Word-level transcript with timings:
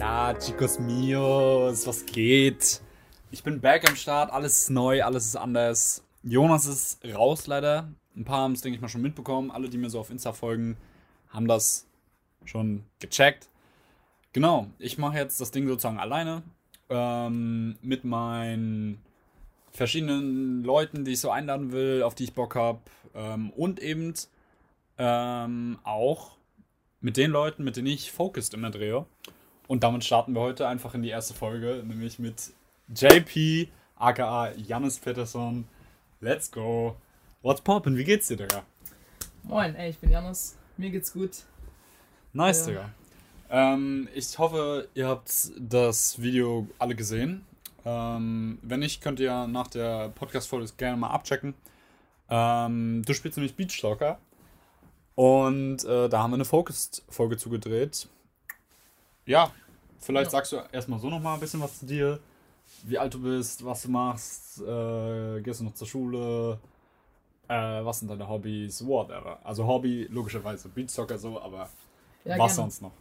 Hola, 0.00 0.32
chicos 0.38 0.78
mios, 0.78 1.84
was 1.84 2.06
geht? 2.06 2.80
Ich 3.32 3.42
bin 3.42 3.60
back 3.60 3.88
am 3.88 3.96
Start, 3.96 4.30
alles 4.30 4.58
ist 4.58 4.70
neu, 4.70 5.02
alles 5.02 5.26
ist 5.26 5.34
anders. 5.34 6.04
Jonas 6.22 6.66
ist 6.66 7.04
raus 7.04 7.48
leider. 7.48 7.88
Ein 8.14 8.24
paar 8.24 8.42
haben 8.42 8.52
es, 8.52 8.60
denke 8.60 8.76
ich 8.76 8.80
mal, 8.80 8.86
schon 8.86 9.02
mitbekommen. 9.02 9.50
Alle, 9.50 9.68
die 9.68 9.76
mir 9.76 9.90
so 9.90 9.98
auf 9.98 10.10
Insta 10.10 10.32
folgen, 10.32 10.76
haben 11.30 11.48
das 11.48 11.88
schon 12.44 12.84
gecheckt. 13.00 13.48
Genau, 14.32 14.68
ich 14.78 14.98
mache 14.98 15.16
jetzt 15.18 15.40
das 15.40 15.50
Ding 15.50 15.66
sozusagen 15.66 15.98
alleine. 15.98 16.44
Ähm, 16.88 17.76
mit 17.82 18.04
meinen 18.04 19.00
verschiedenen 19.72 20.62
Leuten, 20.62 21.04
die 21.04 21.14
ich 21.14 21.20
so 21.20 21.32
einladen 21.32 21.72
will, 21.72 22.04
auf 22.04 22.14
die 22.14 22.22
ich 22.22 22.34
Bock 22.34 22.54
habe. 22.54 22.78
Ähm, 23.16 23.50
und 23.50 23.80
eben 23.80 24.14
ähm, 24.96 25.80
auch 25.82 26.36
mit 27.00 27.16
den 27.16 27.32
Leuten, 27.32 27.64
mit 27.64 27.76
denen 27.76 27.88
ich 27.88 28.12
Focused 28.12 28.54
immer 28.54 28.70
drehe. 28.70 29.04
Und 29.68 29.84
damit 29.84 30.02
starten 30.02 30.34
wir 30.34 30.40
heute 30.40 30.66
einfach 30.66 30.94
in 30.94 31.02
die 31.02 31.10
erste 31.10 31.34
Folge, 31.34 31.84
nämlich 31.86 32.18
mit 32.18 32.52
JP, 32.88 33.68
aka 33.96 34.50
Jannis 34.56 34.98
Pettersson. 34.98 35.68
Let's 36.20 36.50
go. 36.50 36.96
What's 37.42 37.60
poppin'? 37.60 37.96
Wie 37.96 38.04
geht's 38.04 38.28
dir, 38.28 38.38
Digga? 38.38 38.62
Moin, 39.42 39.74
ey, 39.74 39.90
ich 39.90 39.98
bin 39.98 40.10
Jannis. 40.10 40.56
Mir 40.78 40.88
geht's 40.88 41.12
gut. 41.12 41.44
Nice. 42.32 42.64
Digga. 42.64 42.88
Ähm, 43.50 44.08
ich 44.14 44.38
hoffe, 44.38 44.88
ihr 44.94 45.06
habt 45.06 45.30
das 45.58 46.20
Video 46.20 46.66
alle 46.78 46.94
gesehen. 46.94 47.44
Ähm, 47.84 48.58
wenn 48.62 48.80
nicht, 48.80 49.02
könnt 49.02 49.20
ihr 49.20 49.46
nach 49.48 49.68
der 49.68 50.08
Podcast-Folge 50.08 50.66
gerne 50.78 50.96
mal 50.96 51.10
abchecken. 51.10 51.52
Ähm, 52.30 53.02
du 53.04 53.12
spielst 53.12 53.36
nämlich 53.36 53.54
Beachstalker. 53.54 54.18
Und 55.14 55.84
äh, 55.84 56.08
da 56.08 56.22
haben 56.22 56.30
wir 56.30 56.36
eine 56.36 56.46
Focused-Folge 56.46 57.36
zugedreht. 57.36 58.08
Ja, 59.28 59.52
vielleicht 60.00 60.28
Ja. 60.28 60.30
sagst 60.30 60.52
du 60.52 60.56
erstmal 60.72 60.98
so 60.98 61.10
nochmal 61.10 61.34
ein 61.34 61.40
bisschen 61.40 61.60
was 61.60 61.78
zu 61.78 61.86
dir. 61.86 62.18
Wie 62.84 62.98
alt 62.98 63.12
du 63.12 63.20
bist, 63.22 63.62
was 63.64 63.82
du 63.82 63.90
machst, 63.90 64.60
äh, 64.62 65.40
gehst 65.42 65.60
du 65.60 65.64
noch 65.64 65.74
zur 65.74 65.86
Schule, 65.86 66.58
äh, 67.46 67.84
was 67.84 67.98
sind 67.98 68.08
deine 68.10 68.26
Hobbys, 68.26 68.86
whatever. 68.86 69.38
Also 69.44 69.66
Hobby, 69.66 70.06
logischerweise 70.10 70.68
Beachstalker 70.70 71.18
so, 71.18 71.40
aber 71.40 71.68
Ja, 72.24 72.38
was 72.38 72.38
gerne. 72.38 72.54
sonst 72.54 72.80
noch? 72.82 72.92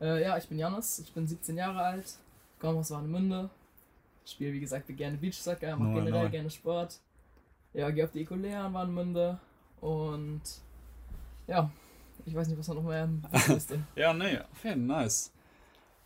Äh, 0.00 0.22
ja, 0.22 0.36
ich 0.36 0.48
bin 0.48 0.58
Jannis, 0.58 0.98
ich 0.98 1.12
bin 1.12 1.26
17 1.28 1.56
Jahre 1.56 1.80
alt, 1.80 2.16
komme 2.58 2.80
aus 2.80 2.90
Warnemünde, 2.90 3.48
spiele 4.24 4.52
wie 4.52 4.60
gesagt 4.60 4.86
gerne 4.96 5.16
Beachsoccer, 5.16 5.76
mache 5.76 5.94
generell 5.94 6.24
neu. 6.24 6.30
gerne 6.30 6.50
Sport. 6.50 6.98
Ja, 7.72 7.88
gehe 7.90 8.04
auf 8.04 8.10
die 8.10 8.22
Ecolea 8.22 8.66
in 8.66 8.74
Warnemünde 8.74 9.38
und 9.80 10.42
ja, 11.46 11.70
ich 12.26 12.34
weiß 12.34 12.48
nicht, 12.48 12.58
was 12.58 12.66
da 12.66 12.74
noch 12.74 12.82
mehr 12.82 13.08
ist. 13.56 13.72
Ja, 13.94 14.12
nee, 14.12 14.38
okay, 14.56 14.74
nice. 14.74 15.30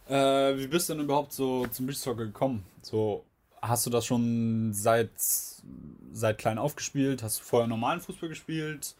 Äh, 0.08 0.58
wie 0.58 0.66
bist 0.66 0.88
du 0.88 0.94
denn 0.94 1.04
überhaupt 1.04 1.32
so 1.32 1.66
zum 1.68 1.86
Beachsoccer 1.86 2.24
gekommen? 2.24 2.64
So, 2.82 3.24
hast 3.60 3.86
du 3.86 3.90
das 3.90 4.04
schon 4.04 4.72
seit, 4.72 5.10
seit 6.12 6.38
klein 6.38 6.58
aufgespielt? 6.58 7.22
Hast 7.22 7.40
du 7.40 7.44
vorher 7.44 7.68
normalen 7.68 8.00
Fußball 8.00 8.28
gespielt? 8.28 8.94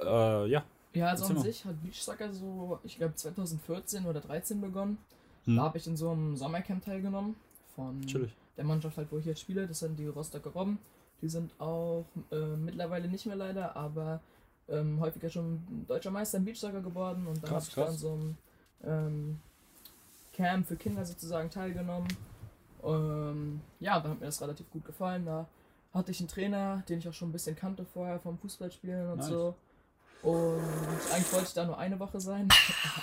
Äh, 0.00 0.46
ja. 0.48 0.64
Ja, 0.92 1.08
also 1.08 1.24
Erzähl 1.24 1.36
an 1.36 1.42
mal. 1.42 1.42
sich 1.42 1.64
hat 1.64 1.82
Beachsoccer 1.82 2.32
so, 2.32 2.78
ich 2.84 2.98
glaube 2.98 3.14
2014 3.14 4.06
oder 4.06 4.20
13 4.20 4.60
begonnen. 4.60 4.98
Hm. 5.44 5.56
Da 5.56 5.62
habe 5.62 5.78
ich 5.78 5.86
in 5.86 5.96
so 5.96 6.10
einem 6.10 6.36
Sommercamp 6.36 6.84
teilgenommen 6.84 7.36
von 7.74 8.00
Chillig. 8.06 8.30
der 8.56 8.64
Mannschaft 8.64 8.96
halt, 8.96 9.10
wo 9.10 9.18
ich 9.18 9.24
jetzt 9.24 9.40
spiele. 9.40 9.66
Das 9.66 9.80
sind 9.80 9.98
die 9.98 10.06
Rostocker 10.06 10.50
Robben. 10.50 10.78
Die 11.20 11.28
sind 11.28 11.58
auch 11.58 12.04
äh, 12.30 12.56
mittlerweile 12.56 13.08
nicht 13.08 13.26
mehr 13.26 13.36
leider, 13.36 13.74
aber 13.76 14.20
ähm, 14.68 15.00
häufiger 15.00 15.30
schon 15.30 15.62
deutscher 15.88 16.10
Meister 16.10 16.38
im 16.38 16.44
Beachsoccer 16.44 16.80
geworden. 16.80 17.26
Und 17.26 17.42
dann 17.42 17.50
habe 17.50 17.64
ich 17.66 17.74
da 17.74 17.82
an 17.82 17.88
krass. 17.88 18.00
so 18.00 18.12
einem 18.12 18.36
ähm, 18.84 19.40
Camp 20.34 20.66
für 20.66 20.76
Kinder 20.76 21.04
sozusagen 21.04 21.50
teilgenommen. 21.50 22.08
Ähm, 22.84 23.60
ja, 23.80 23.98
dann 24.00 24.12
hat 24.12 24.20
mir 24.20 24.26
das 24.26 24.42
relativ 24.42 24.70
gut 24.70 24.84
gefallen. 24.84 25.24
Da 25.24 25.46
hatte 25.92 26.10
ich 26.10 26.20
einen 26.20 26.28
Trainer, 26.28 26.82
den 26.88 26.98
ich 26.98 27.08
auch 27.08 27.12
schon 27.12 27.30
ein 27.30 27.32
bisschen 27.32 27.56
kannte 27.56 27.84
vorher 27.84 28.18
vom 28.18 28.36
Fußballspielen 28.38 29.12
und 29.12 29.18
Nice. 29.18 29.28
so. 29.28 29.54
Und 30.22 30.60
eigentlich 31.12 31.32
wollte 31.32 31.46
ich 31.46 31.54
da 31.54 31.64
nur 31.64 31.78
eine 31.78 31.98
Woche 31.98 32.20
sein. 32.20 32.48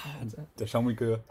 Der 0.60 0.68
Schaumige. 0.68 1.22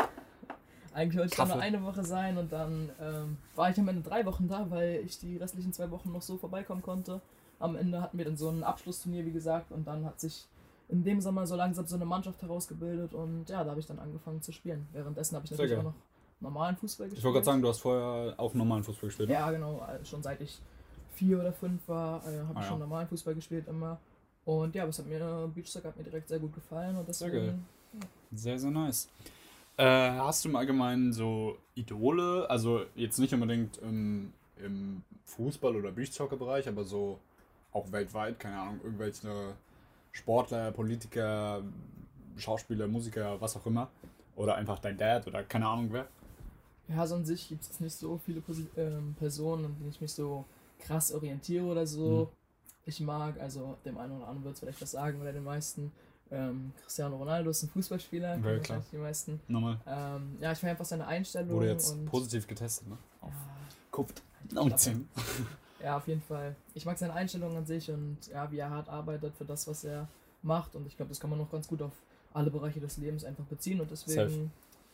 Eigentlich 0.93 1.19
wollte 1.19 1.33
ich 1.33 1.37
da 1.37 1.45
nur 1.45 1.55
Kaffee. 1.57 1.67
eine 1.67 1.83
Woche 1.85 2.05
sein 2.05 2.39
und 2.39 2.53
dann 2.53 2.91
ähm, 3.01 3.37
war 3.55 3.71
ich 3.71 3.79
am 3.79 3.89
Ende 3.89 4.03
drei 4.03 4.25
Wochen 4.27 4.49
da, 4.49 4.69
weil 4.71 5.03
ich 5.05 5.19
die 5.19 5.37
restlichen 5.37 5.73
zwei 5.73 5.91
Wochen 5.91 6.11
noch 6.13 6.23
so 6.23 6.37
vorbeikommen 6.37 6.83
konnte. 6.83 7.21
Am 7.59 7.77
Ende 7.77 8.01
hatten 8.01 8.19
wir 8.19 8.25
dann 8.25 8.37
so 8.37 8.49
ein 8.49 8.65
Abschlussturnier, 8.65 9.25
wie 9.25 9.33
gesagt, 9.33 9.71
und 9.71 9.87
dann 9.87 10.05
hat 10.05 10.19
sich 10.19 10.47
in 10.91 11.05
dem 11.05 11.21
Sommer 11.21 11.47
so 11.47 11.57
langsam 11.57 11.87
so 11.87 11.97
eine 11.97 12.05
Mannschaft 12.05 12.43
herausgebildet 12.43 13.15
und 13.15 13.49
ja, 13.49 13.63
da 13.65 13.71
habe 13.71 13.81
ich 13.81 13.87
dann 13.87 13.99
angefangen 13.99 14.43
zu 14.43 14.53
spielen. 14.53 14.87
Währenddessen 14.93 15.37
habe 15.37 15.45
ich 15.45 15.51
Sehr 15.51 15.59
natürlich 15.59 15.79
auch 15.79 15.85
noch 15.85 15.95
normalen 16.41 16.77
Fußball 16.77 17.07
gespielt. 17.07 17.19
Ich 17.19 17.25
wollte 17.25 17.35
gerade 17.37 17.45
sagen, 17.47 17.63
du 17.63 17.69
hast 17.69 17.79
vorher 17.81 18.35
auch 18.39 18.55
normalen 18.55 18.83
Fußball 18.83 19.09
gespielt. 19.09 19.29
Ja, 19.29 19.51
genau. 19.51 19.81
äh, 19.87 20.05
Schon 20.05 20.23
seit 20.23 20.41
ich 20.41 20.61
vier 21.15 21.39
oder 21.41 21.53
fünf 21.53 21.87
war, 21.89 22.21
äh, 22.27 22.39
habe 22.41 22.49
Ah, 22.49 22.59
ich 22.59 22.59
ja. 22.61 22.63
schon 22.65 22.79
normalen 22.79 23.09
Fußball 23.09 23.35
gespielt 23.35 23.69
immer. 23.69 23.99
Und 24.45 24.75
ja, 24.75 24.83
aber 24.83 24.91
es 24.91 24.99
hat 24.99 25.07
mir, 25.07 25.51
Beachsoccer 25.55 25.89
hat 25.89 25.97
mir 25.97 26.05
direkt 26.05 26.29
sehr 26.29 26.39
gut 26.39 26.55
gefallen 26.55 26.97
und 26.97 27.13
Sehr 27.15 27.29
deswegen. 27.29 27.47
geil. 27.47 27.59
Sehr, 28.33 28.59
sehr 28.59 28.71
nice. 28.71 29.09
Äh, 29.77 29.85
hast 29.85 30.45
du 30.45 30.49
im 30.49 30.57
Allgemeinen 30.57 31.13
so 31.13 31.57
Idole? 31.75 32.49
Also 32.49 32.83
jetzt 32.95 33.19
nicht 33.19 33.35
unbedingt 33.35 33.79
im, 33.79 34.33
im 34.63 35.03
Fußball- 35.27 35.77
oder 35.77 35.93
Beachsoccer-Bereich, 35.93 36.69
aber 36.69 36.85
so 36.85 37.19
auch 37.73 37.91
weltweit, 37.93 38.39
keine 38.41 38.59
Ahnung, 38.59 38.81
irgendwelche 38.83 39.29
Sportler, 40.13 40.73
Politiker, 40.73 41.63
Schauspieler, 42.37 42.87
Musiker, 42.87 43.41
was 43.41 43.57
auch 43.57 43.67
immer. 43.67 43.91
Oder 44.37 44.55
einfach 44.57 44.79
dein 44.79 44.97
Dad 44.97 45.27
oder 45.27 45.43
keine 45.43 45.67
Ahnung 45.67 45.89
wer. 45.91 46.07
Ja, 46.89 47.07
so 47.07 47.15
an 47.15 47.25
sich 47.25 47.49
gibt 47.49 47.63
es 47.63 47.79
nicht 47.79 47.95
so 47.95 48.19
viele 48.25 48.41
Posi 48.41 48.67
ähm, 48.77 49.15
Personen, 49.19 49.67
an 49.67 49.77
denen 49.79 49.91
ich 49.91 50.01
mich 50.01 50.13
so 50.13 50.45
krass 50.79 51.13
orientiere 51.13 51.65
oder 51.65 51.87
so. 51.87 52.31
Mhm. 52.31 52.37
Ich 52.87 53.01
mag, 53.01 53.39
also 53.39 53.77
dem 53.85 53.99
einen 53.99 54.17
oder 54.17 54.27
anderen 54.27 54.45
wird 54.45 54.55
es 54.55 54.61
vielleicht 54.61 54.83
was 54.83 54.91
sagen 54.93 55.21
oder 55.21 55.33
den 55.33 55.45
meisten. 55.45 55.93
Ähm, 56.33 56.73
Cristiano 56.83 57.17
Ronaldo 57.17 57.51
ist 57.51 57.63
ein 57.63 57.69
Fußballspieler, 57.69 58.39
kennen 58.39 58.63
klar. 58.63 58.83
die 58.91 58.97
meisten. 58.97 59.41
Nochmal. 59.49 59.81
Ähm, 59.87 60.39
ja, 60.41 60.53
ich 60.53 60.63
mag 60.63 60.73
einfach 60.73 60.85
seine 60.85 61.07
Einstellung. 61.07 61.51
Wurde 61.51 61.69
jetzt 61.69 61.93
und, 61.93 62.07
positiv 62.07 62.47
getestet, 62.47 62.89
ne? 62.89 62.97
Auf 63.21 63.33
ja, 63.33 64.63
Covid-19. 64.63 65.03
ja, 65.83 65.97
auf 65.97 66.07
jeden 66.09 66.23
Fall. 66.23 66.55
Ich 66.75 66.85
mag 66.85 66.99
seine 66.99 67.13
Einstellung 67.15 67.57
an 67.57 67.67
sich 67.67 67.91
und 67.91 68.19
ja, 68.29 68.51
wie 68.51 68.59
er 68.59 68.71
hart 68.71 68.89
arbeitet 68.89 69.35
für 69.37 69.45
das, 69.45 69.67
was 69.69 69.85
er 69.85 70.09
macht. 70.43 70.75
Und 70.75 70.87
ich 70.87 70.97
glaube, 70.97 71.09
das 71.11 71.21
kann 71.21 71.31
man 71.31 71.39
noch 71.39 71.51
ganz 71.51 71.69
gut 71.69 71.83
auf 71.83 71.93
alle 72.33 72.51
Bereiche 72.51 72.81
des 72.81 72.97
Lebens 72.97 73.25
einfach 73.25 73.45
beziehen. 73.45 73.81
Und 73.81 73.91
deswegen 73.91 74.53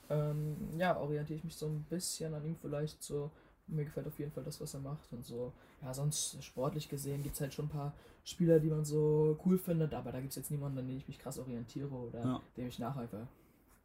ähm, 0.08 0.56
ja, 0.78 0.96
orientiere 0.98 1.38
ich 1.38 1.44
mich 1.44 1.56
so 1.56 1.66
ein 1.66 1.84
bisschen 1.90 2.34
an 2.34 2.44
ihm 2.44 2.56
vielleicht 2.56 3.02
so. 3.02 3.30
Mir 3.68 3.84
gefällt 3.84 4.06
auf 4.06 4.16
jeden 4.20 4.30
Fall 4.30 4.44
das, 4.44 4.60
was 4.60 4.74
er 4.74 4.80
macht 4.80 5.12
und 5.12 5.24
so. 5.24 5.52
Ja, 5.82 5.92
sonst 5.92 6.42
sportlich 6.44 6.88
gesehen 6.88 7.24
gibt 7.24 7.34
es 7.34 7.40
halt 7.40 7.52
schon 7.52 7.64
ein 7.66 7.70
paar 7.70 7.92
Spieler, 8.24 8.60
die 8.60 8.68
man 8.68 8.84
so 8.84 9.36
cool 9.44 9.58
findet, 9.58 9.92
aber 9.92 10.12
da 10.12 10.20
gibt 10.20 10.30
es 10.30 10.36
jetzt 10.36 10.52
niemanden, 10.52 10.78
an 10.78 10.86
den 10.86 10.96
ich 10.98 11.08
mich 11.08 11.18
krass 11.18 11.38
orientiere 11.38 11.90
oder 11.90 12.24
Ja. 12.24 12.42
dem 12.56 12.68
ich 12.68 12.78
nacheifere. 12.78 13.26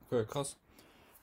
Okay, 0.06 0.24
krass. 0.26 0.56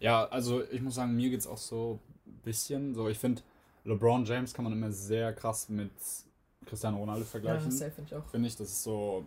Ja, 0.01 0.27
also 0.27 0.65
ich 0.71 0.81
muss 0.83 0.97
sagen, 0.97 1.15
mir 1.15 1.31
geht's 1.31 1.47
auch 1.47 1.57
so 1.57 2.01
ein 2.27 2.41
bisschen. 2.45 2.95
So, 2.95 3.09
ich 3.09 3.19
finde, 3.19 3.43
LeBron 3.89 4.25
James 4.25 4.53
kann 4.53 4.65
man 4.65 4.73
immer 4.75 4.93
sehr 4.93 5.33
krass 5.33 5.69
mit 5.69 5.91
Cristiano 6.67 6.99
Ronaldo 6.99 7.23
Ja, 7.23 7.27
vergleichen. 7.31 7.73
safe 7.73 7.91
finde 7.91 8.11
ich 8.11 8.15
auch. 8.17 8.25
finde 8.31 8.49
ich, 8.49 8.57
das 8.57 8.69
ist 8.69 8.83
so 8.83 9.27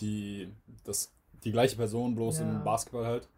die, 0.00 0.48
das, 0.84 1.10
die 1.44 1.52
gleiche 1.52 1.76
Person, 1.76 2.14
bloß 2.14 2.40
Ja. 2.40 2.42
im 2.44 2.62
Basketball 2.64 3.06
halt. 3.06 3.28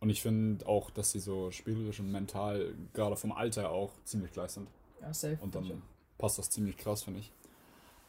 Und 0.00 0.08
ich 0.10 0.22
finde 0.22 0.66
auch, 0.66 0.90
dass 0.90 1.12
sie 1.12 1.18
so 1.20 1.50
spielerisch 1.50 2.00
und 2.00 2.10
mental, 2.10 2.74
gerade 2.94 3.16
vom 3.16 3.32
Alter 3.32 3.70
auch, 3.70 3.92
ziemlich 4.04 4.32
gleich 4.32 4.52
sind. 4.52 4.68
Ja, 5.00 5.12
safe. 5.12 5.38
Und 5.42 5.54
dann 5.54 5.82
passt 6.16 6.38
das 6.38 6.48
ziemlich 6.50 6.76
krass, 6.78 7.02
finde 7.02 7.20
ich. 7.20 7.30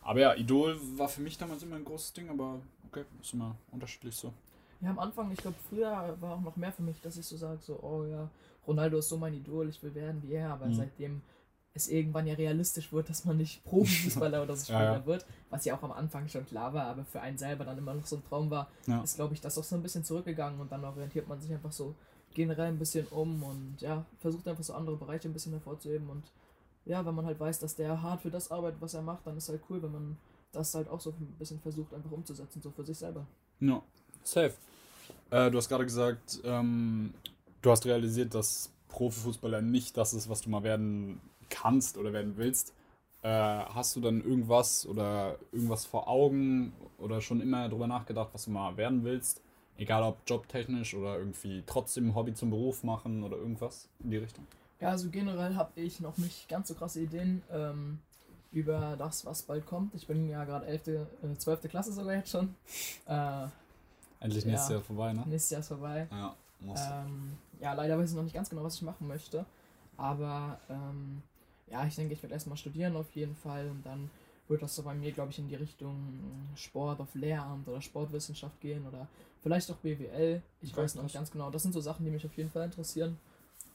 Aber 0.02 0.20
ja, 0.20 0.36
Idol 0.36 0.78
war 0.98 1.10
für 1.10 1.22
mich 1.22 1.38
damals 1.38 1.64
immer 1.64 1.76
ein 1.76 1.86
großes 1.86 2.14
Ding, 2.14 2.30
aber 2.30 2.62
okay, 2.88 3.04
ist 3.22 3.34
immer 3.34 3.56
unterschiedlich 3.72 4.16
so. 4.16 4.34
Ja, 4.82 4.90
am 4.90 5.00
Anfang, 5.00 5.32
ich 5.32 5.38
glaube, 5.40 5.58
früher 5.70 6.18
war 6.20 6.36
auch 6.36 6.42
noch 6.42 6.56
mehr 6.56 6.72
für 6.72 6.82
mich, 6.82 7.00
dass 7.02 7.18
ich 7.18 7.26
so 7.26 7.38
sage, 7.38 7.60
so, 7.62 7.80
oh 7.84 8.06
ja, 8.06 8.30
Ronaldo 8.66 8.98
ist 8.98 9.10
so 9.10 9.18
mein 9.18 9.34
Idol, 9.34 9.70
ich 9.70 9.82
will 9.84 9.94
werden 9.94 10.24
wie 10.24 10.34
er, 10.34 10.54
aber 10.54 10.68
Mhm. 10.70 10.74
seitdem 10.74 11.22
es 11.74 11.88
irgendwann 11.88 12.28
ja 12.28 12.34
realistisch 12.34 12.92
wird, 12.92 13.10
dass 13.10 13.24
man 13.26 13.38
nicht 13.38 13.64
Profifußballer 13.64 14.44
oder 14.44 14.56
so 14.56 14.62
Ja, 14.74 14.80
Spieler 14.80 14.98
ja. 15.00 15.06
wird, 15.06 15.26
was 15.50 15.64
ja 15.66 15.76
auch 15.78 15.84
am 15.84 15.92
Anfang 15.94 16.28
schon 16.28 16.46
klar 16.46 16.74
war, 16.74 16.86
aber 16.88 17.06
für 17.06 17.22
einen 17.22 17.38
selber 17.38 17.64
dann 17.66 17.78
immer 17.78 17.94
noch 17.94 18.06
so 18.06 18.18
ein 18.18 18.24
Traum 18.28 18.50
war, 18.50 18.70
Ja. 18.88 19.02
ist, 19.02 19.16
glaube 19.16 19.34
ich, 19.34 19.42
das 19.42 19.58
auch 19.58 19.64
so 19.64 19.76
ein 19.76 19.82
bisschen 19.84 20.04
zurückgegangen 20.04 20.60
und 20.60 20.72
dann 20.72 20.84
orientiert 20.84 21.28
man 21.28 21.40
sich 21.40 21.52
einfach 21.52 21.72
so 21.72 21.96
generell 22.34 22.68
ein 22.68 22.80
bisschen 22.80 23.06
um 23.08 23.42
und 23.44 23.76
ja, 23.80 24.06
versucht 24.20 24.48
einfach 24.48 24.64
so 24.64 24.74
andere 24.74 24.96
Bereiche 24.98 25.30
ein 25.30 25.34
bisschen 25.34 25.52
hervorzuheben 25.54 26.10
und 26.10 26.24
ja, 26.86 27.06
wenn 27.06 27.14
man 27.16 27.26
halt 27.26 27.40
weiß, 27.40 27.60
dass 27.60 27.76
der 27.76 28.02
hart 28.02 28.22
für 28.22 28.32
das 28.32 28.50
arbeitet, 28.52 28.82
was 28.82 28.94
er 28.94 29.02
macht, 29.02 29.26
dann 29.28 29.38
ist 29.38 29.50
halt 29.50 29.62
cool, 29.70 29.82
wenn 29.84 29.92
man 29.92 30.18
das 30.52 30.74
halt 30.74 30.90
auch 30.90 31.00
so 31.00 31.12
ein 31.12 31.36
bisschen 31.40 31.60
versucht 31.62 31.94
einfach 31.94 32.12
umzusetzen, 32.12 32.62
so 32.62 32.72
für 32.72 32.84
sich 32.84 32.98
selber. 32.98 33.26
Ja, 33.60 33.82
safe. 34.24 34.54
Äh, 35.30 35.52
du 35.52 35.58
hast 35.58 35.70
gerade 35.70 35.86
gesagt, 35.86 36.40
ähm, 36.44 37.14
du 37.62 37.72
hast 37.72 37.86
realisiert, 37.86 38.34
dass 38.34 38.72
Profifußballer 38.90 39.62
nicht 39.62 39.96
das 39.96 40.14
ist, 40.14 40.28
was 40.28 40.42
du 40.42 40.50
mal 40.50 40.64
werden 40.64 41.22
kannst 41.52 41.98
oder 41.98 42.14
werden 42.14 42.34
willst. 42.38 42.74
Äh, 43.22 43.30
hast 43.30 43.96
du 43.96 44.02
dann 44.02 44.24
irgendwas 44.24 44.88
oder 44.88 45.38
irgendwas 45.52 45.86
vor 45.86 46.08
Augen 46.08 46.74
oder 46.98 47.22
schon 47.22 47.40
immer 47.40 47.70
darüber 47.70 47.86
nachgedacht, 47.86 48.30
was 48.34 48.46
du 48.46 48.52
mal 48.52 48.78
werden 48.78 49.04
willst? 49.04 49.42
Egal 49.78 50.04
ob 50.04 50.18
jobtechnisch 50.26 50.96
oder 50.96 51.18
irgendwie 51.18 51.64
trotzdem 51.66 52.16
Hobby 52.16 52.34
zum 52.34 52.50
Beruf 52.50 52.84
machen 52.84 53.24
oder 53.24 53.38
irgendwas 53.38 53.88
in 54.04 54.12
die 54.12 54.18
Richtung? 54.18 54.48
Ja, 54.80 54.90
also 54.90 55.10
generell 55.10 55.56
habe 55.56 55.80
ich 55.80 56.00
noch 56.00 56.18
nicht 56.18 56.50
ganz 56.50 56.68
so 56.68 56.74
krasse 56.74 57.02
Ideen 57.02 57.44
ähm, 57.52 58.00
über 58.52 58.96
das, 58.98 59.26
was 59.26 59.44
bald 59.44 59.66
kommt. 59.68 59.94
Ich 59.94 60.08
bin 60.08 60.28
ja 60.28 60.44
gerade 60.44 60.66
11., 60.66 60.88
äh, 60.88 61.38
12. 61.38 61.70
Klasse 61.70 61.94
sogar 61.94 62.16
jetzt 62.16 62.32
schon. 62.32 62.56
Äh, 63.08 63.48
Endlich 64.20 64.46
nächstes 64.46 64.70
ja, 64.70 64.76
Jahr 64.76 64.84
vorbei, 64.84 65.14
ne? 65.14 65.24
Nächstes 65.26 65.50
Jahr 65.50 65.60
ist 65.62 65.68
vorbei. 65.68 66.08
Ja, 66.12 66.36
muss. 66.60 66.80
Ähm, 66.80 67.38
ja, 67.60 67.74
leider 67.74 67.98
weiß 67.98 68.12
ich 68.12 68.16
noch 68.16 68.24
nicht 68.24 68.36
ganz 68.36 68.50
genau, 68.50 68.64
was 68.64 68.76
ich 68.76 68.84
machen 68.84 69.08
möchte. 69.08 69.46
Aber 69.98 70.60
ähm, 70.70 71.24
ja, 71.72 71.86
ich 71.86 71.96
denke, 71.96 72.14
ich 72.14 72.22
werde 72.22 72.34
erstmal 72.34 72.58
studieren 72.58 72.96
auf 72.96 73.12
jeden 73.12 73.36
Fall 73.36 73.70
und 73.70 73.86
dann 73.86 74.10
wird 74.48 74.62
das 74.62 74.76
so 74.76 74.84
bei 74.84 74.94
mir, 74.94 75.12
glaube 75.12 75.32
ich, 75.32 75.40
in 75.40 75.48
die 75.48 75.56
Richtung 75.56 75.96
Sport 76.56 77.00
auf 77.00 77.16
Lehramt 77.16 77.68
oder 77.68 77.82
Sportwissenschaft 77.82 78.60
gehen 78.60 78.86
oder 78.86 79.08
vielleicht 79.42 79.72
auch 79.72 79.78
BWL. 79.78 80.42
Ich 80.62 80.76
weiß 80.76 80.96
noch 80.96 81.04
nicht 81.04 81.16
ganz 81.16 81.32
genau. 81.32 81.50
Das 81.50 81.64
sind 81.64 81.72
so 81.72 81.80
Sachen, 81.80 82.04
die 82.06 82.12
mich 82.12 82.26
auf 82.26 82.36
jeden 82.36 82.50
Fall 82.50 82.66
interessieren. 82.66 83.18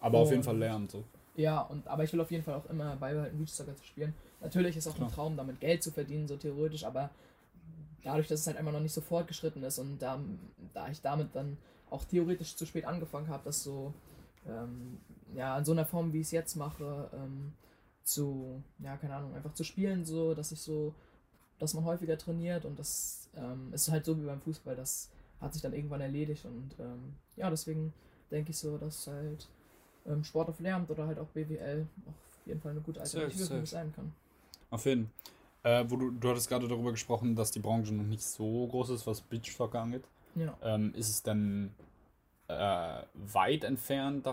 Aber 0.01 0.19
und, 0.19 0.25
auf 0.25 0.31
jeden 0.31 0.43
Fall 0.43 0.59
Lehramt 0.59 0.91
so. 0.91 1.05
Ja, 1.37 1.63
und 1.63 1.87
aber 1.89 2.05
ich 2.05 2.13
will 2.13 2.21
auf 2.21 2.31
jeden 2.31 2.45
Fall 2.45 2.55
auch 2.55 2.67
immer 2.67 2.97
beibehalten, 2.97 3.39
Beachsoccer 3.39 3.77
zu 3.77 3.85
spielen. 3.85 4.15
Natürlich 4.41 4.77
ist 4.77 4.87
auch 4.87 4.95
Klar. 4.95 5.09
ein 5.09 5.15
Traum, 5.15 5.37
damit 5.37 5.61
Geld 5.61 5.83
zu 5.83 5.91
verdienen, 5.91 6.29
so 6.29 6.37
theoretisch, 6.37 6.85
aber 6.85 7.11
dadurch, 8.03 8.29
dass 8.29 8.41
es 8.41 8.47
halt 8.47 8.57
einfach 8.57 8.73
noch 8.73 8.81
nicht 8.81 8.93
so 8.93 9.01
fortgeschritten 9.01 9.63
ist 9.65 9.79
und 9.79 9.99
da, 9.99 10.21
da 10.75 10.89
ich 10.89 11.01
damit 11.01 11.35
dann 11.35 11.57
auch 11.91 12.05
theoretisch 12.05 12.55
zu 12.57 12.67
spät 12.67 12.85
angefangen 12.85 13.29
habe, 13.29 13.43
das 13.45 13.63
so 13.63 13.93
ähm, 14.47 14.99
ja 15.35 15.59
in 15.59 15.65
so 15.65 15.73
einer 15.73 15.87
Form, 15.87 16.13
wie 16.13 16.21
ich 16.21 16.27
es 16.27 16.33
jetzt 16.33 16.57
mache, 16.57 17.11
ähm, 17.15 17.53
zu, 18.07 18.63
ja, 18.79 18.97
keine 18.97 19.15
Ahnung, 19.15 19.35
einfach 19.35 19.53
zu 19.55 19.65
spielen, 19.65 20.05
so, 20.05 20.35
dass 20.35 20.53
ich 20.53 20.61
so, 20.61 20.95
dass 21.59 21.75
man 21.75 21.85
häufiger 21.85 22.17
trainiert 22.17 22.65
und 22.65 22.79
das 22.79 23.29
ähm, 23.37 23.73
ist 23.73 23.91
halt 23.91 24.05
so 24.05 24.19
wie 24.21 24.27
beim 24.27 24.41
Fußball, 24.41 24.77
das 24.77 25.11
hat 25.41 25.53
sich 25.53 25.63
dann 25.63 25.73
irgendwann 25.73 26.01
erledigt 26.01 26.45
und 26.45 26.71
ähm, 26.79 27.15
ja, 27.37 27.51
deswegen 27.51 27.93
denke 28.31 28.51
ich 28.51 28.59
so, 28.59 28.79
dass 28.79 29.07
halt 29.07 29.49
ähm, 30.07 30.25
Sport 30.25 30.49
auf 30.49 30.61
Lehramt 30.61 30.91
oder 30.91 31.07
halt 31.07 31.19
auch 31.19 31.29
BWL 31.29 31.87
auf 32.07 32.47
jeden 32.47 32.61
Fall 32.61 32.73
eine 32.73 32.81
gute 32.81 33.01
Alternative 33.01 33.45
für 33.45 33.61
mich 33.61 33.71
sein 33.71 33.93
kann. 33.95 34.13
Auf 34.71 34.85
jeden 34.87 35.07
Fall. 35.07 35.13
Äh, 35.67 35.91
wo 35.91 35.97
du, 35.97 36.13
du 36.13 36.29
hattest 36.29 36.49
gerade 36.49 36.69
darüber 36.69 36.93
gesprochen, 36.93 37.35
dass 37.35 37.51
die 37.51 37.59
Branche 37.59 37.93
noch 37.93 38.05
nicht 38.05 38.23
so 38.23 38.69
groß 38.69 38.91
ist, 38.91 39.05
was 39.05 39.21
Beachsoccer 39.21 39.81
angeht. 39.81 40.05
Ja. 40.37 40.57
Ähm, 40.63 40.95
ist 40.95 41.09
es 41.09 41.25
denn 41.25 41.73
äh, 42.49 43.03
weit 43.15 43.65
entfernt, 43.65 44.27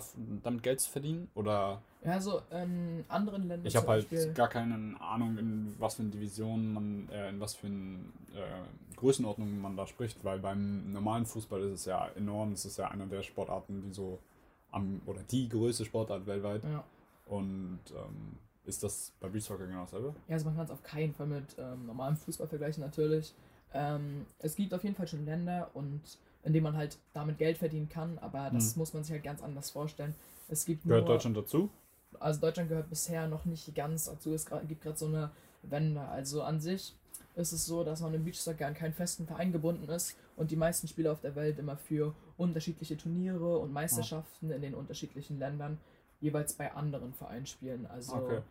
damit 0.44 0.64
Geld 0.64 0.82
zu 0.82 0.90
verdienen? 0.90 1.30
Oder? 1.36 1.82
Ja, 2.04 2.12
also 2.12 2.42
in 2.52 3.06
anderen 3.08 3.48
Ländern. 3.48 3.66
Ich 3.66 3.76
habe 3.76 3.88
halt 3.88 4.36
gar 4.36 4.50
keine 4.50 5.00
Ahnung, 5.00 5.38
in 5.38 5.76
was 5.80 5.96
für 5.96 6.04
Divisionen 6.04 6.74
man, 6.74 7.10
äh, 7.10 7.30
in 7.30 7.40
was 7.40 7.56
für 7.56 7.68
äh, 7.68 8.96
Größenordnungen 8.98 9.62
man 9.62 9.78
da 9.78 9.88
spricht, 9.88 10.24
weil 10.24 10.40
beim 10.40 10.92
normalen 10.92 11.26
Fußball 11.26 11.62
ist 11.62 11.72
es 11.82 11.86
ja 11.86 12.08
enorm. 12.16 12.54
Es 12.54 12.66
ist 12.66 12.78
ja 12.78 12.90
einer 12.90 13.06
der 13.06 13.24
Sportarten, 13.24 13.82
die 13.82 13.94
so 13.94 14.20
am, 14.72 15.02
oder 15.06 15.22
die 15.24 15.48
größte 15.48 15.86
Sportart 15.86 16.26
weltweit. 16.28 16.64
Ja. 16.64 16.84
Und 17.26 17.80
ähm, 17.92 18.38
ist 18.66 18.84
das 18.84 19.14
bei 19.20 19.30
Beachsoccer 19.30 19.66
genau 19.66 19.82
dasselbe? 19.82 20.14
Ja, 20.28 20.34
also 20.34 20.46
man 20.46 20.56
kann 20.56 20.66
es 20.66 20.72
auf 20.72 20.84
keinen 20.84 21.14
Fall 21.14 21.28
mit 21.28 21.56
ähm, 21.58 21.86
normalem 21.86 22.18
Fußball 22.18 22.48
vergleichen, 22.48 22.84
natürlich. 22.84 23.34
Ähm, 23.74 24.26
es 24.40 24.56
gibt 24.56 24.74
auf 24.74 24.84
jeden 24.84 24.96
Fall 24.96 25.08
schon 25.08 25.26
Länder 25.26 25.70
und 25.74 26.02
in 26.44 26.54
denen 26.54 26.64
man 26.64 26.78
halt 26.78 26.98
damit 27.14 27.38
Geld 27.38 27.58
verdienen 27.58 27.90
kann, 27.90 28.18
aber 28.20 28.50
das 28.52 28.74
hm. 28.74 28.80
muss 28.80 28.94
man 28.94 29.04
sich 29.04 29.14
halt 29.14 29.24
ganz 29.24 29.42
anders 29.42 29.70
vorstellen. 29.70 30.16
Es 30.50 30.66
gibt 30.66 30.84
Gehört 30.84 31.06
nur, 31.06 31.16
Deutschland 31.16 31.38
dazu? 31.38 31.70
Also 32.20 32.42
Deutschland 32.42 32.70
gehört 32.70 32.90
bisher 32.90 33.28
noch 33.28 33.46
nicht 33.46 33.74
ganz 33.76 34.06
dazu. 34.06 34.34
Es 34.34 34.46
gibt 34.68 34.82
gerade 34.82 34.98
so 34.98 35.08
eine 35.08 35.32
Wende. 35.64 36.02
Also 36.02 36.44
an 36.44 36.60
sich 36.60 36.96
ist 37.36 37.52
es 37.52 37.66
so, 37.66 37.84
dass 37.84 38.02
man 38.02 38.14
im 38.14 38.26
Beachsoccer 38.26 38.68
an 38.68 38.74
keinen 38.74 38.94
festen 38.94 39.26
Verein 39.26 39.52
gebunden 39.52 39.90
ist 39.90 40.16
und 40.36 40.52
die 40.52 40.56
meisten 40.56 40.88
Spieler 40.88 41.12
auf 41.12 41.22
der 41.22 41.36
Welt 41.36 41.58
immer 41.60 41.78
für 41.78 42.14
unterschiedliche 42.38 42.98
Turniere 42.98 43.58
und 43.58 43.72
Meisterschaften 43.72 44.52
oh. 44.52 44.54
in 44.54 44.62
den 44.62 44.74
unterschiedlichen 44.76 45.40
Ländern 45.40 45.80
jeweils 46.22 46.54
bei 46.54 46.72
anderen 46.74 47.14
Vereinen 47.14 47.46
spielen. 47.46 47.86
Also 47.88 48.16
okay. 48.16 48.42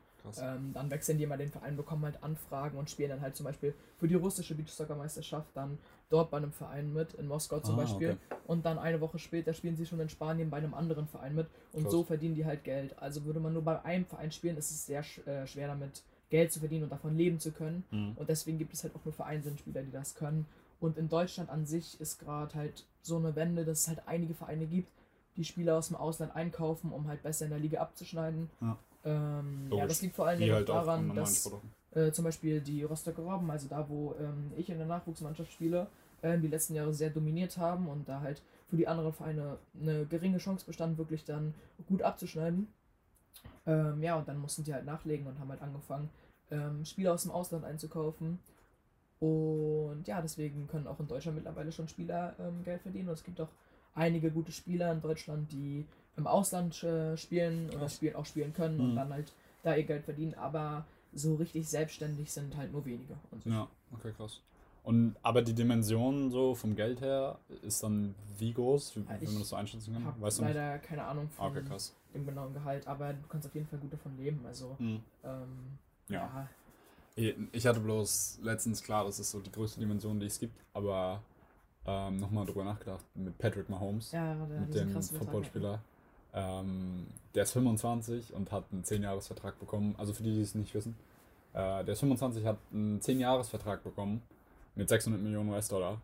Ähm, 0.41 0.73
dann 0.73 0.91
wechseln 0.91 1.19
die 1.19 1.27
mal 1.27 1.37
den 1.37 1.51
Verein, 1.51 1.77
bekommen 1.77 2.05
halt 2.05 2.23
Anfragen 2.23 2.79
und 2.79 2.91
spielen 2.91 3.11
dann 3.11 3.21
halt 3.21 3.37
zum 3.37 3.45
Beispiel 3.45 3.75
für 3.99 4.09
die 4.09 4.15
russische 4.15 4.55
Beachsoccer-Meisterschaft 4.55 5.49
dann 5.55 5.79
dort 6.11 6.31
bei 6.31 6.37
einem 6.37 6.53
Verein 6.53 6.93
mit, 6.93 7.15
in 7.15 7.27
Moskau 7.27 7.61
zum 7.61 7.75
ah, 7.75 7.83
Beispiel. 7.83 8.11
Okay. 8.11 8.41
Und 8.47 8.65
dann 8.65 8.79
eine 8.79 9.01
Woche 9.01 9.19
später 9.19 9.53
spielen 9.53 9.77
sie 9.77 9.87
schon 9.87 10.01
in 10.01 10.09
Spanien 10.09 10.51
bei 10.51 10.59
einem 10.59 10.75
anderen 10.75 11.07
Verein 11.07 11.35
mit 11.35 11.49
und 11.73 11.83
Krass. 11.83 11.93
so 11.93 12.05
verdienen 12.05 12.35
die 12.35 12.45
halt 12.45 12.65
Geld. 12.65 12.99
Also 12.99 13.25
würde 13.25 13.41
man 13.41 13.53
nur 13.53 13.63
bei 13.63 13.83
einem 13.85 14.05
Verein 14.05 14.31
spielen, 14.31 14.57
ist 14.57 14.71
es 14.71 14.87
sehr 14.87 15.05
äh, 15.27 15.47
schwer 15.47 15.69
damit 15.69 16.03
Geld 16.31 16.53
zu 16.53 16.61
verdienen 16.61 16.85
und 16.85 16.93
davon 16.93 17.17
leben 17.17 17.39
zu 17.41 17.53
können. 17.53 17.85
Mhm. 17.91 18.13
Und 18.17 18.29
deswegen 18.29 18.59
gibt 18.59 18.73
es 18.73 18.83
halt 18.85 18.95
auch 18.95 19.05
nur 19.05 19.15
Vereinsinspieler, 19.15 19.83
die 19.83 19.93
das 19.93 20.15
können. 20.15 20.47
Und 20.81 20.99
in 20.99 21.09
Deutschland 21.09 21.51
an 21.51 21.67
sich 21.67 22.01
ist 22.01 22.19
gerade 22.19 22.55
halt 22.55 22.87
so 23.03 23.17
eine 23.17 23.37
Wende, 23.37 23.65
dass 23.65 23.81
es 23.81 23.89
halt 23.89 24.03
einige 24.07 24.35
Vereine 24.35 24.67
gibt, 24.67 24.91
die 25.37 25.45
Spieler 25.45 25.77
aus 25.77 25.89
dem 25.89 25.97
Ausland 25.97 26.35
einkaufen, 26.35 26.93
um 26.93 27.07
halt 27.07 27.23
besser 27.23 27.45
in 27.45 27.51
der 27.51 27.61
Liga 27.61 27.81
abzuschneiden. 27.81 28.51
Ja. 28.61 28.77
Ähm, 29.05 29.69
ja, 29.73 29.87
das 29.87 30.03
liegt 30.03 30.15
vor 30.15 30.27
allem 30.27 30.53
halt 30.53 30.69
daran, 30.69 31.15
dass 31.15 31.51
äh, 31.93 32.13
zum 32.13 32.25
Beispiel 32.25 32.61
die 32.61 32.85
Rostocker 32.85 33.23
Robben, 33.23 33.51
also 33.51 33.69
da, 33.69 33.89
wo 33.89 34.15
ähm, 34.19 34.53
ich 34.57 34.71
in 34.71 34.79
der 34.79 34.87
Nachwuchsmannschaft 34.87 35.53
spiele, 35.53 35.89
äh, 36.23 36.39
die 36.39 36.49
letzten 36.49 36.75
Jahre 36.75 36.95
sehr 36.95 37.11
dominiert 37.11 37.59
haben 37.59 37.89
und 37.89 38.09
da 38.09 38.21
halt 38.21 38.43
für 38.69 38.77
die 38.77 38.89
anderen 38.89 39.13
Vereine 39.13 39.59
eine 39.81 40.07
geringe 40.07 40.39
Chance 40.39 40.65
bestand, 40.65 40.97
wirklich 40.99 41.25
dann 41.25 41.55
gut 41.89 42.03
abzuschneiden. 42.03 42.69
Ähm, 43.67 44.03
ja, 44.03 44.17
und 44.17 44.29
dann 44.29 44.39
mussten 44.39 44.65
die 44.65 44.73
halt 44.73 44.87
nachlegen 44.87 45.27
und 45.27 45.39
haben 45.39 45.51
halt 45.51 45.63
angefangen, 45.63 46.11
ähm, 46.51 46.85
Spieler 46.85 47.13
aus 47.13 47.23
dem 47.23 47.33
Ausland 47.33 47.65
einzukaufen. 47.65 48.39
Und 49.21 50.05
ja, 50.07 50.21
deswegen 50.21 50.67
können 50.67 50.87
auch 50.87 50.99
in 50.99 51.07
Deutschland 51.07 51.37
mittlerweile 51.37 51.71
schon 51.71 51.89
Spieler 51.89 52.35
ähm, 52.41 52.65
Geld 52.65 52.83
verdienen. 52.83 53.09
Und 53.09 53.15
es 53.15 53.25
gibt 53.25 53.41
auch 53.41 53.51
einige 53.94 54.31
gute 54.31 54.53
Spieler 54.53 54.93
in 54.93 55.00
Deutschland, 55.00 55.53
die 55.53 55.87
im 56.17 56.27
Ausland 56.27 56.83
äh, 56.83 57.17
spielen 57.17 57.71
oder 57.71 57.89
spielen, 57.89 58.17
auch 58.17 58.27
spielen 58.27 58.53
können 58.53 58.77
mhm. 58.77 58.85
und 58.85 58.97
dann 58.97 59.12
halt 59.12 59.33
da 59.62 59.77
ihr 59.77 59.85
Geld 59.85 60.05
verdienen, 60.05 60.35
aber 60.35 60.85
so 61.15 61.35
richtig 61.37 61.69
selbstständig 61.69 62.33
sind 62.33 62.56
halt 62.56 62.73
nur 62.73 62.85
wenige. 62.85 63.15
ja, 63.44 63.69
okay, 63.93 64.12
krass. 64.17 64.41
Und 64.85 65.15
aber 65.23 65.43
die 65.43 65.55
Dimension 65.55 66.31
so 66.31 66.55
vom 66.56 66.75
Geld 66.75 67.00
her 67.00 67.39
ist 67.62 67.83
dann 67.85 68.17
wie 68.39 68.53
groß, 68.53 68.97
wie, 68.97 69.09
wenn 69.09 69.25
man 69.25 69.39
das 69.39 69.50
so 69.50 69.56
einschätzen 69.56 69.93
kann? 69.94 70.21
Weißt 70.21 70.41
du 70.41 70.43
leider 70.43 70.73
nicht? 70.73 70.85
keine 70.85 71.05
Ahnung 71.05 71.29
von 71.29 71.56
okay, 71.56 71.62
dem 72.12 72.27
genauen 72.27 72.53
Gehalt, 72.53 72.87
aber 72.89 73.12
du 73.12 73.29
kannst 73.29 73.47
auf 73.47 73.55
jeden 73.55 73.67
Fall 73.69 73.79
gut 73.79 73.93
davon 73.93 74.17
leben. 74.17 74.44
Also 74.44 74.75
mhm. 74.81 75.00
ähm, 75.23 75.79
ja. 76.09 76.49
ja. 77.15 77.33
Ich 77.53 77.67
hatte 77.67 77.79
bloß 77.79 78.41
letztens 78.43 78.83
klar, 78.83 79.05
das 79.05 79.21
ist 79.21 79.31
so 79.31 79.41
die 79.41 79.53
größte 79.53 79.79
Dimension, 79.79 80.19
die 80.19 80.27
es 80.27 80.41
gibt, 80.41 80.59
aber 80.73 81.23
ähm, 81.87 82.19
nochmal 82.19 82.46
drüber 82.46 82.64
nachgedacht 82.64 83.05
mit 83.14 83.37
Patrick 83.38 83.69
Mahomes, 83.69 84.12
ja, 84.12 84.34
der, 84.34 84.60
mit 84.60 84.74
dem 84.74 85.03
Footballspieler. 85.03 85.81
Ähm, 86.34 87.06
der 87.34 87.43
ist 87.43 87.53
25 87.53 88.32
und 88.32 88.51
hat 88.53 88.65
einen 88.72 88.84
10-Jahres-Vertrag 88.84 89.58
bekommen. 89.58 89.94
Also 89.98 90.12
für 90.12 90.22
die, 90.22 90.32
die 90.32 90.41
es 90.41 90.55
nicht 90.55 90.74
wissen. 90.74 90.96
Äh, 91.53 91.84
der 91.84 91.89
ist 91.89 92.01
25, 92.01 92.44
hat 92.46 92.58
einen 92.72 93.01
10-Jahres-Vertrag 93.01 93.82
bekommen 93.84 94.22
mit 94.74 94.89
600 94.89 95.20
Millionen 95.20 95.51
US-Dollar. 95.51 96.01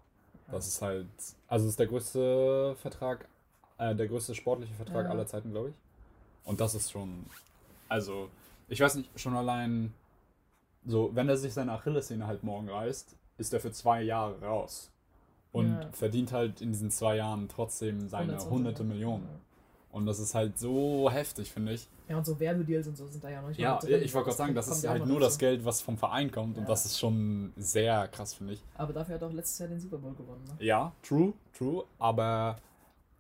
Das 0.51 0.67
ist 0.67 0.81
halt, 0.83 1.07
also 1.47 1.69
ist 1.69 1.79
der 1.79 1.87
größte 1.87 2.75
Vertrag, 2.77 3.29
äh, 3.79 3.95
der 3.95 4.09
größte 4.09 4.35
sportliche 4.35 4.75
Vertrag 4.75 5.05
ja. 5.05 5.11
aller 5.11 5.27
Zeiten, 5.27 5.51
glaube 5.51 5.71
ich. 5.71 5.75
Und 6.45 6.61
das 6.61 6.75
ist 6.75 6.91
schon, 6.91 7.27
also 7.89 8.31
ich 8.69 8.81
weiß 8.81 8.97
nicht, 8.97 9.11
schon 9.19 9.37
allein 9.37 9.93
so, 10.87 11.11
wenn 11.15 11.29
er 11.29 11.37
sich 11.37 11.53
seine 11.53 11.73
Achillessehne 11.73 12.27
halt 12.27 12.43
morgen 12.43 12.69
reißt, 12.69 13.15
ist 13.37 13.53
er 13.53 13.61
für 13.61 13.73
zwei 13.73 14.03
Jahre 14.03 14.41
raus. 14.43 14.91
Und 15.53 15.81
ja. 15.81 15.89
verdient 15.93 16.33
halt 16.33 16.61
in 16.61 16.73
diesen 16.73 16.91
zwei 16.91 17.17
Jahren 17.17 17.49
trotzdem 17.49 18.09
seine 18.09 18.39
hunderte 18.51 18.85
Millionen. 18.85 19.25
Ja. 19.25 19.41
Und 19.91 20.07
das 20.07 20.19
ist 20.19 20.35
halt 20.35 20.59
so 20.59 21.11
heftig, 21.11 21.51
finde 21.51 21.73
ich. 21.73 21.89
Ja, 22.09 22.19
und 22.19 22.27
so 22.27 22.39
Werbedeals 22.39 22.87
und 22.89 22.97
so 22.97 23.07
sind 23.07 23.25
da 23.25 23.31
ja 23.31 23.41
noch 23.41 23.49
nicht 23.49 23.59
Ja, 23.59 23.79
drin. 23.79 24.03
ich 24.03 24.15
wollte 24.15 24.27
gerade 24.27 24.37
sagen, 24.37 24.55
das 24.55 24.69
ist 24.69 24.87
halt 24.87 25.07
nur 25.07 25.21
das 25.21 25.39
Geld, 25.39 25.65
was 25.65 25.81
vom 25.81 25.97
Verein 25.97 26.31
kommt. 26.31 26.57
Ja. 26.57 26.63
Und 26.63 26.69
das 26.69 26.85
ist 26.85 26.99
schon 26.99 27.53
sehr 27.57 28.09
krass, 28.09 28.35
finde 28.35 28.55
ich. 28.55 28.63
Aber 28.75 28.93
dafür 28.93 29.15
hat 29.15 29.23
er 29.23 29.29
auch 29.29 29.33
letztes 29.33 29.59
Jahr 29.59 29.69
den 29.69 29.81
Super 29.81 29.99
Bowl 29.99 30.15
gewonnen. 30.15 30.45
Ne? 30.47 30.65
Ja, 30.65 30.93
true, 31.03 31.33
true. 31.57 31.85
Aber 31.99 32.57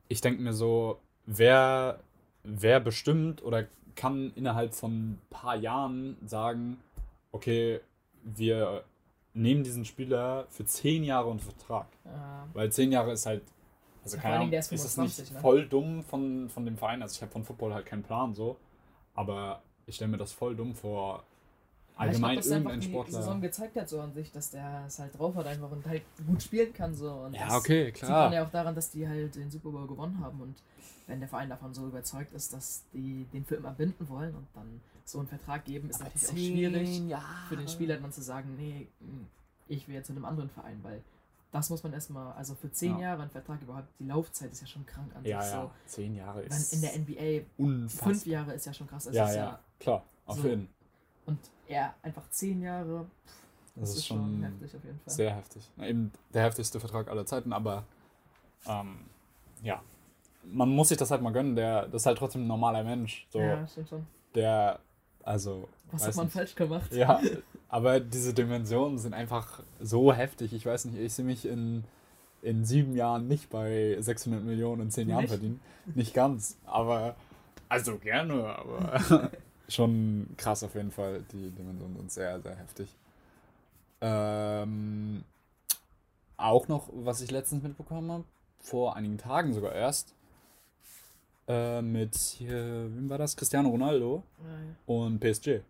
ich 0.09 0.21
denke 0.21 0.43
mir 0.43 0.53
so, 0.53 0.99
wer, 1.27 2.01
wer 2.45 2.81
bestimmt 2.81 3.43
oder 3.43 3.67
kann 3.95 4.33
innerhalb 4.37 4.75
von 4.75 4.93
ein 4.93 5.21
paar 5.29 5.57
Jahren 5.57 6.17
sagen, 6.25 6.79
okay, 7.33 7.81
wir 8.23 8.85
nehmen 9.35 9.63
diesen 9.63 9.85
Spieler 9.85 10.47
für 10.51 10.65
zehn 10.65 11.05
Jahre 11.05 11.29
unter 11.29 11.45
Vertrag. 11.45 11.87
Ja. 12.05 12.47
Weil 12.53 12.73
zehn 12.73 12.93
Jahre 12.93 13.13
ist 13.13 13.27
halt 13.27 13.43
also 14.05 14.17
ja, 14.17 14.23
keine 14.23 14.37
Ahnung, 14.37 14.53
ist, 14.53 14.73
ist 14.73 14.85
es 14.85 14.97
nicht 14.97 15.33
ne? 15.33 15.41
voll 15.41 15.69
dumm 15.69 16.03
von, 16.03 16.49
von 16.49 16.65
dem 16.65 16.79
Verein? 16.79 17.03
Also 17.03 17.17
ich 17.17 17.23
habe 17.23 17.33
von 17.33 17.45
Football 17.45 17.75
halt 17.75 17.87
keinen 17.87 18.03
Plan 18.03 18.35
so, 18.35 18.57
aber 19.15 19.63
ich 19.87 19.97
stelle 19.97 20.11
mir 20.11 20.17
das 20.17 20.33
voll 20.33 20.57
dumm 20.57 20.75
vor. 20.75 21.25
Allgemein 21.97 22.35
ja, 22.35 22.41
ich 22.41 22.47
glaub, 22.47 22.59
irgendein 22.59 22.83
Sportler. 22.83 23.19
Die 23.19 23.25
Saison 23.25 23.41
gezeigt 23.41 23.77
hat 23.77 23.89
so 23.89 24.01
an 24.01 24.15
sich, 24.15 24.31
dass 24.31 24.53
der 24.53 24.85
es 24.87 24.99
halt 25.01 25.19
drauf 25.19 25.35
hat 25.35 25.47
einfach 25.47 25.71
und 25.71 25.85
halt 25.85 26.03
gut 26.27 26.43
spielen 26.43 26.73
kann 26.73 26.95
so. 26.95 27.11
Und 27.11 27.35
ja, 27.35 27.57
okay, 27.57 27.91
klar. 27.91 28.09
Sieht 28.09 28.31
man 28.31 28.33
ja 28.33 28.47
auch 28.47 28.51
daran, 28.51 28.75
dass 28.75 28.91
die 28.91 29.07
halt 29.07 29.35
den 29.35 29.51
Super 29.51 29.71
Bowl 29.71 29.87
gewonnen 29.87 30.19
haben 30.21 30.41
und 30.41 30.55
wenn 31.07 31.19
der 31.19 31.29
Verein 31.29 31.49
davon 31.49 31.75
so 31.75 31.87
überzeugt 31.87 32.33
ist, 32.35 32.53
dass 32.53 32.85
die 32.93 33.27
den 33.33 33.45
für 33.45 33.57
immer 33.57 33.73
binden 33.73 34.09
wollen 34.09 34.35
und 34.35 34.47
dann 34.55 34.81
so 35.11 35.19
einen 35.19 35.29
Vertrag 35.29 35.65
geben, 35.65 35.89
ist 35.89 36.01
aber 36.01 36.11
natürlich 36.15 36.29
auch 36.29 36.37
schwierig 36.37 36.99
Jahre. 37.09 37.49
für 37.49 37.57
den 37.57 37.69
Spieler 37.69 37.97
dann 37.97 38.13
zu 38.13 38.23
sagen, 38.23 38.55
nee, 38.57 38.89
hm, 39.01 39.27
ich 39.67 39.89
will 39.89 39.95
jetzt 39.95 40.07
zu 40.07 40.13
einem 40.13 40.25
anderen 40.25 40.51
Verein, 40.51 40.79
weil 40.83 41.03
das 41.51 41.71
muss 41.71 41.83
man 41.83 41.95
erstmal, 41.95 42.33
also 42.35 42.55
für 42.55 42.71
zehn 42.71 42.99
ja. 42.99 43.09
Jahre 43.09 43.23
ein 43.23 43.31
Vertrag 43.31 43.63
überhaupt, 43.63 43.89
die 43.99 44.05
Laufzeit 44.05 44.53
ist 44.53 44.61
ja 44.61 44.67
schon 44.67 44.85
krank 44.85 45.15
an 45.17 45.25
ja, 45.25 45.41
sich. 45.41 45.53
Ja, 45.53 45.63
so. 45.63 45.71
zehn 45.87 46.15
Jahre 46.15 46.43
ist. 46.43 46.73
in 46.75 46.83
der 46.83 46.99
NBA 46.99 47.47
unfassbar. 47.57 48.09
fünf 48.09 48.27
Jahre 48.27 48.53
ist 48.53 48.67
ja 48.67 48.73
schon 48.75 48.87
krass. 48.87 49.07
Also 49.07 49.19
ja, 49.19 49.29
ja, 49.31 49.37
ja, 49.37 49.59
klar, 49.81 50.05
auf 50.27 50.37
so. 50.37 50.49
jeden 50.49 50.69
Und 51.25 51.39
er 51.67 51.95
einfach 52.03 52.29
zehn 52.31 52.61
Jahre, 52.61 53.07
pff, 53.27 53.33
das, 53.77 53.91
das, 53.91 53.99
ist, 53.99 54.07
schon, 54.07 54.19
schon 54.19 54.43
heftig 54.43 54.77
auf 54.77 54.85
jeden 54.85 55.01
Fall. 55.01 55.15
Sehr 55.15 55.35
heftig. 55.35 55.71
Eben 55.81 56.13
der 56.35 56.43
heftigste 56.43 56.81
Vertrag 56.81 57.09
aller 57.09 57.25
Zeiten, 57.25 57.53
aber 57.55 57.85
ähm, 58.67 59.07
ja, 59.63 59.83
man 60.45 60.69
muss 60.69 60.89
sich 60.89 60.99
das 60.99 61.11
halt 61.11 61.23
mal 61.23 61.33
gönnen. 61.33 61.57
Der, 61.57 61.87
das 61.89 62.03
ist 62.03 62.07
halt 62.07 62.19
trotzdem 62.19 62.43
ein 62.43 62.47
normaler 62.47 62.85
Mensch. 62.85 63.27
So, 63.31 63.41
ja, 63.41 63.67
stimmt 63.67 63.89
schon. 63.89 64.07
Der, 64.35 64.81
also. 65.23 65.69
Was 65.91 66.07
hat 66.07 66.17
man 66.17 66.27
nicht. 66.27 66.35
falsch 66.35 66.55
gemacht? 66.55 66.93
Ja, 66.93 67.21
aber 67.69 68.01
diese 68.01 68.35
Dimensionen 68.35 68.99
sind 68.99 69.15
einfach 69.15 69.63
so 69.81 70.13
heftig. 70.13 70.53
Ich 70.53 70.65
weiß 70.67 70.87
nicht, 70.87 70.99
ich 70.99 71.13
sehe 71.13 71.25
mich 71.25 71.47
in, 71.47 71.85
in 72.43 72.65
sieben 72.65 72.95
Jahren 72.95 73.29
nicht 73.29 73.51
bei 73.51 73.97
600 73.99 74.43
Millionen 74.43 74.83
in 74.83 74.91
zehn 74.91 75.07
nicht? 75.07 75.15
Jahren 75.15 75.29
verdienen. 75.29 75.61
Nicht 75.95 76.15
ganz, 76.15 76.57
aber. 76.67 77.17
Also 77.69 77.97
gerne, 77.99 78.45
aber 78.45 79.31
schon 79.69 80.29
krass 80.37 80.63
auf 80.63 80.75
jeden 80.75 80.91
Fall. 80.91 81.25
Die 81.33 81.51
Dimensionen 81.51 81.97
sind 81.97 82.13
sehr, 82.13 82.41
sehr 82.41 82.57
heftig. 82.57 82.95
Ähm, 84.01 85.25
auch 86.37 86.69
noch, 86.69 86.89
was 86.93 87.21
ich 87.21 87.31
letztens 87.31 87.63
mitbekommen 87.63 88.11
habe, 88.11 88.25
vor 88.61 88.97
einigen 88.97 89.19
Tagen 89.19 89.53
sogar 89.53 89.73
erst, 89.73 90.15
äh, 91.49 91.83
mit, 91.83 92.15
hier, 92.15 92.89
wem 92.95 93.09
war 93.11 93.19
das? 93.19 93.37
Cristiano 93.37 93.69
Ronaldo 93.71 94.23
Nein. 94.43 94.77
und 94.87 95.21
PSG. 95.21 95.61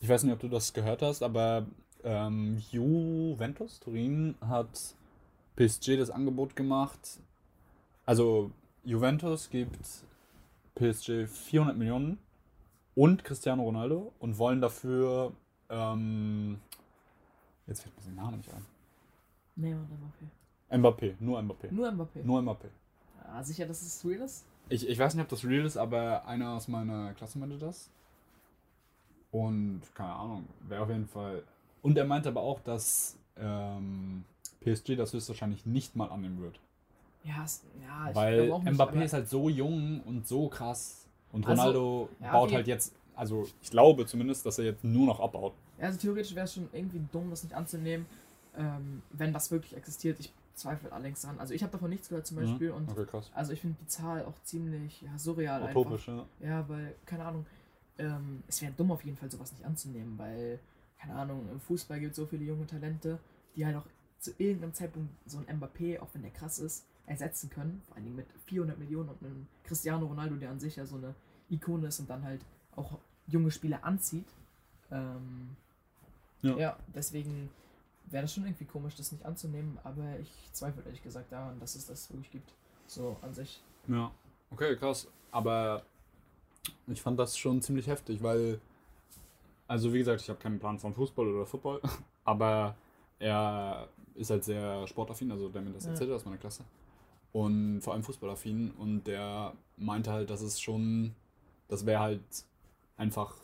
Ich 0.00 0.08
weiß 0.08 0.22
nicht, 0.22 0.32
ob 0.32 0.40
du 0.40 0.48
das 0.48 0.72
gehört 0.72 1.02
hast, 1.02 1.22
aber 1.22 1.66
ähm, 2.04 2.62
Juventus 2.70 3.80
Turin 3.80 4.34
hat 4.40 4.94
PSG 5.56 5.98
das 5.98 6.10
Angebot 6.10 6.56
gemacht. 6.56 7.20
Also 8.06 8.50
Juventus 8.84 9.50
gibt 9.50 9.86
PSG 10.74 11.26
400 11.26 11.76
Millionen 11.76 12.18
und 12.94 13.24
Cristiano 13.24 13.62
Ronaldo 13.62 14.12
und 14.20 14.38
wollen 14.38 14.60
dafür 14.62 15.32
ähm, 15.68 16.58
jetzt 17.66 17.82
fällt 17.82 17.96
mir 17.96 18.14
der 18.14 18.24
Name 18.24 18.36
nicht 18.38 18.52
ein. 18.52 18.66
Und 19.56 20.78
Mbappé. 20.78 20.78
Mbappé, 20.78 21.14
nur 21.20 21.40
Mbappé. 21.40 21.70
Nur 21.70 21.88
Mbappé. 21.90 22.24
Nur 22.24 22.40
Mbappé. 22.40 22.68
Ja, 23.24 23.42
sicher, 23.42 23.66
dass 23.66 23.82
es 23.82 24.04
real 24.04 24.22
ist? 24.22 24.44
Ich, 24.70 24.88
ich 24.88 24.98
weiß 24.98 25.14
nicht, 25.14 25.24
ob 25.24 25.28
das 25.28 25.44
real 25.44 25.66
ist, 25.66 25.76
aber 25.76 26.26
einer 26.26 26.52
aus 26.52 26.68
meiner 26.68 27.12
Klasse 27.14 27.38
meinte 27.38 27.58
das. 27.58 27.90
Und 29.32 29.82
keine 29.94 30.12
Ahnung, 30.12 30.46
wäre 30.68 30.82
auf 30.82 30.88
jeden 30.88 31.06
Fall. 31.06 31.42
Und 31.82 31.98
er 31.98 32.04
meinte 32.04 32.28
aber 32.28 32.40
auch, 32.40 32.60
dass 32.60 33.16
ähm, 33.36 34.24
PSG 34.60 34.96
das 34.96 35.12
höchstwahrscheinlich 35.12 35.66
nicht 35.66 35.96
mal 35.96 36.10
annehmen 36.10 36.40
wird. 36.40 36.60
Ja, 37.24 37.44
ja 37.80 38.10
ich 38.10 38.16
Weil 38.16 38.52
auch 38.52 38.62
nicht, 38.62 38.74
Mbappé 38.74 39.02
ist 39.02 39.12
halt 39.12 39.28
so 39.28 39.48
jung 39.48 40.00
und 40.04 40.26
so 40.26 40.48
krass. 40.48 41.06
Und 41.32 41.46
also, 41.46 41.62
Ronaldo 41.62 42.00
also, 42.02 42.24
ja, 42.24 42.32
baut 42.32 42.52
halt 42.52 42.66
jetzt, 42.66 42.94
also 43.14 43.46
ich 43.62 43.70
glaube 43.70 44.06
zumindest, 44.06 44.46
dass 44.46 44.58
er 44.58 44.66
jetzt 44.66 44.84
nur 44.84 45.06
noch 45.06 45.20
abbaut. 45.20 45.52
Ja, 45.78 45.86
also 45.86 45.98
theoretisch 45.98 46.34
wäre 46.34 46.44
es 46.44 46.54
schon 46.54 46.68
irgendwie 46.72 47.00
dumm, 47.12 47.30
das 47.30 47.42
nicht 47.42 47.54
anzunehmen, 47.54 48.06
ähm, 48.56 49.02
wenn 49.10 49.32
das 49.32 49.50
wirklich 49.50 49.76
existiert. 49.76 50.18
Ich 50.20 50.32
zweifle 50.54 50.92
allerdings 50.92 51.22
dran. 51.22 51.38
Also 51.38 51.54
ich 51.54 51.62
habe 51.62 51.72
davon 51.72 51.90
nichts 51.90 52.08
gehört 52.08 52.26
zum 52.26 52.38
mhm. 52.38 52.42
Beispiel. 52.42 52.70
Mhm. 52.70 52.76
Und 52.76 52.98
okay. 52.98 53.20
Also 53.34 53.52
ich 53.52 53.60
finde 53.60 53.76
die 53.80 53.86
Zahl 53.86 54.24
auch 54.24 54.40
ziemlich 54.42 55.02
ja, 55.02 55.18
surreal. 55.18 55.70
Utopisch, 55.70 56.08
einfach. 56.08 56.26
ja. 56.40 56.48
Ja, 56.48 56.68
weil, 56.68 56.94
keine 57.06 57.24
Ahnung, 57.24 57.46
ähm, 57.98 58.42
es 58.48 58.62
wäre 58.62 58.72
dumm 58.72 58.92
auf 58.92 59.04
jeden 59.04 59.16
Fall 59.16 59.30
sowas 59.30 59.52
nicht 59.52 59.64
anzunehmen, 59.64 60.18
weil, 60.18 60.58
keine 60.98 61.14
Ahnung, 61.14 61.48
im 61.50 61.60
Fußball 61.60 62.00
gibt 62.00 62.12
es 62.12 62.16
so 62.16 62.26
viele 62.26 62.44
junge 62.44 62.66
Talente, 62.66 63.18
die 63.56 63.66
halt 63.66 63.76
auch 63.76 63.86
zu 64.18 64.32
irgendeinem 64.38 64.74
Zeitpunkt 64.74 65.10
so 65.26 65.38
ein 65.38 65.58
Mbappé, 65.58 66.00
auch 66.00 66.08
wenn 66.12 66.22
der 66.22 66.30
krass 66.30 66.58
ist, 66.58 66.84
ersetzen 67.06 67.50
können. 67.50 67.82
Vor 67.86 67.96
allen 67.96 68.04
Dingen 68.04 68.16
mit 68.16 68.26
400 68.46 68.78
Millionen 68.78 69.08
und 69.08 69.22
einem 69.22 69.46
Cristiano 69.64 70.06
Ronaldo, 70.06 70.36
der 70.36 70.50
an 70.50 70.60
sich 70.60 70.76
ja 70.76 70.86
so 70.86 70.96
eine 70.96 71.14
Ikone 71.48 71.88
ist 71.88 72.00
und 72.00 72.08
dann 72.08 72.24
halt 72.24 72.44
auch 72.76 72.98
junge 73.26 73.50
Spieler 73.50 73.84
anzieht. 73.84 74.28
Ähm, 74.90 75.56
ja. 76.42 76.56
ja, 76.56 76.76
deswegen 76.94 77.50
wäre 78.10 78.22
das 78.22 78.34
schon 78.34 78.44
irgendwie 78.44 78.64
komisch, 78.64 78.94
das 78.96 79.12
nicht 79.12 79.24
anzunehmen, 79.24 79.78
aber 79.84 80.18
ich 80.20 80.30
zweifle 80.52 80.82
ehrlich 80.84 81.02
gesagt 81.02 81.32
daran, 81.32 81.58
dass 81.60 81.74
es 81.74 81.86
das 81.86 82.10
wirklich 82.10 82.30
gibt. 82.30 82.52
So 82.86 83.16
an 83.22 83.32
sich. 83.32 83.62
Ja, 83.86 84.10
okay, 84.50 84.76
krass. 84.76 85.06
Aber 85.30 85.84
ich 86.88 87.00
fand 87.00 87.18
das 87.18 87.36
schon 87.36 87.62
ziemlich 87.62 87.86
heftig, 87.86 88.22
weil, 88.22 88.60
also 89.68 89.92
wie 89.92 89.98
gesagt, 89.98 90.20
ich 90.20 90.28
habe 90.28 90.40
keinen 90.40 90.58
Plan 90.58 90.78
von 90.78 90.92
Fußball 90.92 91.26
oder 91.26 91.46
Football, 91.46 91.80
aber 92.24 92.74
er 93.18 93.88
ist 94.14 94.30
halt 94.30 94.44
sehr 94.44 94.86
sportaffin, 94.86 95.30
also 95.30 95.48
der 95.48 95.62
mir 95.62 95.70
das 95.70 95.84
ja. 95.84 95.90
erzählt 95.90 96.10
hat 96.10 96.16
aus 96.16 96.24
meiner 96.24 96.38
Klasse. 96.38 96.64
Und 97.32 97.80
vor 97.80 97.92
allem 97.92 98.02
fußballaffin 98.02 98.72
und 98.72 99.04
der 99.04 99.52
meinte 99.76 100.10
halt, 100.10 100.30
dass 100.30 100.40
es 100.40 100.60
schon, 100.60 101.14
das 101.68 101.86
wäre 101.86 102.00
halt 102.00 102.44
einfach 102.96 103.36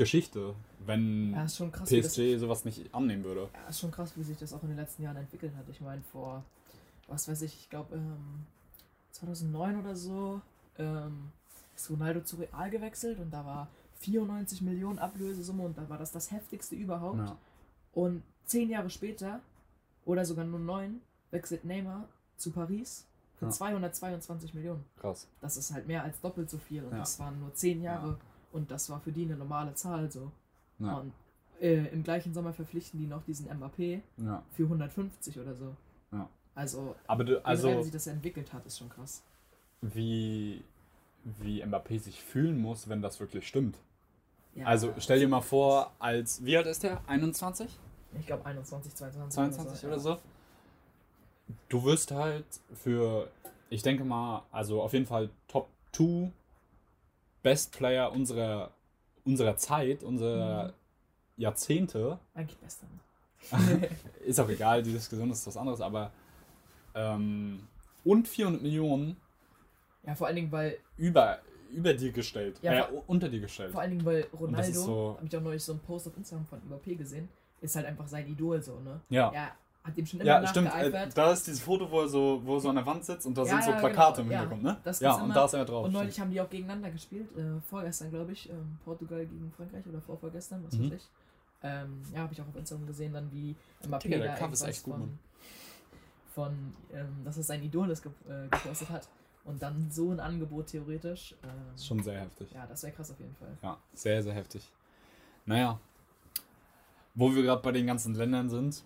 Geschichte, 0.00 0.54
wenn 0.86 1.32
ja, 1.32 1.46
krass, 1.46 1.90
PSG 1.90 2.38
sowas 2.38 2.64
nicht 2.64 2.94
annehmen 2.94 3.22
würde. 3.22 3.48
Ja, 3.52 3.68
ist 3.68 3.80
schon 3.80 3.90
krass, 3.90 4.12
wie 4.16 4.22
sich 4.22 4.38
das 4.38 4.52
auch 4.54 4.62
in 4.62 4.68
den 4.68 4.78
letzten 4.78 5.02
Jahren 5.02 5.18
entwickelt 5.18 5.52
hat. 5.56 5.68
Ich 5.68 5.80
meine, 5.82 6.00
vor, 6.10 6.42
was 7.06 7.28
weiß 7.28 7.42
ich, 7.42 7.54
ich 7.54 7.70
glaube 7.70 7.96
ähm, 7.96 8.46
2009 9.12 9.78
oder 9.78 9.94
so 9.94 10.40
ähm, 10.78 11.30
ist 11.76 11.90
Ronaldo 11.90 12.22
zu 12.22 12.36
Real 12.36 12.70
gewechselt 12.70 13.18
und 13.18 13.30
da 13.30 13.44
war 13.44 13.68
94 14.00 14.62
Millionen 14.62 14.98
Ablösesumme 14.98 15.64
und 15.64 15.76
da 15.76 15.86
war 15.90 15.98
das 15.98 16.12
das 16.12 16.30
heftigste 16.30 16.74
überhaupt. 16.74 17.18
Ja. 17.18 17.36
Und 17.92 18.22
zehn 18.46 18.70
Jahre 18.70 18.88
später, 18.88 19.40
oder 20.06 20.24
sogar 20.24 20.46
nur 20.46 20.60
neun, 20.60 21.02
wechselt 21.30 21.64
Neymar 21.66 22.08
zu 22.38 22.52
Paris 22.52 23.04
für 23.38 23.46
ja. 23.46 23.50
222 23.50 24.54
Millionen. 24.54 24.84
Krass. 24.98 25.28
Das 25.42 25.58
ist 25.58 25.74
halt 25.74 25.86
mehr 25.86 26.02
als 26.04 26.20
doppelt 26.20 26.48
so 26.48 26.56
viel 26.56 26.84
und 26.84 26.92
ja. 26.92 26.98
das 26.98 27.18
waren 27.18 27.38
nur 27.38 27.52
zehn 27.54 27.82
Jahre 27.82 28.18
und 28.52 28.70
das 28.70 28.90
war 28.90 29.00
für 29.00 29.12
die 29.12 29.24
eine 29.24 29.36
normale 29.36 29.74
Zahl 29.74 30.10
so. 30.10 30.30
Ja. 30.78 30.98
Und 30.98 31.12
äh, 31.60 31.86
im 31.88 32.02
gleichen 32.02 32.32
Sommer 32.32 32.52
verpflichten 32.52 32.98
die 32.98 33.06
noch 33.06 33.22
diesen 33.22 33.48
Mbappé 33.48 34.00
ja. 34.16 34.42
für 34.52 34.64
150 34.64 35.38
oder 35.38 35.54
so. 35.54 35.76
Ja. 36.12 36.28
Also, 36.54 36.96
aber 37.06 37.24
du, 37.24 37.44
also 37.44 37.70
wie 37.78 37.82
sich 37.84 37.92
das 37.92 38.06
entwickelt 38.06 38.52
hat, 38.52 38.66
ist 38.66 38.78
schon 38.78 38.88
krass. 38.88 39.22
Wie, 39.80 40.64
wie 41.24 41.62
Mbappé 41.62 41.98
sich 41.98 42.22
fühlen 42.22 42.60
muss, 42.60 42.88
wenn 42.88 43.02
das 43.02 43.20
wirklich 43.20 43.46
stimmt. 43.46 43.78
Ja, 44.54 44.66
also 44.66 44.92
stell 44.98 45.20
dir 45.20 45.28
mal 45.28 45.42
vor, 45.42 45.92
als 45.98 46.44
wie 46.44 46.56
alt 46.56 46.66
ist 46.66 46.82
der? 46.82 47.00
21? 47.06 47.68
Ich 48.18 48.26
glaube 48.26 48.44
21, 48.44 48.94
22. 48.94 49.34
22 49.34 49.84
oder 49.86 50.00
so. 50.00 50.10
Oder 50.10 50.18
so. 50.18 50.22
Du 51.68 51.84
wirst 51.84 52.10
halt 52.10 52.46
für, 52.74 53.28
ich 53.68 53.82
denke 53.82 54.04
mal, 54.04 54.42
also 54.50 54.82
auf 54.82 54.92
jeden 54.92 55.06
Fall 55.06 55.30
Top 55.46 55.68
2 55.92 56.32
Best 57.42 57.72
Player 57.72 58.12
unserer, 58.12 58.70
unserer 59.24 59.56
Zeit, 59.56 60.02
unserer 60.02 60.68
mhm. 60.68 60.72
Jahrzehnte. 61.36 62.18
Eigentlich 62.34 62.58
bester. 62.58 62.86
ist 64.24 64.38
auch 64.38 64.48
egal, 64.48 64.82
die 64.82 64.92
Diskussion 64.92 65.30
ist 65.30 65.46
was 65.46 65.56
anderes, 65.56 65.80
aber 65.80 66.12
ähm, 66.94 67.66
und 68.04 68.28
400 68.28 68.62
Millionen. 68.62 69.16
Ja, 70.06 70.14
vor 70.14 70.26
allen 70.26 70.36
Dingen, 70.36 70.52
weil. 70.52 70.78
Über, 70.96 71.38
über 71.70 71.94
dir 71.94 72.12
gestellt. 72.12 72.58
Ja, 72.62 72.88
äh, 72.88 73.02
unter 73.06 73.28
dir 73.28 73.40
gestellt. 73.40 73.72
Vor 73.72 73.80
allen 73.80 73.90
Dingen, 73.90 74.04
weil 74.04 74.26
Ronaldo, 74.38 74.72
so 74.72 75.14
habe 75.16 75.26
ich 75.26 75.36
auch 75.36 75.42
neulich 75.42 75.62
so 75.62 75.72
einen 75.72 75.80
Post 75.80 76.08
auf 76.08 76.16
Instagram 76.16 76.46
von 76.46 76.60
Mbappé 76.60 76.96
gesehen, 76.96 77.28
ist 77.60 77.76
halt 77.76 77.86
einfach 77.86 78.08
sein 78.08 78.26
Idol 78.26 78.62
so, 78.62 78.78
ne? 78.80 79.00
Ja. 79.08 79.32
ja 79.32 79.52
hat 79.82 79.96
dem 79.96 80.06
schon 80.06 80.20
immer 80.20 80.28
ja, 80.28 80.46
stimmt. 80.46 80.74
Äh, 80.74 81.08
da 81.14 81.32
ist 81.32 81.46
dieses 81.46 81.60
Foto, 81.60 81.90
wo 81.90 82.00
er 82.00 82.08
so, 82.08 82.40
wo 82.44 82.56
er 82.56 82.60
so 82.60 82.68
an 82.68 82.76
der 82.76 82.86
Wand 82.86 83.04
sitzt 83.04 83.26
und 83.26 83.36
da 83.36 83.44
ja, 83.44 83.48
sind 83.48 83.64
so 83.64 83.70
Plakate 83.72 84.22
genau. 84.22 84.34
im 84.34 84.38
Hintergrund, 84.38 84.62
ne? 84.62 84.76
Das 84.84 85.00
ja, 85.00 85.14
und 85.14 85.34
da 85.34 85.44
ist 85.44 85.54
er 85.54 85.64
drauf. 85.64 85.86
Und 85.86 85.92
neulich 85.92 86.20
haben 86.20 86.30
die 86.30 86.40
auch 86.40 86.50
gegeneinander 86.50 86.90
gespielt, 86.90 87.28
äh, 87.36 87.60
vorgestern 87.68 88.10
glaube 88.10 88.32
ich, 88.32 88.50
ähm, 88.50 88.78
Portugal 88.84 89.24
gegen 89.24 89.50
Frankreich 89.56 89.86
oder 89.86 90.00
vorvorgestern, 90.00 90.62
was 90.66 90.74
mhm. 90.74 90.84
weiß 90.84 90.92
ich. 90.92 91.08
Ähm, 91.62 92.02
ja, 92.14 92.20
habe 92.20 92.32
ich 92.32 92.40
auch 92.40 92.48
auf 92.48 92.56
Instagram 92.56 92.86
gesehen, 92.86 93.12
dann 93.12 93.30
wie 93.32 93.54
Mbappé 93.86 94.02
Digga, 94.02 94.18
der 94.18 94.34
Kampf 94.34 94.54
ist 94.54 94.62
echt 94.62 94.82
gut, 94.82 94.94
von, 94.94 95.18
von 96.34 96.74
ähm, 96.92 97.24
dass 97.24 97.36
er 97.36 97.42
sein 97.42 97.62
Idol 97.62 97.90
ist, 97.90 98.02
ge 98.02 98.12
äh, 98.28 98.48
gepostet 98.48 98.90
hat. 98.90 99.08
Und 99.44 99.62
dann 99.62 99.90
so 99.90 100.10
ein 100.10 100.20
Angebot 100.20 100.66
theoretisch. 100.66 101.34
Ähm, 101.42 101.74
ist 101.74 101.86
schon 101.86 102.02
sehr 102.02 102.20
heftig. 102.20 102.52
Ja, 102.52 102.66
das 102.66 102.82
wäre 102.82 102.92
krass 102.92 103.10
auf 103.10 103.18
jeden 103.18 103.34
Fall. 103.36 103.56
Ja, 103.62 103.78
sehr, 103.94 104.22
sehr 104.22 104.34
heftig. 104.34 104.70
Naja, 105.46 105.80
wo 107.14 107.34
wir 107.34 107.42
gerade 107.42 107.62
bei 107.62 107.72
den 107.72 107.86
ganzen 107.86 108.14
Ländern 108.14 108.50
sind, 108.50 108.84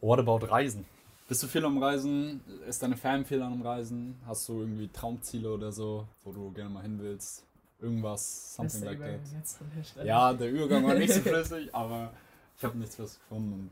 What 0.00 0.18
about 0.18 0.46
Reisen? 0.46 0.84
Bist 1.28 1.42
du 1.42 1.46
viel 1.46 1.64
am 1.64 1.78
Reisen? 1.78 2.40
Ist 2.66 2.82
deine 2.82 2.96
Fanfehler 2.96 3.46
am 3.46 3.62
Reisen? 3.62 4.16
Hast 4.26 4.48
du 4.48 4.60
irgendwie 4.60 4.88
Traumziele 4.88 5.52
oder 5.52 5.70
so, 5.70 6.06
wo 6.24 6.32
du 6.32 6.50
gerne 6.52 6.70
mal 6.70 6.82
hin 6.82 6.98
willst? 7.00 7.44
Irgendwas, 7.80 8.56
something 8.56 8.84
like 8.84 8.98
that. 8.98 10.04
Ja, 10.04 10.32
der 10.32 10.50
Übergang 10.50 10.84
war 10.84 10.94
nicht 10.94 11.12
so 11.12 11.20
flüssig, 11.20 11.68
aber 11.74 12.12
ich 12.56 12.64
habe 12.64 12.76
nichts 12.78 12.98
was 12.98 13.18
gefunden. 13.18 13.70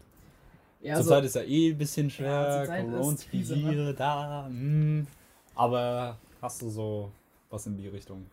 Ja, 0.80 0.96
Zurzeit 0.96 1.24
also, 1.24 1.26
ist 1.26 1.34
ja 1.34 1.42
eh 1.42 1.70
ein 1.72 1.78
bisschen 1.78 2.10
schwer, 2.10 2.66
ja, 2.66 2.82
Corona 2.82 3.92
da, 3.92 4.48
mh. 4.48 5.06
aber 5.56 6.16
hast 6.40 6.62
du 6.62 6.70
so 6.70 7.10
was 7.50 7.66
in 7.66 7.76
die 7.76 7.88
Richtung? 7.88 8.24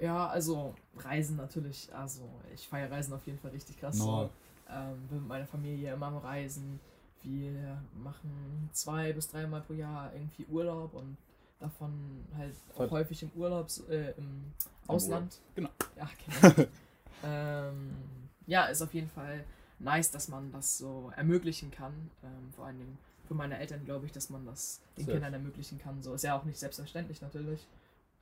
Ja, 0.00 0.26
also 0.26 0.74
Reisen 0.96 1.36
natürlich, 1.36 1.88
also 1.94 2.22
ich 2.52 2.66
feiere 2.66 2.90
Reisen 2.90 3.14
auf 3.14 3.24
jeden 3.24 3.38
Fall 3.38 3.52
richtig 3.52 3.78
krass. 3.78 3.96
No. 3.98 4.04
So. 4.04 4.30
Ähm, 4.68 5.06
bin 5.08 5.18
mit 5.18 5.28
meiner 5.28 5.46
Familie 5.46 5.92
immer 5.92 6.06
am 6.06 6.16
Reisen 6.16 6.80
wir 7.24 7.82
machen 7.94 8.68
zwei 8.72 9.12
bis 9.12 9.28
dreimal 9.28 9.60
pro 9.62 9.74
Jahr 9.74 10.12
irgendwie 10.14 10.46
Urlaub 10.46 10.94
und 10.94 11.16
davon 11.58 11.92
halt 12.36 12.54
auch 12.76 12.90
häufig 12.90 13.22
im 13.22 13.30
Urlaub, 13.36 13.68
äh, 13.88 14.10
im 14.12 14.52
Ausland. 14.86 15.38
Genau. 15.54 15.70
Ja, 15.96 16.08
genau. 16.26 16.68
ähm, 17.24 17.90
ja, 18.46 18.64
ist 18.66 18.82
auf 18.82 18.92
jeden 18.94 19.08
Fall 19.08 19.44
nice, 19.78 20.10
dass 20.10 20.28
man 20.28 20.50
das 20.52 20.78
so 20.78 21.12
ermöglichen 21.16 21.70
kann. 21.70 21.92
Ähm, 22.24 22.52
vor 22.54 22.66
allen 22.66 22.78
Dingen 22.78 22.98
für 23.26 23.34
meine 23.34 23.58
Eltern 23.58 23.84
glaube 23.84 24.06
ich, 24.06 24.12
dass 24.12 24.30
man 24.30 24.44
das 24.44 24.80
den 24.96 25.04
Safe. 25.06 25.12
Kindern 25.12 25.32
ermöglichen 25.34 25.78
kann. 25.78 26.02
So 26.02 26.14
ist 26.14 26.22
ja 26.24 26.36
auch 26.36 26.44
nicht 26.44 26.58
selbstverständlich 26.58 27.20
natürlich. 27.22 27.66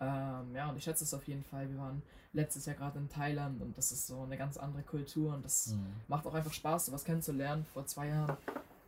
Ähm, 0.01 0.55
ja, 0.55 0.69
und 0.71 0.77
ich 0.77 0.85
schätze 0.85 1.05
es 1.05 1.13
auf 1.15 1.27
jeden 1.29 1.45
Fall. 1.45 1.69
Wir 1.71 1.79
waren 1.79 2.03
letztes 2.33 2.65
Jahr 2.67 2.77
gerade 2.77 2.99
in 2.99 3.09
Thailand 3.09 3.61
und 3.61 3.77
das 3.77 3.93
ist 3.93 4.07
so 4.07 4.23
eine 4.23 4.37
ganz 4.37 4.57
andere 4.57 4.83
Kultur 4.83 5.35
und 5.35 5.45
das 5.45 5.69
Mhm. 5.69 5.87
macht 6.09 6.27
auch 6.27 6.35
einfach 6.35 6.53
Spaß, 6.53 6.87
sowas 6.87 7.05
kennenzulernen. 7.05 7.65
Vor 7.73 7.87
zwei 7.87 8.09
Jahren 8.09 8.37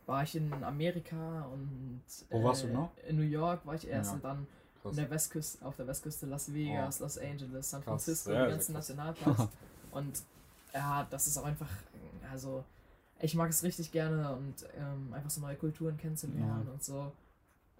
war 0.05 0.23
ich 0.23 0.35
in 0.35 0.51
Amerika 0.63 1.43
und 1.51 2.01
äh, 2.29 2.33
Wo 2.33 2.43
warst 2.43 2.63
du 2.63 2.67
genau? 2.67 2.91
in 3.07 3.15
New 3.17 3.21
York 3.23 3.65
war 3.65 3.75
ich 3.75 3.87
erst 3.87 4.11
Ja. 4.11 4.15
und 4.15 4.23
dann 4.23 4.47
Krass. 4.81 4.91
in 4.91 4.97
der 4.97 5.09
Westküste, 5.09 5.65
auf 5.65 5.75
der 5.75 5.87
Westküste 5.87 6.25
Las 6.25 6.53
Vegas, 6.53 6.99
Los 6.99 7.17
Angeles, 7.17 7.69
San 7.69 7.81
Krass. 7.81 7.89
Francisco, 8.05 8.31
Sehr, 8.31 8.45
die 8.45 8.51
ganzen. 8.51 8.73
Nationalparks. 8.73 9.47
und 9.91 10.21
ja, 10.73 11.07
das 11.09 11.27
ist 11.27 11.37
auch 11.37 11.45
einfach, 11.45 11.69
also 12.31 12.63
ich 13.19 13.35
mag 13.35 13.49
es 13.49 13.63
richtig 13.63 13.91
gerne 13.91 14.33
und 14.35 14.55
ähm, 14.77 15.13
einfach 15.13 15.29
so 15.29 15.39
neue 15.39 15.55
Kulturen 15.55 15.95
kennenzulernen 15.97 16.67
und 16.67 16.83
so. 16.83 17.11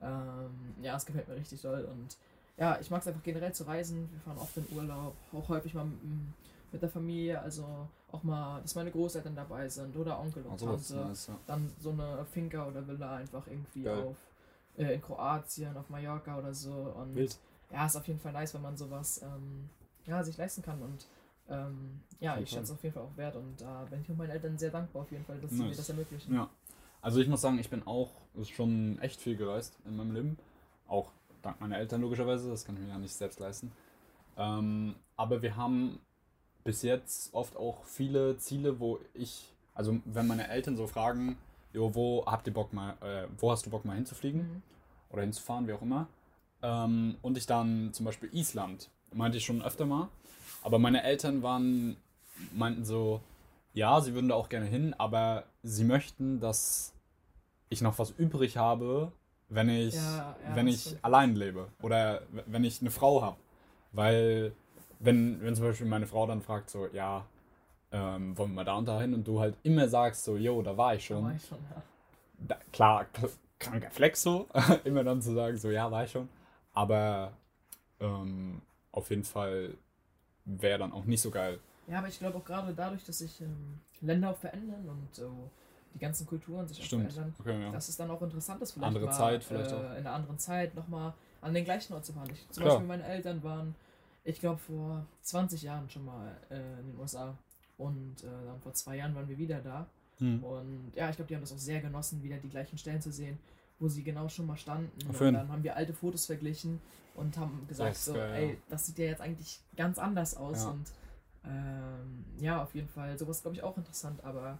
Ähm, 0.02 0.50
ja, 0.82 0.96
es 0.96 1.06
gefällt 1.06 1.28
mir 1.28 1.36
richtig 1.36 1.62
doll 1.62 1.84
und 1.86 2.18
ja, 2.58 2.78
ich 2.80 2.92
mag 2.92 3.02
es 3.02 3.08
einfach 3.08 3.24
generell 3.24 3.52
zu 3.54 3.64
reisen. 3.64 4.10
Wir 4.12 4.20
fahren 4.22 4.38
oft 4.38 4.56
in 4.58 4.66
Urlaub, 4.76 5.16
auch 5.34 5.50
häufig 5.50 5.74
mal 5.74 5.82
m- 5.82 6.34
mit 6.74 6.82
der 6.82 6.90
Familie, 6.90 7.40
also 7.40 7.88
auch 8.12 8.24
mal, 8.24 8.62
dass 8.62 8.76
meine 8.76 8.92
Großeltern 8.92 9.36
dabei 9.36 9.70
sind 9.70 9.96
oder 9.96 10.20
Onkel 10.20 10.44
und 10.44 10.52
Also, 10.52 10.66
Tante 10.66 10.96
nice, 11.08 11.28
ja. 11.28 11.40
dann 11.48 11.72
so 11.80 11.92
eine 11.92 12.26
Finca 12.26 12.68
oder 12.68 12.86
Villa 12.86 13.16
einfach 13.18 13.48
irgendwie 13.48 13.84
Geil. 13.84 14.04
auf 14.04 14.18
äh, 14.78 14.96
in 14.96 15.02
Kroatien, 15.02 15.78
auf 15.78 15.90
Mallorca 15.90 16.38
oder 16.38 16.54
so. 16.54 16.72
Und 16.74 17.16
Wild. 17.16 17.38
ja, 17.72 17.86
ist 17.86 17.96
auf 17.96 18.08
jeden 18.08 18.20
Fall 18.20 18.34
nice, 18.34 18.54
wenn 18.56 18.62
man 18.64 18.76
sowas 18.76 19.22
ähm, 19.24 19.70
ja, 20.06 20.24
sich 20.24 20.36
leisten 20.36 20.62
kann. 20.64 20.82
Und 20.82 21.08
ähm, 21.48 22.02
ja, 22.20 22.38
ich 22.40 22.50
schätze 22.50 22.64
es 22.64 22.72
auf 22.72 22.84
jeden 22.84 22.94
Fall 22.96 23.04
auch 23.04 23.18
wert. 23.18 23.36
Und 23.36 23.62
da 23.62 23.86
bin 23.90 24.02
ich 24.02 24.12
auch 24.12 24.16
meinen 24.16 24.32
Eltern 24.32 24.58
sehr 24.58 24.72
dankbar 24.72 25.04
auf 25.04 25.12
jeden 25.12 25.26
Fall, 25.26 25.40
dass 25.40 25.52
sie 25.52 25.58
mir 25.62 25.68
Nice. 25.68 25.78
das 25.78 25.90
ermöglichen. 25.90 26.34
Ja. 26.34 26.50
Also 27.02 27.20
ich 27.20 27.28
muss 27.28 27.42
sagen, 27.42 27.60
ich 27.60 27.70
bin 27.70 27.86
auch 27.86 28.10
schon 28.44 28.98
echt 29.00 29.22
viel 29.22 29.36
gereist 29.38 29.78
in 29.86 29.96
meinem 29.96 30.12
Leben. 30.14 30.38
Auch 30.88 31.12
dank 31.44 31.60
meiner 31.62 31.78
Eltern 31.78 32.02
logischerweise, 32.02 32.50
das 32.50 32.66
kann 32.66 32.76
ich 32.76 32.82
mir 32.82 32.90
ja 32.90 32.98
nicht 32.98 33.14
selbst 33.14 33.40
leisten. 33.40 33.72
Ähm, 34.38 34.96
aber 35.18 35.42
wir 35.42 35.56
haben 35.56 36.00
bis 36.64 36.82
jetzt 36.82 37.34
oft 37.34 37.58
auch 37.58 37.84
viele 37.86 38.38
Ziele, 38.38 38.80
wo 38.80 39.00
ich, 39.14 39.54
also 39.74 39.98
wenn 40.06 40.28
meine 40.28 40.48
Eltern 40.50 40.76
so 40.78 40.88
fragen, 40.88 41.38
jo, 41.74 41.94
wo 41.96 42.26
habt 42.26 42.48
ihr 42.48 42.54
Bock 42.54 42.72
mal, 42.74 42.92
äh, 43.02 43.28
wo 43.38 43.52
hast 43.52 43.66
du 43.66 43.70
Bock 43.70 43.86
mal 43.86 43.96
hinzufliegen 43.96 44.42
Mhm. 44.42 44.62
oder 45.10 45.22
hinzufahren, 45.24 45.68
wie 45.68 45.74
auch 45.74 45.82
immer. 45.82 46.08
Ähm, 46.62 47.16
und 47.22 47.38
ich 47.38 47.46
dann 47.46 47.92
zum 47.94 48.06
Beispiel 48.06 48.30
Island, 48.34 48.90
meinte 49.12 49.38
ich 49.38 49.46
schon 49.46 49.62
öfter 49.62 49.86
mal. 49.86 50.08
Aber 50.62 50.80
meine 50.80 51.04
Eltern 51.04 51.44
waren, 51.44 51.98
meinten 52.54 52.86
so, 52.86 53.20
ja, 53.74 54.00
sie 54.02 54.14
würden 54.14 54.30
da 54.30 54.36
auch 54.36 54.50
gerne 54.50 54.66
hin, 54.68 54.94
aber 54.98 55.44
sie 55.64 55.84
möchten, 55.84 56.40
dass 56.40 56.94
ich 57.70 57.82
noch 57.82 57.98
was 58.00 58.12
übrig 58.12 58.56
habe, 58.58 59.12
wenn 59.50 59.68
ich, 59.68 59.96
Ja, 59.96 60.36
ja, 60.48 60.56
wenn 60.56 60.68
ich 60.68 60.82
stimmt. 60.82 61.04
allein 61.04 61.36
lebe 61.36 61.68
oder 61.82 62.22
wenn 62.46 62.64
ich 62.64 62.82
eine 62.82 62.92
Frau 62.92 63.22
habe. 63.22 63.38
Weil, 63.92 64.54
wenn, 65.04 65.42
wenn 65.42 65.56
zum 65.56 65.66
Beispiel 65.66 65.88
meine 65.88 66.08
Frau 66.08 66.26
dann 66.28 66.42
fragt, 66.42 66.70
so, 66.70 66.88
ja, 66.94 67.26
ähm, 67.92 68.38
wollen 68.38 68.52
wir 68.52 68.56
mal 68.56 68.64
da 68.66 68.76
und 68.78 68.88
da 68.88 69.00
hin 69.02 69.14
und 69.14 69.28
du 69.28 69.40
halt 69.40 69.56
immer 69.64 69.88
sagst, 69.88 70.24
so, 70.24 70.36
yo, 70.38 70.62
da 70.62 70.76
war 70.78 70.96
ich 70.96 71.08
Da 71.08 71.16
schon 71.16 71.24
war 71.26 71.36
ich 71.36 71.46
schon, 71.46 71.58
ja. 71.70 71.82
da, 72.40 72.58
klar, 72.72 73.06
kranker 73.60 73.92
Flex 73.92 74.22
so, 74.24 74.48
immer 74.84 75.04
dann 75.04 75.22
zu 75.22 75.34
sagen, 75.34 75.58
so 75.58 75.70
ja, 75.70 75.92
war 75.92 76.06
ich 76.06 76.12
schon. 76.12 76.28
Aber 76.74 77.34
ähm, 78.00 78.62
auf 78.92 79.10
jeden 79.10 79.24
Fall 79.24 79.76
wäre 80.46 80.80
dann 80.80 80.92
auch 80.92 81.06
nicht 81.06 81.22
so 81.22 81.30
geil. 81.32 81.60
Ja, 81.88 82.00
aber 82.00 82.08
ich 82.08 82.18
glaube 82.18 82.38
auch 82.38 82.46
gerade 82.46 82.74
dadurch, 82.74 83.04
dass 83.04 83.20
sich 83.20 83.42
ähm, 83.42 83.80
Länder 84.02 84.32
auch 84.32 84.38
verändern 84.38 84.88
und 84.90 85.14
so 85.14 85.50
die 85.94 86.00
ganzen 86.00 86.26
Kulturen 86.26 86.68
sich 86.68 86.84
Stimmt. 86.84 87.12
verändern, 87.12 87.36
Okay, 87.40 87.62
ja. 87.62 87.72
dass 87.72 87.90
es 87.90 87.98
dann 87.98 88.10
auch 88.10 88.22
interessant 88.22 88.62
ist, 88.62 88.72
vielleicht 88.72 88.88
Andere 88.88 89.06
mal, 89.06 89.12
Zeit 89.12 89.44
vielleicht 89.44 89.72
äh, 89.72 89.76
auch. 89.76 89.82
in 89.92 89.98
einer 89.98 90.14
anderen 90.14 90.40
Zeit 90.40 90.74
nochmal 90.76 91.14
an 91.42 91.54
den 91.54 91.66
gleichen 91.66 91.94
Ort 91.94 92.06
zu 92.06 92.14
fahren. 92.14 92.30
Ich, 92.32 92.50
zum 92.50 92.64
Klar. 92.64 92.76
Beispiel 92.76 92.88
meine 92.88 93.04
Eltern 93.04 93.44
waren, 93.44 93.76
ich 94.24 94.40
glaube, 94.40 94.58
vor 94.58 95.06
20 95.22 95.62
Jahren 95.64 95.90
schon 95.90 96.06
mal 96.06 96.36
äh, 96.50 96.80
in 96.80 96.92
den 96.92 97.00
USA 97.00 97.38
und 97.78 98.24
äh, 98.24 98.28
dann 98.46 98.60
vor 98.62 98.74
zwei 98.74 98.98
Jahren 98.98 99.16
waren 99.16 99.28
wir 99.28 99.38
wieder 99.38 99.60
da. 99.60 99.88
Hm. 100.20 100.44
Und 100.44 100.92
ja, 100.96 101.10
ich 101.10 101.16
glaube, 101.16 101.28
die 101.28 101.36
haben 101.36 101.42
das 101.42 101.52
auch 101.52 101.58
sehr 101.58 101.82
genossen, 101.82 102.24
wieder 102.24 102.38
die 102.38 102.50
gleichen 102.50 102.78
Stellen 102.78 103.02
zu 103.02 103.12
sehen, 103.12 103.38
wo 103.80 103.88
sie 103.88 104.04
genau 104.04 104.30
schon 104.30 104.46
mal 104.46 104.58
standen. 104.58 104.92
Ach, 105.04 105.10
Und 105.10 105.18
schön. 105.18 105.34
dann 105.34 105.50
haben 105.50 105.64
wir 105.64 105.76
alte 105.76 105.94
Fotos 105.94 106.26
verglichen 106.26 106.80
und 107.16 107.38
haben 107.38 107.66
gesagt, 107.68 107.98
so, 107.98 108.14
geil, 108.14 108.34
ey, 108.34 108.50
ja. 108.52 108.56
das 108.70 108.86
sieht 108.86 108.98
ja 109.00 109.06
jetzt 109.06 109.22
eigentlich 109.22 109.60
ganz 109.76 109.98
anders 109.98 110.38
aus. 110.38 110.64
Ja. 110.64 110.70
Und 110.70 110.92
ähm, 111.46 112.26
ja, 112.40 112.64
auf 112.64 112.74
jeden 112.74 112.88
Fall, 112.88 113.18
sowas 113.18 113.42
glaube 113.42 113.58
ich 113.58 113.64
auch 113.64 113.78
interessant, 113.78 114.24
aber 114.24 114.58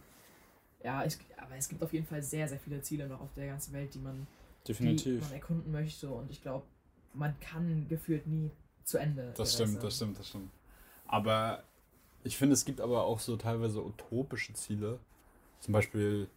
ja, 0.82 1.04
ich, 1.04 1.16
aber 1.38 1.56
es 1.56 1.68
gibt 1.68 1.82
auf 1.82 1.92
jeden 1.94 2.06
Fall 2.06 2.22
sehr, 2.22 2.46
sehr 2.46 2.58
viele 2.58 2.82
Ziele 2.82 3.08
noch 3.08 3.20
auf 3.20 3.32
der 3.34 3.46
ganzen 3.46 3.72
Welt, 3.72 3.94
die 3.94 3.98
man, 3.98 4.26
die 4.64 4.72
Definitiv. 4.72 5.22
man 5.22 5.32
erkunden 5.32 5.72
möchte. 5.72 6.10
Und 6.10 6.30
ich 6.30 6.42
glaube, 6.42 6.66
man 7.14 7.38
kann 7.40 7.88
gefühlt 7.88 8.26
nie 8.26 8.50
zu 8.84 8.98
Ende. 8.98 9.32
Das 9.36 9.54
stimmt, 9.54 9.82
das 9.82 9.96
stimmt, 9.96 10.18
das 10.18 10.28
stimmt. 10.28 10.50
Aber 11.06 11.62
ich 12.22 12.36
finde, 12.36 12.54
es 12.54 12.64
gibt 12.64 12.80
aber 12.80 13.04
auch 13.04 13.20
so 13.20 13.36
teilweise 13.36 13.84
utopische 13.84 14.52
Ziele. 14.54 14.98
Zum 15.60 15.72
Beispiel, 15.72 16.28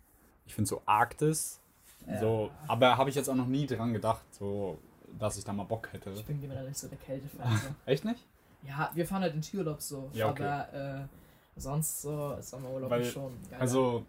ich 0.45 0.53
finde 0.55 0.67
so 0.69 0.81
Arktis. 0.85 1.59
Ja. 2.05 2.19
So, 2.19 2.51
aber 2.67 2.97
habe 2.97 3.09
ich 3.09 3.15
jetzt 3.15 3.29
auch 3.29 3.35
noch 3.35 3.47
nie 3.47 3.65
dran 3.67 3.93
gedacht, 3.93 4.23
so, 4.31 4.77
dass 5.19 5.37
ich 5.37 5.43
da 5.43 5.51
mal 5.53 5.63
Bock 5.65 5.91
hätte. 5.91 6.11
Ich 6.11 6.25
bin 6.25 6.39
generell 6.39 6.67
nicht 6.67 6.77
so 6.77 6.87
der 6.87 6.97
Kälte-Fan. 6.97 7.75
Echt 7.85 8.05
nicht? 8.05 8.23
Ja, 8.63 8.91
wir 8.93 9.05
fahren 9.05 9.21
halt 9.21 9.33
in 9.35 9.43
Skiurlaub 9.43 9.81
so. 9.81 10.09
Ja, 10.13 10.29
okay. 10.29 10.43
Aber 10.43 10.73
äh, 11.03 11.59
sonst 11.59 12.01
so 12.01 12.37
Sommerurlaub 12.41 12.89
Weil- 12.89 13.05
schon 13.05 13.33
geil. 13.49 13.59
Also, 13.59 14.05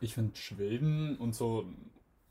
ich 0.00 0.14
finde 0.14 0.36
Schweden 0.36 1.16
und 1.16 1.34
so 1.34 1.66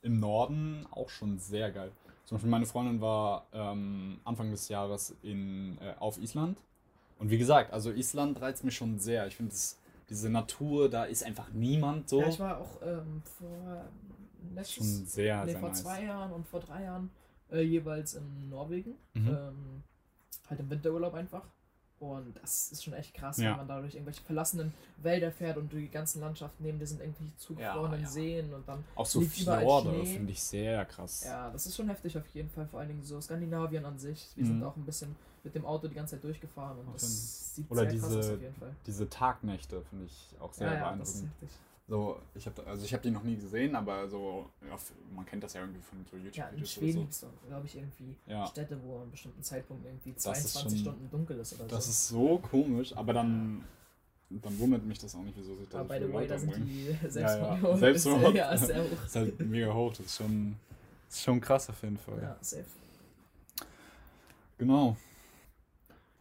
im 0.02 0.20
Norden 0.20 0.86
auch 0.92 1.10
schon 1.10 1.40
sehr 1.40 1.72
geil. 1.72 1.92
Zum 2.34 2.38
Beispiel 2.38 2.50
meine 2.50 2.66
Freundin 2.66 3.00
war 3.00 3.46
ähm, 3.54 4.20
Anfang 4.24 4.50
des 4.50 4.68
Jahres 4.68 5.16
in, 5.22 5.78
äh, 5.78 5.94
auf 6.00 6.18
Island. 6.18 6.58
Und 7.20 7.30
wie 7.30 7.38
gesagt, 7.38 7.72
also 7.72 7.92
Island 7.92 8.42
reizt 8.42 8.64
mich 8.64 8.76
schon 8.76 8.98
sehr. 8.98 9.28
Ich 9.28 9.36
finde 9.36 9.54
diese 10.10 10.32
Natur, 10.32 10.90
da 10.90 11.04
ist 11.04 11.24
einfach 11.24 11.50
niemand 11.54 12.10
so. 12.10 12.22
Ja, 12.22 12.30
ich 12.30 12.40
war 12.40 12.58
auch 12.58 12.82
ähm, 12.82 13.22
vor 13.38 13.86
schon 14.42 14.56
letztes, 14.56 15.14
sehr, 15.14 15.46
nee, 15.46 15.52
sehr 15.52 15.60
vor 15.60 15.70
nice. 15.70 15.84
zwei 15.84 16.06
Jahren 16.06 16.32
und 16.32 16.48
vor 16.48 16.60
drei 16.60 16.86
Jahren 16.86 17.12
äh, 17.52 17.62
jeweils 17.62 18.16
in 18.16 18.50
Norwegen. 18.50 18.96
Mhm. 19.14 19.28
Ähm, 19.28 19.84
halt 20.50 20.60
im 20.60 20.72
Winterurlaub 20.72 21.14
einfach. 21.14 21.44
Und 22.12 22.36
das 22.42 22.72
ist 22.72 22.84
schon 22.84 22.94
echt 22.94 23.14
krass, 23.14 23.38
Ja. 23.38 23.52
wenn 23.52 23.58
man 23.58 23.68
da 23.68 23.80
durch 23.80 23.94
irgendwelche 23.96 24.22
verlassenen 24.24 24.74
Wälder 24.98 25.32
fährt 25.32 25.58
und 25.58 25.72
die 25.72 25.88
ganzen 25.90 26.20
Landschaften 26.22 26.64
neben 26.64 26.78
dir 26.80 26.86
sind 26.88 27.00
irgendwelche 27.02 27.36
zugefrorenen 27.38 28.00
Ja, 28.02 28.06
ja. 28.06 28.12
Seen 28.12 28.54
und 28.54 28.68
dann 28.68 28.84
Auch 28.96 29.06
so 29.06 29.22
Fjorde 29.22 29.90
Schnee. 29.90 30.06
finde 30.06 30.32
ich 30.34 30.44
sehr 30.44 30.84
krass. 30.86 31.24
Ja, 31.24 31.50
das 31.50 31.66
ist 31.66 31.76
schon 31.76 31.88
heftig 31.88 32.18
auf 32.18 32.28
jeden 32.34 32.50
Fall, 32.50 32.68
vor 32.68 32.80
allen 32.82 32.90
Dingen 32.90 33.04
so 33.04 33.20
Skandinavien 33.22 33.86
an 33.86 33.98
sich. 33.98 34.28
Wir 34.36 34.44
Mhm. 34.44 34.48
sind 34.50 34.64
auch 34.64 34.76
ein 34.76 34.86
bisschen 34.86 35.16
mit 35.44 35.56
dem 35.56 35.66
Auto 35.66 35.88
die 35.88 35.96
ganze 35.96 36.16
Zeit 36.16 36.24
durchgefahren 36.24 36.78
und 36.80 36.88
Auf 36.88 36.94
das 36.96 37.56
sieht 37.56 37.70
Oder 37.72 37.82
sehr 37.90 38.00
krass 38.00 38.04
aus 38.10 38.16
diese- 38.16 38.34
auf 38.36 38.42
jeden 38.42 38.56
Fall. 38.56 38.76
Diese 38.86 39.10
Tagnächte 39.10 39.82
finde 39.90 40.06
ich 40.06 40.36
auch 40.40 40.54
sehr 40.54 40.68
Ja, 40.68 40.74
ja, 40.74 40.96
das 40.96 41.10
ist 41.10 41.22
beeindruckend. 41.22 41.42
heftig. 41.42 41.60
So, 41.88 42.18
ich 42.34 42.46
habe 42.46 42.66
also 42.66 42.86
ich 42.86 42.94
habe 42.94 43.04
die 43.04 43.12
noch 43.12 43.24
nie 43.24 43.36
gesehen, 43.36 43.76
aber 43.76 44.08
so 44.08 44.50
ja, 44.68 44.78
man 45.14 45.26
kennt 45.26 45.44
das 45.44 45.54
ja 45.54 45.62
irgendwie 45.62 45.82
von 45.82 46.06
so 46.10 46.16
YouTube 46.16 46.38
Ja, 46.38 46.48
in 46.48 46.66
Schweden 46.66 46.92
oder 47.00 47.02
gibt 47.02 47.14
es 47.14 47.26
glaube 47.48 47.66
ich, 47.66 47.76
irgendwie 47.76 48.16
Ja. 48.26 48.48
Städte, 48.48 48.80
wo 48.84 48.96
an 48.96 49.02
einem 49.02 49.12
bestimmten 49.12 49.44
Zeitpunkt 49.44 49.86
irgendwie 49.86 50.14
Das 50.14 50.26
ist 50.26 50.54
22 50.54 50.64
schon- 50.64 50.80
Stunden 50.94 51.10
dunkel 51.12 51.40
ist 51.40 51.54
oder 51.56 51.64
so. 51.66 51.76
Das 51.76 51.86
so. 51.86 51.92
ist 51.92 52.08
so 52.08 52.38
komisch, 52.40 52.96
aber 52.96 53.14
dann 53.14 53.64
dann 54.30 54.58
wundert 54.60 54.84
mich 54.86 54.98
das 54.98 55.14
auch 55.14 55.22
nicht, 55.22 55.38
wieso 55.38 55.56
sich 55.56 55.68
da 55.70 55.82
Aber 55.82 55.94
so 55.94 56.00
by 56.00 56.08
the 56.08 56.14
way, 56.14 56.28
da 56.28 56.40
sind 56.40 56.56
die 56.56 56.86
Ja, 56.88 57.56
ja. 57.58 57.78
Selbstmord 57.78 58.34
ja, 58.36 58.58
sehr 58.58 58.82
hoch. 58.84 58.88
Das 58.96 59.06
ist 59.08 59.16
halt 59.18 59.40
mega 59.42 59.74
hoch, 59.74 59.92
das 59.94 60.06
ist 60.06 60.16
schon 60.16 60.56
das 61.10 61.18
ist 61.18 61.24
schon 61.24 61.42
krass 61.42 61.70
auf 61.70 61.84
jeden 61.84 61.98
Fall. 61.98 62.20
Ja, 62.22 62.38
safe. 62.42 62.66
Genau. 64.58 64.96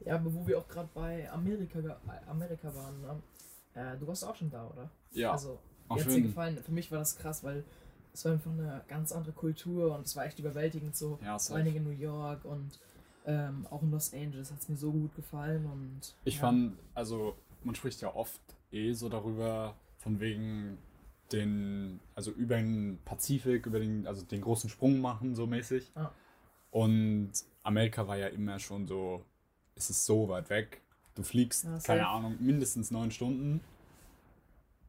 Ja, 0.04 0.16
aber 0.16 0.34
wo 0.34 0.46
wir 0.46 0.58
auch 0.58 0.66
gerade 0.68 0.88
bei 0.92 1.30
Amerika, 1.30 1.78
Amerika 2.26 2.74
waren, 2.74 3.00
ne? 3.00 3.22
Äh, 3.74 3.96
du 3.98 4.06
warst 4.06 4.24
auch 4.24 4.36
schon 4.36 4.50
da, 4.50 4.66
oder? 4.68 4.90
Ja, 5.12 5.32
Also, 5.32 5.58
auf 5.88 5.98
Jetzt 5.98 6.14
dir 6.14 6.22
gefallen, 6.22 6.58
für 6.62 6.72
mich 6.72 6.90
war 6.90 6.98
das 6.98 7.16
krass, 7.16 7.44
weil 7.44 7.64
es 8.12 8.24
war 8.24 8.32
einfach 8.32 8.50
eine 8.50 8.82
ganz 8.88 9.12
andere 9.12 9.32
Kultur 9.32 9.96
und 9.96 10.06
es 10.06 10.16
war 10.16 10.24
echt 10.24 10.38
überwältigend 10.38 10.96
so. 10.96 11.18
Ja, 11.22 11.38
Vor 11.38 11.56
allen 11.56 11.64
Dingen 11.64 11.78
in 11.78 11.84
New 11.84 11.90
York 11.90 12.44
und 12.44 12.78
ähm, 13.26 13.66
auch 13.70 13.82
in 13.82 13.90
Los 13.90 14.12
Angeles 14.12 14.50
hat 14.50 14.60
es 14.60 14.68
mir 14.68 14.76
so 14.76 14.90
gut 14.92 15.14
gefallen 15.14 15.66
und 15.66 16.14
Ich 16.24 16.36
ja, 16.36 16.40
fand, 16.40 16.78
also 16.94 17.36
man 17.62 17.74
spricht 17.74 18.00
ja 18.00 18.14
oft 18.14 18.40
eh 18.70 18.92
so 18.92 19.08
darüber, 19.08 19.76
von 19.98 20.18
wegen 20.20 20.78
den, 21.30 22.00
also 22.14 22.30
über 22.32 22.56
den 22.56 22.98
Pazifik, 23.04 23.66
über 23.66 23.78
den, 23.78 24.06
also 24.06 24.24
den 24.24 24.40
großen 24.40 24.68
Sprung 24.68 25.00
machen, 25.00 25.34
so 25.34 25.46
mäßig. 25.46 25.92
Ah. 25.94 26.10
Und 26.70 27.32
Amerika 27.62 28.06
war 28.08 28.16
ja 28.16 28.26
immer 28.28 28.58
schon 28.58 28.86
so, 28.86 29.24
es 29.74 29.90
ist 29.90 30.04
so 30.04 30.28
weit 30.28 30.50
weg. 30.50 30.82
Du 31.14 31.22
fliegst, 31.22 31.64
Ja, 31.64 31.78
keine 31.78 32.08
Ahnung, 32.08 32.36
mindestens 32.40 32.90
neun 32.90 33.10
Stunden. 33.10 33.60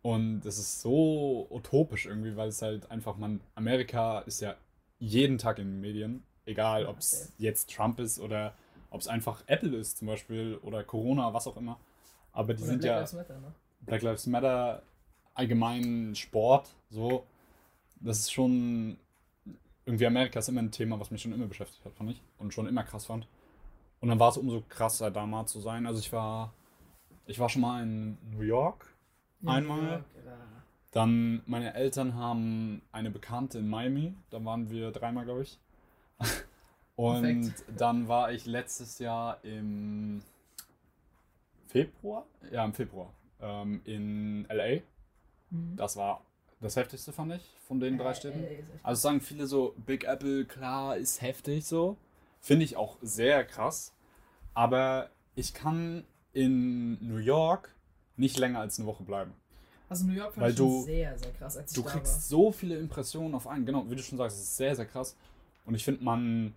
Und 0.01 0.41
das 0.41 0.57
ist 0.57 0.81
so 0.81 1.47
utopisch 1.49 2.05
irgendwie, 2.05 2.35
weil 2.35 2.49
es 2.49 2.61
halt 2.61 2.91
einfach, 2.91 3.17
man, 3.17 3.39
Amerika 3.55 4.19
ist 4.19 4.41
ja 4.41 4.55
jeden 4.99 5.37
Tag 5.37 5.59
in 5.59 5.67
den 5.67 5.81
Medien, 5.81 6.23
egal 6.45 6.85
ob 6.85 6.99
es 6.99 7.31
jetzt 7.37 7.73
Trump 7.73 7.99
ist 7.99 8.19
oder 8.19 8.53
ob 8.89 9.01
es 9.01 9.07
einfach 9.07 9.43
Apple 9.47 9.75
ist 9.77 9.97
zum 9.97 10.07
Beispiel 10.07 10.59
oder 10.61 10.83
Corona, 10.83 11.33
was 11.33 11.47
auch 11.47 11.57
immer. 11.57 11.79
Aber 12.31 12.53
die 12.53 12.63
Oder 12.63 12.71
sind 12.71 12.81
Black 12.81 12.91
ja 12.91 12.97
Lives 12.99 13.13
Matter, 13.13 13.39
ne? 13.39 13.53
Black 13.81 14.01
Lives 14.01 14.27
Matter, 14.27 14.83
allgemein 15.33 16.15
Sport, 16.15 16.69
so. 16.89 17.25
Das 18.01 18.19
ist 18.19 18.33
schon 18.33 18.97
irgendwie 19.85 20.05
Amerika 20.05 20.39
ist 20.39 20.49
immer 20.49 20.61
ein 20.61 20.71
Thema, 20.71 20.99
was 20.99 21.11
mich 21.11 21.21
schon 21.21 21.33
immer 21.33 21.47
beschäftigt 21.47 21.83
hat, 21.85 21.93
fand 21.93 22.11
ich. 22.11 22.21
Und 22.37 22.53
schon 22.53 22.67
immer 22.67 22.83
krass 22.83 23.05
fand. 23.05 23.27
Und 24.03 24.09
dann 24.09 24.19
war 24.19 24.31
es 24.31 24.37
umso 24.37 24.61
krasser, 24.67 25.11
da 25.11 25.25
mal 25.25 25.45
zu 25.45 25.61
sein. 25.61 25.87
Also 25.87 26.01
ich 26.01 26.11
war, 26.11 26.53
ich 27.25 27.39
war 27.39 27.47
schon 27.47 27.61
mal 27.61 27.81
in 27.83 28.17
New 28.31 28.41
York. 28.41 28.93
Einmal. 29.45 30.03
Dann, 30.91 31.41
meine 31.45 31.73
Eltern 31.73 32.15
haben 32.15 32.81
eine 32.91 33.11
Bekannte 33.11 33.59
in 33.59 33.69
Miami. 33.69 34.13
Da 34.29 34.43
waren 34.43 34.69
wir 34.69 34.91
dreimal, 34.91 35.23
glaube 35.23 35.43
ich. 35.43 35.57
Und 36.97 37.21
Perfekt. 37.21 37.63
dann 37.77 38.09
war 38.09 38.33
ich 38.33 38.45
letztes 38.45 38.99
Jahr 38.99 39.41
im 39.45 40.21
Februar? 41.67 42.25
Ja, 42.51 42.65
im 42.65 42.73
Februar. 42.73 43.13
Ähm, 43.39 43.79
in 43.85 44.45
LA. 44.49 44.81
Mhm. 45.49 45.77
Das 45.77 45.95
war 45.95 46.25
das 46.59 46.75
heftigste, 46.75 47.13
fand 47.13 47.35
ich, 47.35 47.55
von 47.69 47.79
den 47.79 47.97
drei 47.97 48.13
Städten. 48.13 48.45
Also 48.83 48.99
sagen 48.99 49.21
viele 49.21 49.47
so, 49.47 49.73
Big 49.77 50.03
Apple, 50.03 50.43
klar, 50.43 50.97
ist 50.97 51.21
heftig 51.21 51.65
so. 51.65 51.95
Finde 52.43 52.65
ich 52.65 52.75
auch 52.75 52.97
sehr 53.01 53.45
krass. 53.45 53.93
Aber 54.53 55.09
ich 55.33 55.53
kann 55.53 56.03
in 56.33 56.99
New 57.07 57.17
York 57.17 57.73
nicht 58.17 58.37
länger 58.37 58.59
als 58.59 58.77
eine 58.77 58.85
Woche 58.87 59.03
bleiben. 59.03 59.33
Also 59.87 60.05
New 60.05 60.13
York 60.13 60.33
fand 60.33 60.43
Weil 60.43 60.51
ich 60.51 60.57
du- 60.57 60.83
sehr, 60.83 61.17
sehr 61.17 61.31
krass, 61.31 61.55
als 61.57 61.71
Du 61.71 61.83
kriegst 61.83 62.27
so 62.27 62.51
viele 62.51 62.77
Impressionen 62.77 63.33
auf 63.33 63.47
einen. 63.47 63.65
Genau, 63.65 63.89
wie 63.89 63.95
du 63.95 64.03
schon 64.03 64.17
sagst, 64.17 64.37
es 64.37 64.43
ist 64.43 64.57
sehr, 64.57 64.75
sehr 64.75 64.85
krass. 64.85 65.15
Und 65.65 65.75
ich 65.75 65.85
finde, 65.85 66.03
man, 66.03 66.53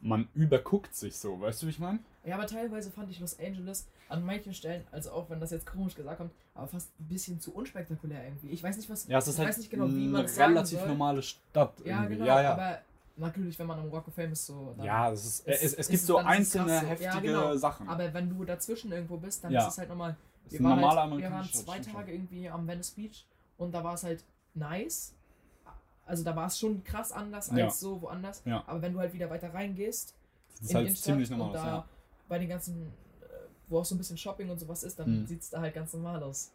man 0.00 0.28
überguckt 0.32 0.94
sich 0.94 1.16
so. 1.16 1.38
Weißt 1.40 1.62
du, 1.62 1.66
wie 1.66 1.70
ich 1.70 1.78
meine? 1.78 1.98
war. 1.98 2.30
Ja, 2.30 2.36
aber 2.36 2.46
teilweise 2.46 2.90
fand 2.90 3.10
ich 3.10 3.20
Los 3.20 3.38
Angeles 3.38 3.86
an 4.08 4.24
manchen 4.24 4.54
Stellen, 4.54 4.86
also 4.90 5.10
auch 5.10 5.28
wenn 5.28 5.40
das 5.40 5.50
jetzt 5.50 5.66
komisch 5.66 5.94
gesagt 5.94 6.16
kommt, 6.18 6.32
aber 6.54 6.68
fast 6.68 6.88
ein 6.98 7.08
bisschen 7.08 7.40
zu 7.40 7.52
unspektakulär 7.54 8.24
irgendwie. 8.24 8.48
Ich 8.48 8.62
weiß 8.62 8.78
nicht, 8.78 8.88
was. 8.88 9.06
Ja, 9.06 9.18
es 9.18 9.28
ist 9.28 9.34
ich 9.34 9.38
halt 9.40 9.48
weiß 9.50 9.58
nicht 9.58 9.70
genau, 9.70 9.88
wie 9.88 10.08
man 10.08 10.24
eine 10.26 10.36
relativ 10.36 10.86
normale 10.86 11.22
Stadt. 11.22 11.74
Ja, 11.84 11.98
irgendwie. 12.02 12.14
genau, 12.14 12.26
ja, 12.26 12.42
ja. 12.42 12.52
aber 12.54 12.78
natürlich, 13.18 13.58
wenn 13.58 13.66
man 13.66 13.78
am 13.78 13.88
Rock 13.88 14.08
of 14.08 14.14
Fame 14.14 14.32
ist, 14.32 14.46
so. 14.46 14.74
ja, 14.82 15.10
es, 15.12 15.24
ist, 15.24 15.46
es, 15.46 15.74
es, 15.74 15.88
gibt 15.88 16.02
so 16.02 16.18
ist 16.18 16.24
es 16.24 16.26
einzelne 16.30 16.66
so. 16.68 16.72
Ja, 16.72 16.80
heftige 16.90 17.20
genau. 17.22 17.56
Sachen. 17.56 17.88
Aber 17.88 18.12
wenn 18.14 18.28
du 18.30 18.44
dazwischen 18.44 18.92
irgendwo 18.92 19.16
bist, 19.16 19.44
dann 19.44 19.52
Ja. 19.52 19.66
ist 19.66 19.72
es 19.72 19.78
halt 19.78 19.88
nochmal. 19.88 20.16
Das 20.44 20.52
Wir 20.54 20.62
waren, 20.64 20.80
halt, 20.84 21.18
wir 21.20 21.30
waren 21.30 21.44
zwei. 21.52 21.78
Tage 21.80 22.12
irgendwie 22.12 22.48
am 22.48 22.66
Venice 22.66 22.90
Beach 22.92 23.26
und 23.58 23.72
da 23.72 23.84
war 23.84 23.94
es 23.94 24.02
halt 24.04 24.24
nice. 24.54 25.14
Also 26.06 26.24
da 26.24 26.34
war 26.34 26.46
es 26.46 26.58
schon 26.58 26.82
krass 26.84 27.12
anders 27.12 27.50
als 27.50 27.58
Ja. 27.58 27.70
so 27.70 28.00
woanders. 28.00 28.42
Aber 28.66 28.80
wenn 28.80 28.94
du 28.94 28.98
halt 28.98 29.12
wieder 29.12 29.28
weiter 29.28 29.52
reingehst, 29.52 30.14
Das 30.52 30.60
ist 30.62 30.70
in 30.70 30.76
halt 30.76 30.96
ziemlich 30.98 31.28
normal. 31.30 31.46
und 31.48 31.52
da 31.54 31.66
ja. 31.66 31.84
bei 32.28 32.38
den 32.38 32.48
ganzen, 32.48 32.86
äh, 33.20 33.24
wo 33.68 33.80
auch 33.80 33.84
so 33.84 33.94
ein 33.94 33.98
bisschen 33.98 34.16
Shopping 34.16 34.48
und 34.48 34.58
sowas 34.58 34.82
ist, 34.84 34.98
dann 34.98 35.20
Mhm. 35.22 35.26
sieht 35.26 35.42
es 35.42 35.50
da 35.50 35.60
halt 35.60 35.74
ganz 35.74 35.92
normal 35.92 36.22
aus. 36.22 36.50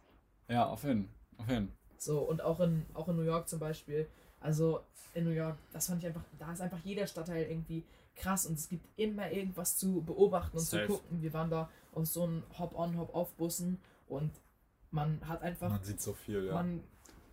ja, 0.47 0.65
auf 0.65 0.84
jeden 0.84 1.08
Auf 1.38 1.47
jeden 1.49 1.71
So, 1.99 2.19
und 2.19 2.41
auch 2.41 2.60
in, 2.62 2.86
auch 2.95 3.08
in 3.08 3.15
New 3.15 3.21
York 3.23 3.47
zum 3.47 3.60
Beispiel. 3.60 4.08
Also 4.43 4.82
in 5.13 5.23
New 5.25 5.32
York, 5.32 5.58
das 5.71 5.88
fand 5.88 6.01
ich 6.01 6.08
einfach, 6.08 6.23
da 6.38 6.51
ist 6.51 6.62
einfach 6.62 6.79
jeder 6.84 7.08
Stadtteil 7.08 7.43
irgendwie 7.49 7.84
krass 8.15 8.45
und 8.45 8.53
es 8.60 8.67
gibt 8.69 8.86
immer 8.99 9.32
irgendwas 9.32 9.77
zu 9.77 10.01
beobachten 10.03 10.58
und 10.58 10.63
Safe. 10.63 10.86
zu 10.86 10.93
gucken. 10.93 11.21
Wir 11.21 11.34
waren 11.34 11.49
da 11.49 11.69
auf 11.93 12.06
so 12.06 12.23
einen 12.23 12.43
Hop-on, 12.60 12.97
Hop-off-Bussen 12.97 13.79
und 14.08 14.32
man 14.91 15.19
hat 15.27 15.41
einfach, 15.41 15.69
Man 15.69 15.84
sieht 15.84 16.01
so 16.01 16.13
viel, 16.13 16.45
ja. 16.45 16.53
man 16.53 16.82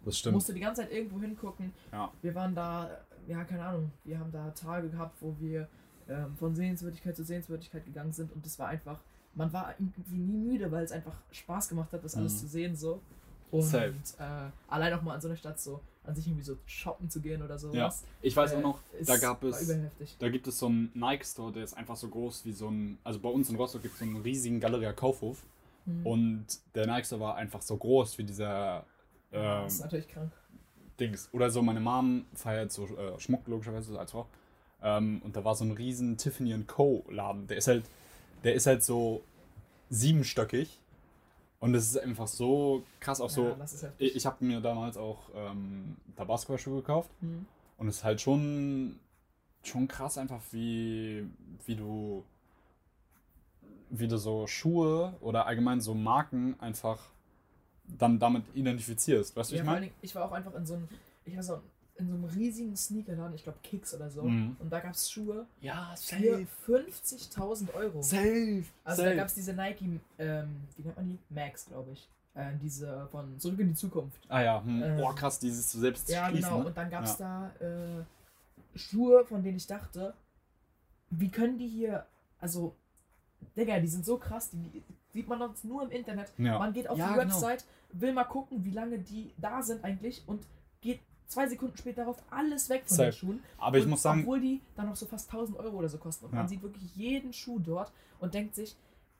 das 0.05 0.19
stimmt. 0.19 0.35
musste 0.35 0.55
die 0.55 0.61
ganze 0.61 0.83
Zeit 0.83 0.93
irgendwo 0.93 1.21
hingucken. 1.21 1.73
Ja. 1.93 2.11
Wir 2.23 2.35
waren 2.35 2.55
da, 2.55 2.89
ja, 3.27 3.45
keine 3.45 3.65
Ahnung, 3.65 3.93
wir 4.05 4.19
haben 4.19 4.33
da 4.33 4.51
Tage 4.53 4.89
gehabt, 4.89 5.21
wo 5.21 5.37
wir 5.39 5.69
ähm, 6.09 6.35
von 6.37 6.55
Sehenswürdigkeit 6.55 7.15
zu 7.17 7.25
Sehenswürdigkeit 7.25 7.85
gegangen 7.85 8.13
sind 8.13 8.33
und 8.33 8.45
das 8.47 8.59
war 8.59 8.69
einfach, 8.69 9.01
man 9.35 9.53
war 9.53 9.75
irgendwie 9.79 10.19
nie 10.19 10.39
müde, 10.39 10.71
weil 10.73 10.85
es 10.85 10.93
einfach 10.93 11.17
Spaß 11.31 11.69
gemacht 11.69 11.93
hat, 11.93 12.03
das 12.05 12.17
alles 12.17 12.35
Mhm. 12.35 12.39
zu 12.39 12.47
sehen 12.49 12.77
so. 12.77 13.03
Und 13.51 13.63
Safe. 13.63 13.95
äh, 14.19 14.51
allein 14.69 14.93
auch 14.95 15.03
mal 15.03 15.15
an 15.15 15.21
so 15.21 15.29
eine 15.29 15.37
Stadt 15.37 15.59
so, 15.61 15.81
an 16.05 16.15
sich 16.15 16.27
irgendwie 16.27 16.45
so 16.45 16.57
shoppen 16.67 17.11
zu 17.11 17.21
gehen 17.21 17.43
oder 17.43 17.59
sowas. 17.59 17.75
Ja. 17.77 17.93
Ich 18.23 18.37
weiß 18.37 18.55
auch 18.55 18.59
äh, 18.59 18.63
noch, 18.63 18.81
ist- 18.99 19.09
da 19.09 19.17
gab 19.17 19.43
es, 19.45 19.71
da 20.19 20.29
gibt 20.29 20.47
es 20.47 20.59
so 20.59 20.67
einen 20.67 20.91
Nike-Store, 20.95 21.53
der 21.53 21.65
ist 21.65 21.75
einfach 21.77 21.97
so 21.97 22.09
groß 22.09 22.45
wie 22.45 22.53
so 22.53 22.69
ein, 22.69 22.99
also 23.05 23.19
bei 23.21 23.29
uns 23.29 23.51
in 23.51 23.57
Rostock 23.57 23.83
gibt 23.83 23.95
es 23.95 24.01
so 24.01 24.05
einen 24.07 24.17
riesigen 24.23 24.61
Galeria 24.61 24.93
Kaufhof 24.93 25.43
Mhm. 25.87 26.07
und 26.07 26.47
der 26.75 26.87
Nike-Store 26.87 27.21
war 27.21 27.37
einfach 27.37 27.63
so 27.63 27.77
groß 27.77 28.19
wie 28.19 28.25
dieser 28.25 28.85
ähm, 29.33 29.43
das 29.65 29.75
ist 29.75 29.81
natürlich 29.81 30.09
krank. 30.09 30.31
Dings. 30.99 31.29
Oder 31.33 31.51
so, 31.51 31.63
meine 31.63 31.81
Mom 31.81 32.27
feiert 32.35 32.71
so 32.71 32.85
äh, 32.87 33.19
Schmuck, 33.19 33.47
logischerweise, 33.49 33.99
als 33.99 34.11
Frau. 34.11 34.27
Ähm, 34.83 35.23
und 35.25 35.35
da 35.35 35.43
war 35.45 35.55
so 35.55 35.65
ein 35.65 35.71
riesen 35.71 36.19
Tiffany 36.19 36.55
Co. 36.67 37.05
Laden. 37.09 37.47
Der 37.47 37.57
ist 37.57 37.69
halt, 37.69 37.85
der 38.45 38.55
ist 38.55 38.67
halt 38.67 38.83
so 38.85 39.23
siebenstöckig. 39.89 40.79
Und 41.61 41.75
es 41.75 41.91
ist 41.91 41.99
einfach 41.99 42.27
so 42.27 42.83
krass, 43.01 43.21
auch 43.21 43.31
so. 43.31 43.49
ja, 43.49 43.57
heftig. 43.59 43.93
ich 43.99 44.17
ich 44.17 44.27
habe 44.27 44.45
mir 44.45 44.61
damals 44.61 44.97
auch 44.97 45.29
ähm, 45.35 45.97
Tabasco-Schuhe 46.17 46.81
gekauft. 46.81 47.11
Mhm. 47.21 47.47
Und 47.77 47.89
es 47.89 47.99
ist 47.99 48.05
halt 48.05 48.21
schon, 48.21 48.99
schon 49.63 49.87
krass 49.87 50.19
einfach, 50.19 50.41
wie, 50.51 51.27
wie 51.67 51.77
du 51.77 52.25
wie 53.91 54.09
du 54.09 54.17
so 54.17 54.47
Schuhe 54.47 55.15
oder 55.21 55.47
allgemein 55.47 55.81
so 55.81 55.95
Marken 55.95 56.59
einfach 56.61 57.01
dann 57.85 58.19
damit 58.19 58.45
identifizierst. 58.55 59.37
Weißt 59.37 59.51
du, 59.51 59.57
Ja, 59.57 59.63
ich 59.63 59.67
meine? 59.67 59.91
Ich 60.01 60.15
war 60.15 60.25
auch 60.25 60.33
einfach 60.33 60.55
in 60.55 60.65
so 60.65 60.75
einem, 60.75 60.89
ich 61.25 61.35
war 61.35 61.43
so 61.43 61.61
in 61.97 62.09
so 62.09 62.15
einem 62.15 62.25
riesigen 62.25 62.77
Sneakerladen, 62.77 63.35
ich 63.35 63.43
glaube 63.43 63.59
Kicks 63.63 63.95
oder 63.95 64.11
so. 64.11 64.23
Mhm. 64.23 64.57
Und 64.59 64.71
da 64.71 64.81
gab 64.81 64.93
es 64.95 65.11
Schuhe 65.11 65.47
Ja, 65.61 65.95
für 65.97 66.45
50.000 66.67 67.75
Euro. 67.75 68.03
Safe. 68.03 68.65
Also 68.85 69.05
da 69.05 69.15
gab 69.15 69.27
es 69.27 69.35
diese 69.35 69.53
Nike, 69.53 70.01
ähm, 70.19 70.63
wie 70.77 70.83
nennt 70.83 70.97
man 70.97 71.09
die? 71.09 71.19
Max, 71.29 71.67
glaube 71.67 71.93
ich. 71.93 72.09
Äh, 72.35 72.53
diese 72.63 73.09
von 73.11 73.39
Zurück 73.39 73.59
in 73.61 73.69
die 73.69 73.75
Zukunft. 73.75 74.21
Ah 74.29 74.41
ja, 74.41 74.63
hm. 74.63 74.83
Ähm, 74.83 74.97
boah 74.99 75.15
krass, 75.15 75.39
dieses 75.39 75.73
selbst 75.73 76.09
Ja, 76.09 76.29
schließen, 76.29 76.49
genau. 76.49 76.61
ne? 76.63 76.67
Und 76.69 76.77
dann 76.77 76.91
gab 76.91 77.05
es 77.05 77.17
da 77.17 77.51
äh, 77.61 78.05
Schuhe, 78.79 79.25
von 79.25 79.43
denen 79.43 79.57
ich 79.57 79.67
dachte, 79.67 80.15
wie 81.11 81.29
können 81.29 81.59
die 81.59 81.67
hier, 81.69 82.07
also, 82.39 82.75
Digga, 83.57 83.81
die 83.81 83.89
sind 83.89 84.05
so 84.05 84.17
krass, 84.17 84.51
die 84.51 84.83
sieht 85.13 85.29
man 85.29 85.41
sonst 85.41 85.65
nur 85.65 85.83
im 85.83 85.91
Internet. 85.91 86.33
Ja. 86.39 86.59
Man 86.59 86.73
geht 86.73 86.89
auf 86.89 86.97
Ja, 86.97 87.09
die 87.09 87.15
genau. 87.19 87.35
Website, 87.35 87.65
will 87.93 88.13
mal 88.13 88.25
gucken, 88.25 88.65
wie 88.65 88.71
lange 88.71 88.99
die 88.99 89.33
da 89.37 89.61
sind 89.63 89.83
eigentlich 89.85 90.23
und 90.27 90.47
geht 90.81 91.01
zwei 91.31 91.49
Sekunden 91.49 91.77
später 91.77 92.03
darauf 92.03 92.23
alles 92.31 92.69
weg 92.69 92.83
von 92.87 92.97
den 92.97 93.07
Safe. 93.07 93.13
Schuhen. 93.13 93.43
Aber 93.59 93.79
ich 93.79 93.85
und 93.85 93.91
muss 93.91 94.03
sagen, 94.03 94.21
Obwohl 94.21 94.41
die 94.41 94.61
dann 94.77 94.87
noch 94.87 94.97
so 94.97 95.07
fast 95.07 95.29
1000 95.33 95.59
Euro 95.59 95.77
oder 95.79 95.89
so 95.89 95.99
kosten. 95.99 96.27
Und 96.27 96.33
Ja. 96.33 96.39
man 96.41 96.49
sieht 96.49 96.63
wirklich 96.63 96.95
jeden 96.97 97.33
Schuh 97.33 97.59
dort 97.59 97.93
und 98.19 98.35
denkt 98.35 98.55
sich, 98.55 98.77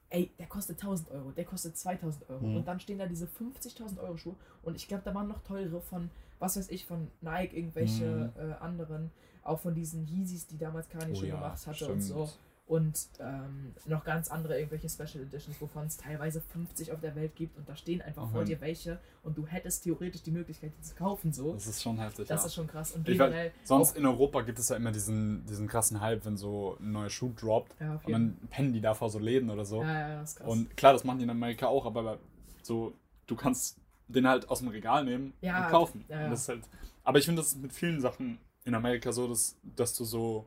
ey, 0.09 0.29
der 0.37 0.47
kostet 0.47 0.77
1000 0.81 1.09
Euro, 1.11 1.31
der 1.31 1.45
kostet 1.45 1.77
2000 1.77 2.29
Euro. 2.29 2.45
Mhm. 2.45 2.55
Und 2.57 2.67
dann 2.67 2.79
stehen 2.79 2.99
da 2.99 3.05
diese 3.07 3.25
50.000 3.27 3.99
Euro 3.99 4.17
Schuhe. 4.17 4.35
Und 4.61 4.75
ich 4.75 4.87
glaube, 4.87 5.03
da 5.05 5.15
waren 5.15 5.27
noch 5.29 5.41
teure 5.41 5.81
von, 5.81 6.11
was 6.39 6.57
weiß 6.57 6.69
ich, 6.69 6.85
von 6.85 7.07
Nike, 7.21 7.55
irgendwelche 7.57 8.31
äh, 8.37 8.61
anderen, 8.63 9.11
auch 9.43 9.59
von 9.59 9.73
diesen 9.73 10.05
Yeezys, 10.07 10.47
die 10.47 10.57
damals 10.57 10.89
Kanye 10.89 11.07
Mhm. 11.07 11.11
Oh 11.13 11.15
schon 11.19 11.27
ja, 11.29 11.35
gemacht 11.35 11.65
hatte 11.65 11.91
und 11.91 12.01
so. 12.01 12.29
Und 12.71 13.07
ähm, 13.19 13.73
noch 13.85 14.05
ganz 14.05 14.29
andere 14.29 14.57
irgendwelche 14.57 14.87
Special 14.87 15.21
Editions, 15.25 15.59
wovon 15.59 15.87
es 15.87 15.97
teilweise 15.97 16.39
50 16.39 16.93
auf 16.93 17.01
der 17.01 17.13
Welt 17.17 17.35
gibt. 17.35 17.57
Und 17.57 17.67
da 17.67 17.75
stehen 17.75 18.01
einfach 18.01 18.29
vor 18.31 18.43
Mhm. 18.43 18.45
dir 18.45 18.61
welche. 18.61 18.97
Und 19.23 19.37
du 19.37 19.45
hättest 19.45 19.83
theoretisch 19.83 20.21
die 20.23 20.31
Möglichkeit, 20.31 20.71
die 20.77 20.81
zu 20.81 20.95
kaufen. 20.95 21.33
So. 21.33 21.51
das 21.53 21.67
ist 21.67 21.81
schon 21.81 21.97
heftig. 21.99 22.27
Das 22.29 22.43
ja. 22.43 22.47
ist 22.47 22.53
schon 22.55 22.67
krass. 22.67 22.93
Und 22.93 23.09
Ich 23.09 23.19
weiß, 23.19 23.29
generell. 23.29 23.51
sonst 23.65 23.97
in 23.97 24.05
Europa 24.05 24.39
gibt 24.43 24.57
es 24.57 24.69
ja 24.69 24.77
immer 24.77 24.93
diesen, 24.93 25.45
diesen 25.45 25.67
krassen 25.67 25.99
Hype, 25.99 26.23
wenn 26.23 26.37
so 26.37 26.77
ein 26.79 26.93
neuer 26.93 27.09
Schuh 27.09 27.33
droppt 27.35 27.75
ja, 27.81 27.99
und 28.05 28.11
dann 28.13 28.37
pennen 28.49 28.71
die 28.71 28.79
da 28.79 28.93
vor 28.93 29.09
so 29.09 29.19
Läden 29.19 29.49
oder 29.49 29.65
so. 29.65 29.81
Ja, 29.83 29.91
ja, 30.09 30.19
das 30.21 30.29
ist 30.31 30.35
krass. 30.37 30.47
Und 30.47 30.77
klar, 30.77 30.93
das 30.93 31.03
machen 31.03 31.17
die 31.17 31.25
in 31.25 31.29
Amerika 31.29 31.67
auch, 31.67 31.85
aber 31.85 32.19
so, 32.61 32.93
du 33.27 33.35
kannst 33.35 33.79
den 34.07 34.25
halt 34.25 34.47
aus 34.47 34.59
dem 34.59 34.69
Regal 34.69 35.03
nehmen 35.03 35.33
Ja, 35.41 35.65
und 35.65 35.71
kaufen. 35.71 36.05
ja, 36.07 36.21
ja. 36.21 36.27
Und 36.31 36.47
halt, 36.47 36.61
aber 37.03 37.19
ich 37.19 37.25
finde, 37.25 37.41
das 37.41 37.49
ist 37.49 37.61
mit 37.61 37.73
vielen 37.73 37.99
Sachen 37.99 38.37
in 38.63 38.75
Amerika 38.75 39.11
so, 39.11 39.27
dass, 39.27 39.57
dass 39.75 39.93
du 39.97 40.05
so 40.05 40.45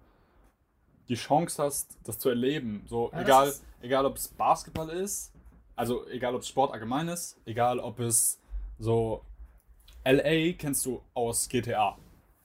die 1.09 1.15
Chance 1.15 1.63
hast, 1.63 1.97
das 2.05 2.19
zu 2.19 2.29
erleben. 2.29 2.85
So, 2.87 3.11
Ja, 3.13 3.21
egal, 3.21 3.55
egal 3.81 4.07
ob 4.07 4.17
es 4.17 4.29
Basketball 4.29 4.91
ist, 4.91 5.33
also 5.77 6.07
egal 6.09 6.35
ob 6.35 6.43
es 6.43 6.49
Sport 6.49 6.73
allgemein 6.73 7.09
ist, 7.09 7.37
egal 7.47 7.79
ob 7.79 8.01
es 8.01 8.39
so 8.79 9.23
LA 10.05 10.53
kennst 10.53 10.85
du 10.87 11.01
aus 11.15 11.49
GTA. 11.49 11.97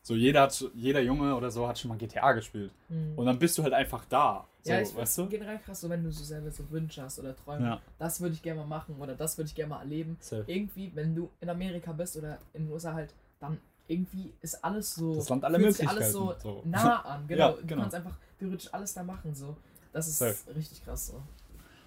So 0.02 0.16
jeder 0.16 0.42
hat, 0.42 0.66
jeder 0.74 1.02
Junge 1.02 1.36
oder 1.36 1.52
so 1.52 1.68
hat 1.68 1.78
schon 1.78 1.90
mal 1.90 1.98
GTA 1.98 2.32
gespielt. 2.34 2.72
Mhm. 2.88 3.14
Und 3.16 3.26
dann 3.26 3.38
bist 3.38 3.58
du 3.58 3.64
halt 3.64 3.74
einfach 3.74 4.06
da. 4.06 4.48
So, 4.64 4.72
ja, 4.72 4.82
ich 4.82 4.96
weißt 4.96 5.18
du? 5.20 5.28
generell 5.28 5.60
krass, 5.60 5.82
so 5.82 5.90
wenn 5.90 6.04
du 6.04 6.12
so 6.12 6.24
selber 6.24 6.52
so 6.52 6.70
Wünsche 6.72 7.02
hast 7.02 7.20
oder 7.20 7.36
Träume. 7.36 7.66
Ja. 7.66 7.82
Das 7.98 8.20
würde 8.20 8.34
ich 8.34 8.42
gerne 8.42 8.62
mal 8.62 8.68
machen 8.68 8.96
oder 9.00 9.16
das 9.16 9.38
würde 9.38 9.48
ich 9.48 9.56
gerne 9.56 9.70
mal 9.70 9.80
erleben. 9.82 10.18
Safe. 10.20 10.44
Irgendwie, 10.48 10.92
wenn 10.96 11.16
du 11.16 11.30
in 11.40 11.50
Amerika 11.50 11.92
bist 11.92 12.18
oder 12.18 12.40
in 12.54 12.66
den 12.66 12.74
USA 12.74 12.94
halt, 12.94 13.14
dann 13.40 13.60
irgendwie 13.90 14.34
ist 14.42 14.64
alles 14.64 14.96
so. 14.96 15.16
Das 15.16 15.30
Land 15.30 15.44
aller 15.44 15.60
fühlt 15.60 15.76
sich 15.76 15.86
Möglichkeiten. 15.86 16.16
alles 16.18 16.42
so, 16.42 16.52
so. 16.56 16.62
nah 16.66 17.02
an. 17.02 17.28
Genau. 17.28 17.50
Ja, 17.50 17.52
Du 17.62 17.68
genau. 17.68 17.82
kannst 17.82 17.96
einfach 17.96 18.16
theoretisch 18.38 18.74
alles 18.74 18.94
da 18.94 19.04
machen. 19.04 19.34
So. 19.36 19.56
Das 19.92 20.08
ist 20.08 20.20
Safe. 20.20 20.56
richtig 20.56 20.84
krass 20.84 21.08
so. 21.08 21.22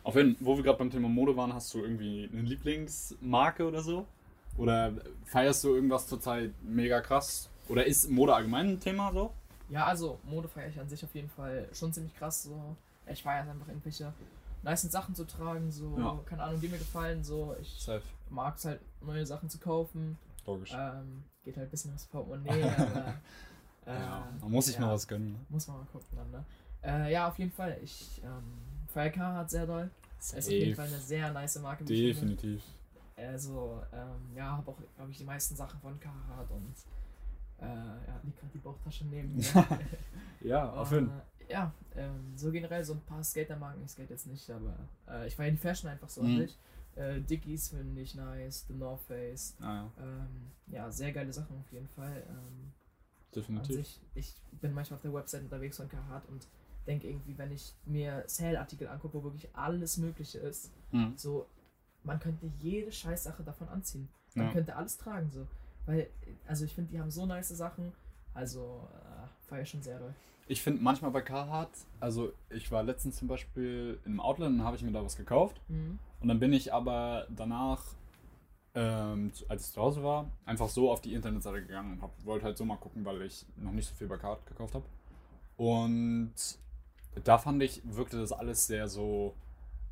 Auf 0.04 0.16
jeden 0.16 0.36
wo 0.40 0.56
wir 0.56 0.64
gerade 0.64 0.78
beim 0.78 0.90
Thema 0.90 1.08
Mode 1.08 1.36
waren, 1.36 1.54
hast 1.54 1.72
du 1.74 1.78
irgendwie 1.78 2.28
eine 2.32 2.42
Lieblingsmarke 2.42 3.66
oder 3.66 3.80
so? 3.82 4.06
Oder 4.58 4.92
feierst 5.24 5.64
du 5.64 5.74
irgendwas 5.74 6.06
zurzeit 6.08 6.52
mega 6.62 7.00
krass? 7.00 7.48
Oder 7.68 7.86
ist 7.86 8.10
Mode 8.10 8.34
allgemein 8.34 8.70
ein 8.70 8.80
Thema 8.80 9.12
so? 9.12 9.32
Ja, 9.70 9.86
also 9.86 10.18
Mode 10.24 10.48
feiere 10.48 10.68
ich 10.68 10.78
an 10.80 10.88
sich 10.88 11.02
auf 11.04 11.14
jeden 11.14 11.30
Fall 11.30 11.68
schon 11.72 11.92
ziemlich 11.92 12.14
krass. 12.16 12.42
So. 12.42 12.76
Ich 13.06 13.22
feiere 13.22 13.48
einfach 13.50 13.68
irgendwelche 13.68 14.12
nice 14.62 14.82
Sachen 14.82 15.14
zu 15.14 15.24
tragen, 15.24 15.70
so, 15.70 15.96
Ja. 15.98 16.18
keine 16.26 16.42
Ahnung, 16.42 16.60
die 16.60 16.68
mir 16.68 16.78
gefallen. 16.78 17.22
So. 17.24 17.54
Ich 17.60 17.88
mag 18.28 18.56
es 18.56 18.64
halt, 18.64 18.80
neue 19.00 19.24
Sachen 19.24 19.48
zu 19.48 19.58
kaufen. 19.58 20.18
Logisch. 20.46 20.72
Ähm, 20.76 21.22
geht 21.44 21.56
halt 21.56 21.68
ein 21.68 21.70
bisschen 21.70 21.94
aufs 21.94 22.06
Portemonnaie, 22.06 22.62
aber. 22.62 23.14
Äh, 23.84 23.94
ja, 23.98 24.28
man 24.40 24.50
muss 24.52 24.66
sich 24.66 24.76
ja, 24.76 24.82
mal 24.82 24.92
was 24.92 25.08
gönnen. 25.08 25.32
Ne? 25.32 25.38
Muss 25.48 25.66
man 25.66 25.78
mal 25.78 25.86
gucken 25.86 26.06
dann, 26.16 26.30
ne? 26.30 26.44
Äh, 26.84 27.12
ja, 27.12 27.26
auf 27.26 27.36
jeden 27.40 27.50
Fall. 27.50 27.76
Ich 27.82 28.22
ähm, 28.24 28.58
feiere 28.86 29.10
Carhartt 29.10 29.50
sehr 29.50 29.66
doll. 29.66 29.90
Es 30.20 30.32
ist 30.34 30.46
auf 30.46 30.52
jeden 30.52 30.76
Fall 30.76 30.86
eine 30.86 30.98
sehr 31.00 31.32
nice 31.32 31.58
Marke. 31.58 31.84
Definitiv. 31.84 32.62
Also, 33.16 33.82
ähm, 33.92 34.36
ja, 34.36 34.52
habe 34.56 34.70
auch, 34.70 34.76
glaube 34.94 35.10
ich, 35.10 35.18
die 35.18 35.24
meisten 35.24 35.56
Sachen 35.56 35.80
von 35.80 35.98
Carhartt 35.98 36.48
und 36.52 36.74
äh, 37.60 37.64
ja, 37.66 38.20
liegt 38.22 38.38
gerade 38.38 38.52
die 38.54 38.58
Bauchtasche 38.58 39.04
neben 39.06 39.34
mir. 39.34 39.44
Ja, 40.42 40.70
auf 40.74 40.92
jeden 40.92 41.08
Fall. 41.08 41.22
Äh, 41.48 41.52
ja, 41.52 41.72
ähm, 41.96 42.34
so 42.36 42.52
generell 42.52 42.84
so 42.84 42.92
ein 42.92 43.00
paar 43.00 43.24
Skatermarken, 43.24 43.82
ich 43.84 43.90
skate 43.90 44.10
jetzt 44.10 44.28
nicht, 44.28 44.48
aber 44.48 44.76
äh, 45.08 45.26
ich 45.26 45.34
feiere 45.34 45.50
die 45.50 45.56
Fashion 45.56 45.90
einfach 45.90 46.08
so 46.08 46.22
Mhm. 46.22 46.28
an 46.28 46.36
sich. 46.46 46.56
Äh, 46.96 47.20
Dickies 47.20 47.68
finde 47.70 48.00
ich 48.00 48.14
nice, 48.14 48.64
The 48.68 48.74
North 48.74 49.02
Face. 49.02 49.54
Ah, 49.60 49.74
ja, 49.74 49.90
Ähm, 49.98 50.50
ja, 50.68 50.90
sehr 50.90 51.12
geile 51.12 51.32
Sachen 51.32 51.58
auf 51.58 51.72
jeden 51.72 51.88
Fall. 51.88 52.22
Ähm, 52.28 52.72
definitiv. 53.34 53.76
sich, 53.76 54.00
ich 54.14 54.34
bin 54.60 54.72
manchmal 54.74 54.96
auf 54.96 55.02
der 55.02 55.12
Website 55.14 55.42
unterwegs 55.42 55.76
von 55.78 55.88
Carhartt 55.88 56.28
und 56.28 56.46
denke 56.86 57.08
irgendwie, 57.08 57.36
wenn 57.38 57.52
ich 57.52 57.74
mir 57.86 58.24
Sale-Artikel 58.26 58.88
angucke, 58.88 59.14
wo 59.14 59.22
wirklich 59.24 59.48
alles 59.54 59.96
Mögliche 59.96 60.38
ist, 60.38 60.70
Mhm. 60.90 61.14
so, 61.16 61.46
man 62.04 62.18
könnte 62.20 62.50
jede 62.58 62.90
Scheißsache 62.92 63.42
davon 63.42 63.68
anziehen. 63.68 64.08
Man 64.34 64.46
Ja. 64.46 64.52
könnte 64.52 64.76
alles 64.76 64.98
tragen, 64.98 65.30
so. 65.30 65.46
Weil, 65.86 66.08
also 66.46 66.64
ich 66.64 66.74
finde, 66.74 66.90
die 66.92 67.00
haben 67.00 67.10
so 67.10 67.24
nice 67.26 67.48
Sachen. 67.50 67.92
Also, 68.34 68.88
äh, 68.92 69.48
feier 69.48 69.64
schon 69.64 69.82
sehr 69.82 69.98
doll. 69.98 70.14
Ich 70.48 70.62
finde 70.62 70.82
manchmal 70.82 71.10
bei 71.10 71.22
Carhartt, 71.22 71.70
also 72.00 72.32
ich 72.50 72.70
war 72.70 72.82
letztens 72.82 73.16
zum 73.16 73.28
Beispiel 73.28 74.00
im 74.04 74.20
Outlet 74.20 74.48
und 74.48 74.64
habe 74.64 74.76
ich 74.76 74.82
mir 74.82 74.92
da 74.92 75.04
was 75.04 75.16
gekauft. 75.16 75.60
Mhm. 75.68 75.98
Und 76.20 76.28
dann 76.28 76.38
bin 76.40 76.52
ich 76.52 76.72
aber 76.72 77.26
danach, 77.30 77.82
ähm, 78.74 79.32
als 79.48 79.68
ich 79.68 79.72
zu 79.72 79.80
Hause 79.80 80.02
war, 80.02 80.30
einfach 80.44 80.68
so 80.68 80.90
auf 80.90 81.00
die 81.00 81.14
Internetseite 81.14 81.62
gegangen 81.62 81.92
und 81.92 82.02
hab, 82.02 82.10
wollte 82.24 82.44
halt 82.44 82.58
so 82.58 82.64
mal 82.64 82.76
gucken, 82.76 83.04
weil 83.04 83.22
ich 83.22 83.46
noch 83.56 83.72
nicht 83.72 83.88
so 83.88 83.94
viel 83.94 84.08
bei 84.08 84.16
Carhartt 84.16 84.46
gekauft 84.46 84.74
habe. 84.74 84.84
Und 85.56 86.32
da 87.24 87.38
fand 87.38 87.62
ich, 87.62 87.82
wirkte 87.84 88.18
das 88.18 88.32
alles 88.32 88.66
sehr 88.66 88.88
so, 88.88 89.34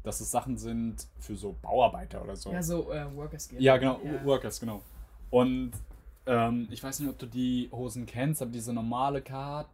dass 0.02 0.20
es 0.20 0.30
Sachen 0.30 0.56
sind 0.56 1.06
für 1.18 1.36
so 1.36 1.54
Bauarbeiter 1.60 2.22
oder 2.22 2.36
so. 2.36 2.50
Ja, 2.50 2.62
so 2.62 2.90
äh, 2.90 3.14
Workers 3.14 3.48
Gear. 3.48 3.60
Ja, 3.60 3.76
genau, 3.76 4.00
Ja. 4.02 4.24
Workers, 4.24 4.58
genau. 4.58 4.82
Und 5.30 5.72
ähm, 6.26 6.68
ich 6.70 6.82
weiß 6.82 7.00
nicht, 7.00 7.08
ob 7.08 7.18
du 7.18 7.26
die 7.26 7.68
Hosen 7.72 8.06
kennst, 8.06 8.42
aber 8.42 8.50
diese 8.50 8.72
normale 8.72 9.22
Card, 9.22 9.68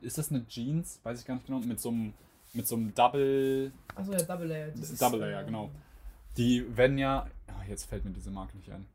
ist 0.00 0.18
das 0.18 0.30
eine 0.30 0.46
Jeans? 0.46 1.00
Weiß 1.02 1.20
ich 1.20 1.26
gar 1.26 1.34
nicht 1.34 1.46
genau. 1.46 1.60
Mit 1.60 1.80
so 1.80 1.88
einem, 1.90 2.12
mit 2.52 2.66
so 2.66 2.76
einem 2.76 2.94
Double, 2.94 3.72
Achso, 3.94 4.12
ja, 4.12 4.22
Double 4.22 4.46
Layer. 4.46 4.68
dieses, 4.70 4.98
Double 4.98 5.20
Layer, 5.20 5.44
genau. 5.44 5.70
Die 6.36 6.76
werden 6.76 6.98
ja, 6.98 7.26
ah, 7.48 7.62
jetzt 7.68 7.84
fällt 7.84 8.04
mir 8.04 8.10
diese 8.10 8.30
Marke 8.30 8.56
nicht 8.56 8.70
ein. 8.70 8.86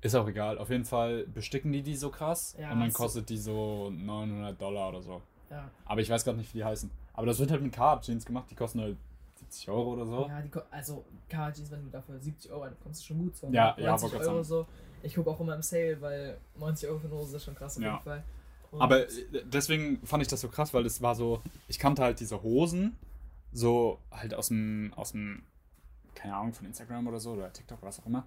Ist 0.00 0.14
auch 0.14 0.28
egal. 0.28 0.58
Auf 0.58 0.68
jeden 0.70 0.84
Fall 0.84 1.24
besticken 1.26 1.72
die 1.72 1.82
die 1.82 1.96
so 1.96 2.10
krass 2.10 2.54
Ja, 2.58 2.72
und 2.72 2.80
dann 2.80 2.92
kostet 2.92 3.28
die 3.30 3.38
so 3.38 3.90
900 3.90 4.60
Dollar 4.60 4.90
oder 4.90 5.00
so. 5.00 5.22
Ja, 5.50 5.70
Aber 5.86 6.00
ich 6.00 6.10
weiß 6.10 6.24
gerade 6.24 6.36
nicht, 6.38 6.52
wie 6.52 6.58
die 6.58 6.64
heißen. 6.64 6.90
Aber 7.14 7.26
das 7.26 7.38
wird 7.38 7.50
halt 7.50 7.62
mit 7.62 7.72
Card 7.72 8.04
Jeans 8.04 8.26
gemacht. 8.26 8.46
Die 8.50 8.54
kosten 8.54 8.80
halt 8.80 8.96
70 9.38 9.68
Euro 9.70 9.92
oder 9.94 10.04
so. 10.06 10.26
ja 10.28 10.42
die, 10.42 10.50
also 10.70 11.04
Carhartt 11.28 11.54
Jeans, 11.56 11.70
wenn 11.70 11.84
du 11.84 11.90
dafür 11.90 12.18
70 12.18 12.50
Euro 12.50 12.68
bekommst, 12.68 13.00
ist 13.00 13.06
schon 13.06 13.18
gut. 13.18 13.36
So, 13.36 13.46
Ja, 13.48 13.74
ja, 13.78 13.90
90 13.90 14.02
wollte 14.12 14.16
grad 14.24 14.34
Euro 14.34 14.42
so. 14.42 14.66
Ich 15.02 15.14
gucke 15.14 15.30
auch 15.30 15.40
immer 15.40 15.54
im 15.54 15.62
Sale, 15.62 16.00
weil 16.00 16.36
90 16.58 16.88
Euro 16.88 16.98
für 16.98 17.06
eine 17.06 17.16
Hose 17.16 17.36
ist 17.36 17.44
schon 17.44 17.54
krass 17.54 17.76
auf 17.78 17.82
Ja. 17.82 17.92
jeden 17.92 18.04
Fall. 18.04 18.24
Und- 18.74 18.82
Aber 18.82 19.06
deswegen 19.44 20.04
fand 20.06 20.22
ich 20.22 20.28
das 20.28 20.40
so 20.40 20.48
krass, 20.48 20.74
weil 20.74 20.84
es 20.86 21.00
war 21.00 21.14
so, 21.14 21.40
ich 21.68 21.78
kannte 21.78 22.02
halt 22.02 22.20
diese 22.20 22.42
Hosen, 22.42 22.96
so 23.52 23.98
halt 24.10 24.34
aus 24.34 24.48
dem, 24.48 24.92
aus 24.96 25.12
dem, 25.12 25.42
keine 26.14 26.34
Ahnung, 26.36 26.52
von 26.52 26.66
Instagram 26.66 27.06
oder 27.06 27.20
so 27.20 27.32
oder 27.32 27.52
TikTok, 27.52 27.78
was 27.82 28.00
auch 28.00 28.06
immer. 28.06 28.24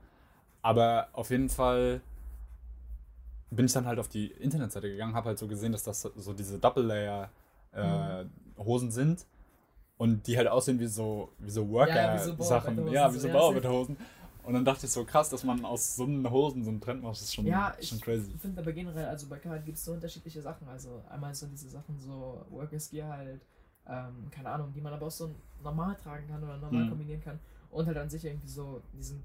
Aber 0.61 1.09
auf 1.13 1.29
jeden 1.29 1.49
Fall 1.49 2.01
bin 3.51 3.65
ich 3.65 3.73
dann 3.73 3.85
halt 3.85 3.99
auf 3.99 4.09
die 4.09 4.27
Internetseite 4.27 4.89
gegangen, 4.89 5.13
habe 5.15 5.27
halt 5.29 5.39
so 5.39 5.47
gesehen, 5.47 5.71
dass 5.71 5.83
das 5.83 6.01
so 6.01 6.33
diese 6.33 6.59
Double 6.59 6.83
Layer 6.85 7.29
äh, 7.71 8.25
Hosen 8.57 8.91
sind 8.91 9.25
und 9.97 10.27
die 10.27 10.37
halt 10.37 10.47
aussehen 10.47 10.79
wie 10.79 10.87
so, 10.87 11.31
wie 11.39 11.49
so 11.49 11.61
Ja, 11.61 12.13
wie 12.13 12.19
so 12.19 12.31
Worker-Sachen. 12.37 12.37
Bauarbeiterhosen, 12.37 12.93
Ja, 12.93 13.13
wie 13.13 13.19
so, 13.19 13.27
ja. 13.27 13.33
Und 14.47 14.53
dann 14.53 14.63
dachte 14.65 14.85
ich 14.85 14.91
so, 14.91 15.03
krass, 15.03 15.29
dass 15.29 15.43
man 15.43 15.65
aus 15.65 15.97
so 15.97 16.05
einen 16.05 16.29
Hosen 16.29 16.63
so 16.63 16.69
einen 16.69 16.79
Trend 16.79 17.03
macht, 17.03 17.13
das 17.15 17.23
ist 17.23 17.35
schon, 17.35 17.45
Ja, 17.45 17.75
ich 17.79 17.89
schon 17.89 17.99
crazy. 17.99 18.31
finde 18.39 18.61
aber 18.61 18.71
generell, 18.71 19.05
also 19.05 19.27
bei 19.27 19.37
Carhartt 19.39 19.65
gibt 19.65 19.77
es 19.77 19.83
so 19.83 19.91
unterschiedliche 19.91 20.41
Sachen. 20.41 20.67
Also 20.69 21.03
einmal 21.09 21.35
so 21.35 21.47
diese 21.47 21.69
Sachen, 21.69 21.99
so 21.99 22.45
Workers 22.49 22.89
Gear 22.89 23.09
halt, 23.17 23.41
ähm, 23.87 24.29
keine 24.31 24.49
Ahnung, 24.49 24.71
die 24.73 24.79
man 24.79 24.93
aber 24.93 25.07
auch 25.07 25.11
so 25.11 25.35
normal 25.61 25.95
tragen 25.95 26.27
kann 26.27 26.41
oder 26.43 26.57
normal 26.57 26.85
Mhm. 26.85 26.89
kombinieren 26.89 27.21
kann. 27.21 27.39
Und 27.71 27.87
halt 27.87 27.97
an 27.97 28.09
sich 28.09 28.23
irgendwie 28.23 28.47
so 28.47 28.81
diesen, 28.93 29.21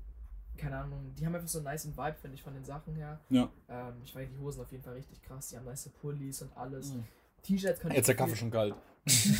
keine 0.56 0.76
Ahnung, 0.78 1.14
die 1.16 1.24
haben 1.24 1.34
einfach 1.36 1.46
so 1.48 1.58
einen 1.58 1.66
nice 1.66 1.86
Vibe, 1.86 2.16
finde 2.20 2.34
ich, 2.34 2.42
von 2.42 2.54
den 2.54 2.64
Sachen 2.64 2.94
her. 2.96 3.20
Ja. 3.30 3.48
Ähm, 3.68 3.94
ich 4.04 4.12
fand 4.12 4.28
die 4.28 4.38
Hosen 4.38 4.60
auf 4.62 4.72
jeden 4.72 4.82
Fall 4.82 4.94
richtig 4.94 5.22
krass, 5.22 5.50
die 5.50 5.56
haben 5.56 5.64
nice 5.66 5.88
Pullis 6.00 6.42
und 6.42 6.56
alles. 6.56 6.92
Mhm. 6.94 7.04
T-Shirts 7.42 7.78
kann 7.80 7.92
Jetzt 7.92 8.08
der 8.08 8.16
Kaffee 8.16 8.34
schon 8.36 8.50
kalt. 8.50 8.74
ich 9.04 9.38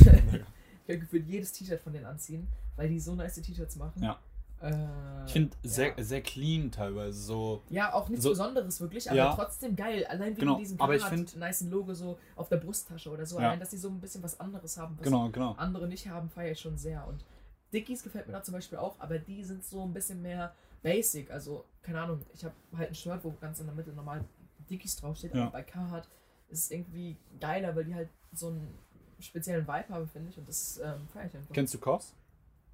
kann 0.87 1.01
gefühlt 1.01 1.27
jedes 1.27 1.53
T-Shirt 1.53 1.81
von 1.81 1.93
denen 1.93 2.07
anziehen, 2.07 2.47
weil 2.77 2.89
die 2.89 3.01
so 3.01 3.15
nice 3.17 3.35
T-Shirts 3.35 3.77
machen. 3.77 4.01
Ja. 4.03 4.19
Äh, 4.63 5.25
Ich 5.27 5.33
finde 5.33 5.57
sehr, 5.63 5.97
ja. 5.97 6.03
sehr 6.05 6.21
clean 6.23 6.71
teilweise. 6.71 7.19
So, 7.21 7.63
Ja, 7.71 7.93
auch 7.93 8.09
nichts 8.09 8.25
So- 8.25 8.31
Besonderes 8.31 8.81
wirklich, 8.81 9.09
aber 9.09 9.17
Ja. 9.17 9.35
trotzdem 9.35 9.77
geil. 9.77 10.05
Allein 10.07 10.31
wegen 10.31 10.41
Genau, 10.41 10.59
diesem 10.59 10.81
aber 10.81 10.97
ich 10.97 11.05
find- 11.05 11.37
nicen 11.37 11.71
Logo 11.71 11.95
so 11.95 12.19
auf 12.37 12.49
der 12.49 12.57
Brusttasche 12.59 13.11
oder 13.11 13.25
so. 13.27 13.39
Ja. 13.39 13.49
Allein, 13.49 13.61
dass 13.61 13.71
die 13.71 13.77
so 13.79 13.89
ein 13.89 14.01
bisschen 14.01 14.23
was 14.23 14.39
anderes 14.41 14.77
haben, 14.79 14.97
was 14.99 15.05
genau, 15.05 15.29
genau. 15.31 15.53
andere 15.59 15.87
nicht 15.87 16.09
haben, 16.09 16.29
feiere 16.31 16.53
ich 16.53 16.61
schon 16.61 16.77
sehr. 16.79 17.07
Und 17.07 17.25
Dickies 17.73 18.03
gefällt 18.03 18.27
mir 18.27 18.33
da 18.33 18.43
zum 18.43 18.55
Beispiel 18.55 18.79
auch, 18.79 18.97
aber 18.99 19.19
die 19.19 19.43
sind 19.45 19.65
so 19.65 19.83
ein 19.85 19.93
bisschen 19.93 20.21
mehr 20.23 20.55
basic. 20.83 21.31
Also, 21.31 21.65
keine 21.83 22.01
Ahnung, 22.03 22.21
ich 22.35 22.45
habe 22.45 22.55
halt 22.77 22.91
ein 22.91 22.95
Shirt, 22.95 23.21
wo 23.23 23.31
ganz 23.41 23.61
in 23.61 23.67
der 23.67 23.75
Mitte 23.75 23.93
normal 23.93 24.25
Dickies 24.69 24.97
draufsteht, 24.97 25.35
aber 25.35 25.51
bei 25.51 25.63
Carhartt 25.63 26.09
ist 26.49 26.65
es 26.65 26.71
irgendwie 26.71 27.17
geiler, 27.41 27.75
weil 27.75 27.85
die 27.85 27.95
halt 27.95 28.09
so 28.33 28.49
einen 28.49 28.75
speziellen 29.21 29.67
Vibe 29.67 29.89
haben, 29.89 30.09
finde 30.09 30.31
ich. 30.31 30.39
Und 30.39 30.49
das 30.49 30.79
ähm, 30.83 31.07
feiere 31.13 31.27
ich 31.27 31.37
einfach. 31.37 31.55
Kennst 31.55 31.75
du 31.75 31.79
Koss? 31.79 32.15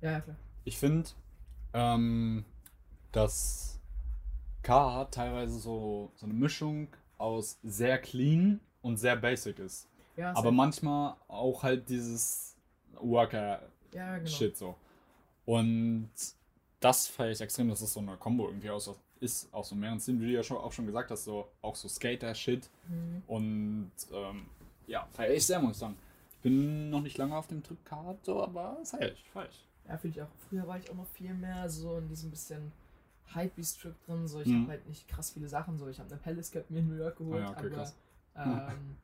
ja, 0.01 0.13
ja, 0.13 0.21
klar. 0.21 0.37
Ich 0.65 0.79
finde, 0.79 1.09
ähm, 1.73 2.45
dass 3.13 3.81
Carhartt 4.63 5.15
teilweise 5.15 5.59
so, 5.59 6.13
so 6.15 6.27
eine 6.27 6.35
Mischung 6.35 6.89
aus 7.17 7.59
sehr 7.63 7.99
clean 7.99 8.61
und 8.83 8.97
sehr 8.97 9.17
basic 9.17 9.59
ist. 9.59 9.89
Ja, 10.17 10.37
Aber 10.37 10.51
manchmal 10.51 11.15
auch 11.29 11.63
halt 11.63 11.89
dieses 11.89 12.57
Worker-Shit 13.01 13.95
ja, 13.95 14.19
genau. 14.19 14.55
so. 14.55 14.75
Und 15.45 16.11
das 16.81 17.07
feiere 17.07 17.31
ich 17.31 17.41
extrem, 17.41 17.69
dass 17.69 17.81
es 17.81 17.93
so 17.93 18.01
eine 18.01 18.17
Kombo 18.17 18.47
irgendwie 18.49 18.71
aus, 18.71 18.91
ist, 19.21 19.53
aus 19.55 19.69
so 19.69 19.75
mehreren 19.75 20.01
Stilen, 20.01 20.21
wie 20.21 20.27
du 20.27 20.33
ja 20.33 20.43
schon, 20.43 20.57
auch 20.57 20.73
schon 20.73 20.87
gesagt 20.87 21.11
hast, 21.11 21.25
so 21.25 21.49
auch 21.63 21.75
so 21.75 21.89
Skater-Shit. 21.89 22.69
Mhm. 22.89 23.23
Und 23.27 23.93
ähm, 24.13 24.47
ja, 24.87 25.07
feiere 25.13 25.35
ich 25.35 25.47
sehr, 25.47 25.61
muss 25.61 25.73
ich 25.73 25.79
sagen. 25.79 25.97
Ich 26.33 26.39
bin 26.39 26.91
noch 26.91 27.01
nicht 27.01 27.17
lange 27.19 27.37
auf 27.37 27.47
dem 27.47 27.63
Trip 27.63 27.85
Carhartt, 27.85 28.25
so, 28.25 28.43
aber 28.43 28.79
feiere 28.85 29.13
ich, 29.13 29.31
feiere 29.31 29.49
ich. 29.49 29.68
Ja, 29.89 29.97
finde 29.97 30.17
ich 30.19 30.23
auch. 30.23 30.29
Früher 30.49 30.67
war 30.67 30.79
ich 30.79 30.91
auch 30.91 30.95
noch 30.95 31.07
viel 31.07 31.33
mehr 31.35 31.69
so 31.71 31.97
in 31.99 32.09
diesem 32.09 32.31
bisschen 32.31 32.73
Hype-Strip 33.35 33.95
drin. 34.07 34.27
So, 34.29 34.41
ich 34.41 34.49
Mhm. 34.49 34.63
habe 34.63 34.73
halt 34.73 34.87
nicht 34.87 35.09
krass 35.09 35.31
viele 35.31 35.49
Sachen. 35.49 35.79
So, 35.79 35.89
ich 35.89 35.99
habe 35.99 36.11
eine 36.11 36.19
Palace 36.19 36.51
Cup 36.51 36.69
mir 36.71 36.79
in 36.81 36.89
New 36.89 36.97
York 36.97 37.17
geholt. 37.19 37.43
Ah 37.43 37.53
ja, 37.61 37.67
okay, 37.67 37.93
aber, 38.37 38.73
ähm, 38.73 38.97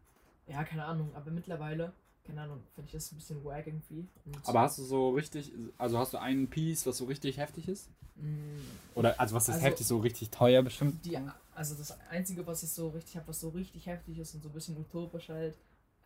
ja, 0.47 0.65
keine 0.65 0.85
Ahnung. 0.85 1.11
Aber 1.15 1.31
mittlerweile, 1.31 1.93
keine 2.25 2.43
Ahnung, 2.43 2.61
finde 2.75 2.87
ich 2.87 2.93
das 2.93 3.13
ein 3.13 3.17
bisschen 3.17 3.45
wack 3.45 3.67
irgendwie. 3.67 4.07
Und, 4.27 4.49
Aber 4.49 4.61
hast 4.61 4.79
du 4.79 4.83
so 4.85 5.11
richtig, 5.11 5.53
also 5.79 5.99
hast 5.99 6.13
du 6.15 6.19
einen 6.19 6.49
Piece, 6.49 6.87
was 6.87 6.99
so 6.99 7.05
richtig 7.07 7.39
heftig 7.39 7.69
ist? 7.69 7.89
mh, 8.17 8.61
Oder, 8.95 9.19
also 9.19 9.35
was 9.35 9.49
ist 9.49 9.57
Also- 9.57 9.67
heftig, 9.67 9.87
so 9.87 9.99
richtig 9.99 10.31
teuer 10.31 10.63
bestimmt? 10.63 11.05
die, 11.05 11.19
also 11.55 11.75
das 11.75 11.99
Einzige, 12.11 12.47
was 12.47 12.63
ich 12.63 12.71
so 12.71 12.89
richtig 12.91 13.17
habe, 13.17 13.27
was 13.29 13.41
so 13.41 13.49
richtig 13.49 13.87
heftig 13.87 14.19
ist 14.19 14.35
und 14.35 14.43
so 14.43 14.49
ein 14.49 14.53
bisschen 14.53 14.77
utopisch 14.79 15.29
halt, 15.31 15.57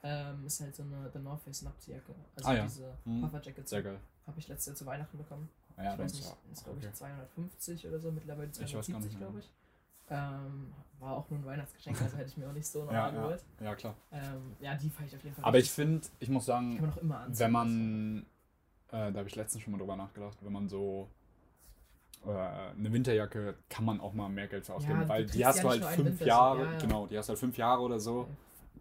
ähm, 0.02 0.44
ist 0.46 0.60
halt 0.60 0.74
so 0.76 0.82
eine 0.84 1.10
The 1.12 1.18
North 1.18 1.42
Face 1.42 1.62
Napsjacke. 1.62 2.14
Also 2.36 2.48
Ah 2.48 2.54
ja. 2.54 2.62
diese 2.64 2.96
Mhm. 3.04 3.22
Puffer 3.22 3.42
Jackets. 3.42 3.70
Sehr 3.70 3.82
geil. 3.82 3.98
Habe 4.26 4.38
ich 4.38 4.48
letztes 4.48 4.66
Jahr 4.66 4.76
zu 4.76 4.86
Weihnachten 4.86 5.18
bekommen. 5.18 5.48
Ja, 5.76 5.92
ich 5.94 5.98
weiß 5.98 6.12
das 6.12 6.20
nicht, 6.20 6.26
ja. 6.28 6.52
ist 6.52 6.64
glaube 6.64 6.78
okay. 6.78 6.88
ich 6.88 6.94
250 6.94 7.86
oder 7.88 7.98
so, 8.00 8.10
mittlerweile 8.12 8.48
Ich 8.50 8.60
weiß 8.60 8.72
gar 8.72 8.82
270, 8.82 9.04
nicht 9.10 9.20
mehr. 9.20 9.28
glaube 9.28 9.38
ich. 9.40 9.50
Ähm, 10.10 10.72
war 11.00 11.16
auch 11.16 11.28
nur 11.30 11.38
ein 11.40 11.44
Weihnachtsgeschenk, 11.44 12.00
also 12.00 12.16
hätte 12.16 12.28
ich 12.30 12.36
mir 12.36 12.48
auch 12.48 12.52
nicht 12.52 12.66
so 12.66 12.80
Ja, 12.86 12.86
normal 12.86 13.14
ja, 13.14 13.20
geholt. 13.20 13.44
ja, 13.60 13.74
klar. 13.76 13.94
Ähm, 14.10 14.56
ja, 14.60 14.74
die 14.74 14.88
fahre 14.90 15.06
ich 15.06 15.14
auf 15.14 15.22
jeden 15.22 15.36
Fall. 15.36 15.44
Aber 15.44 15.58
ich 15.58 15.70
finde, 15.70 16.06
ich 16.18 16.28
muss 16.30 16.46
sagen, 16.46 16.80
man 17.02 17.18
anziehen. 17.26 17.44
wenn 17.44 17.52
man, 17.52 18.18
äh, 18.88 19.12
da 19.12 19.18
habe 19.18 19.28
ich 19.28 19.36
letztens 19.36 19.62
schon 19.62 19.72
mal 19.72 19.78
drüber 19.78 19.96
nachgedacht, 19.96 20.38
wenn 20.40 20.52
man 20.52 20.68
so 20.68 21.08
äh, 22.26 22.30
eine 22.30 22.92
Winterjacke 22.92 23.54
kann 23.68 23.84
man 23.84 24.00
auch 24.00 24.12
mal 24.14 24.28
mehr 24.28 24.48
Geld 24.48 24.66
für 24.66 24.74
ausgeben, 24.74 25.02
Ja, 25.02 25.08
weil 25.08 25.26
die 25.26 25.32
trägst 25.42 25.46
hast 25.46 25.56
ja 25.58 25.62
du 25.62 25.68
halt 25.68 25.84
fünf 25.94 26.08
Winter, 26.08 26.26
Jahre, 26.26 26.64
ja, 26.64 26.72
ja. 26.72 26.78
genau, 26.78 27.06
die 27.06 27.18
hast 27.18 27.28
halt 27.28 27.38
fünf 27.38 27.56
Jahre 27.56 27.82
oder 27.82 28.00
so 28.00 28.26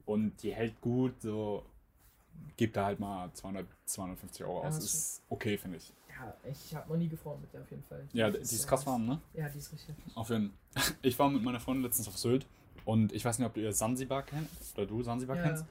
und 0.08 0.42
die 0.42 0.54
hält 0.54 0.80
gut, 0.82 1.22
so 1.22 1.64
gibt 2.56 2.76
da 2.76 2.86
halt 2.86 3.00
mal 3.00 3.32
200, 3.34 3.68
250 3.86 4.44
Euro 4.46 4.62
Ja, 4.64 4.68
aus. 4.70 4.78
Ist 4.80 5.22
okay, 5.30 5.58
finde 5.58 5.78
ich. 5.78 5.94
Ja, 6.10 6.34
ich 6.50 6.74
habe 6.76 6.90
noch 6.90 6.98
nie 6.98 7.08
gefroren 7.08 7.40
mit 7.42 7.54
der 7.54 7.62
auf 7.62 7.70
jeden 7.70 7.84
Fall. 7.84 8.08
Ja, 8.14 8.30
die 8.32 8.38
die 8.38 8.44
ist 8.44 8.68
krass 8.68 8.86
warm, 8.88 9.06
ne? 9.06 9.22
Ja, 9.34 9.48
die 9.50 9.60
ist 9.60 9.72
richtig. 9.72 9.96
Auf 10.16 10.30
jeden 10.30 10.54
Ich 11.04 11.20
war 11.20 11.30
mit 11.30 11.44
meiner 11.44 11.60
Freundin 11.60 11.84
letztens 11.84 12.08
auf 12.08 12.18
Sylt 12.18 12.48
und 12.86 13.12
ich 13.14 13.24
weiß 13.24 13.38
nicht, 13.38 13.48
ob 13.48 13.58
ihr 13.58 13.72
Sansibar 13.74 14.24
kennt 14.24 14.50
oder 14.76 14.86
du 14.88 15.04
Sansibar 15.04 15.36
Ja. 15.36 15.44
kennst. 15.44 15.66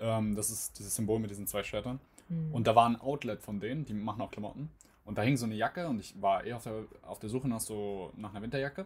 Ähm, 0.00 0.34
das 0.34 0.50
ist 0.50 0.78
dieses 0.78 0.94
Symbol 0.94 1.18
mit 1.18 1.30
diesen 1.30 1.46
zwei 1.46 1.62
Schwertern. 1.62 2.00
Hm. 2.28 2.52
Und 2.54 2.66
da 2.66 2.74
war 2.74 2.86
ein 2.88 3.00
Outlet 3.00 3.42
von 3.42 3.60
denen, 3.60 3.84
die 3.84 3.94
machen 3.94 4.20
auch 4.20 4.30
Klamotten. 4.30 4.70
Und 5.04 5.16
da 5.16 5.22
hing 5.22 5.36
so 5.38 5.46
eine 5.46 5.54
Jacke 5.54 5.88
und 5.88 6.00
ich 6.00 6.20
war 6.20 6.44
eh 6.44 6.52
auf 6.52 6.64
der, 6.64 6.84
auf 7.02 7.18
der 7.18 7.30
Suche 7.30 7.48
nach 7.48 7.60
so 7.60 8.12
nach 8.16 8.30
einer 8.30 8.42
Winterjacke. 8.42 8.84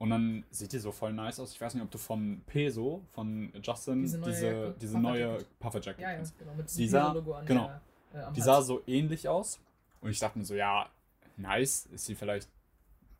Und 0.00 0.08
dann 0.10 0.44
sieht 0.50 0.72
die 0.72 0.78
so 0.78 0.92
voll 0.92 1.12
nice 1.12 1.38
aus. 1.40 1.52
Ich 1.52 1.60
weiß 1.60 1.74
nicht, 1.74 1.82
ob 1.84 1.90
du 1.90 1.98
von 1.98 2.40
Peso, 2.46 3.02
von 3.12 3.52
Justin, 3.62 4.00
Diese 4.02 4.18
diese, 4.22 4.46
neue 4.46 4.74
diese, 4.80 4.94
Jacke? 4.94 5.02
neue 5.02 5.32
Puffer 5.34 5.46
Puffer 5.60 5.80
Jacket 5.80 6.00
ja, 6.02 6.10
ja, 6.10 6.16
kennst. 6.16 6.38
genau. 6.38 6.54
Mit 6.54 6.70
Die 6.72 6.76
diesem 6.78 6.90
sah- 6.90 7.12
Logo 7.12 7.34
an 7.34 7.44
genau. 7.46 7.66
der, 8.14 8.22
äh, 8.28 8.32
Die 8.32 8.40
Hals. 8.40 8.44
sah 8.44 8.62
so 8.62 8.80
ähnlich 8.86 9.28
aus. 9.28 9.60
Und 10.00 10.08
ich 10.10 10.18
dachte 10.18 10.38
mir 10.38 10.44
so, 10.46 10.54
ja, 10.54 10.88
nice, 11.36 11.84
ist 11.92 12.06
sie 12.06 12.14
vielleicht, 12.14 12.48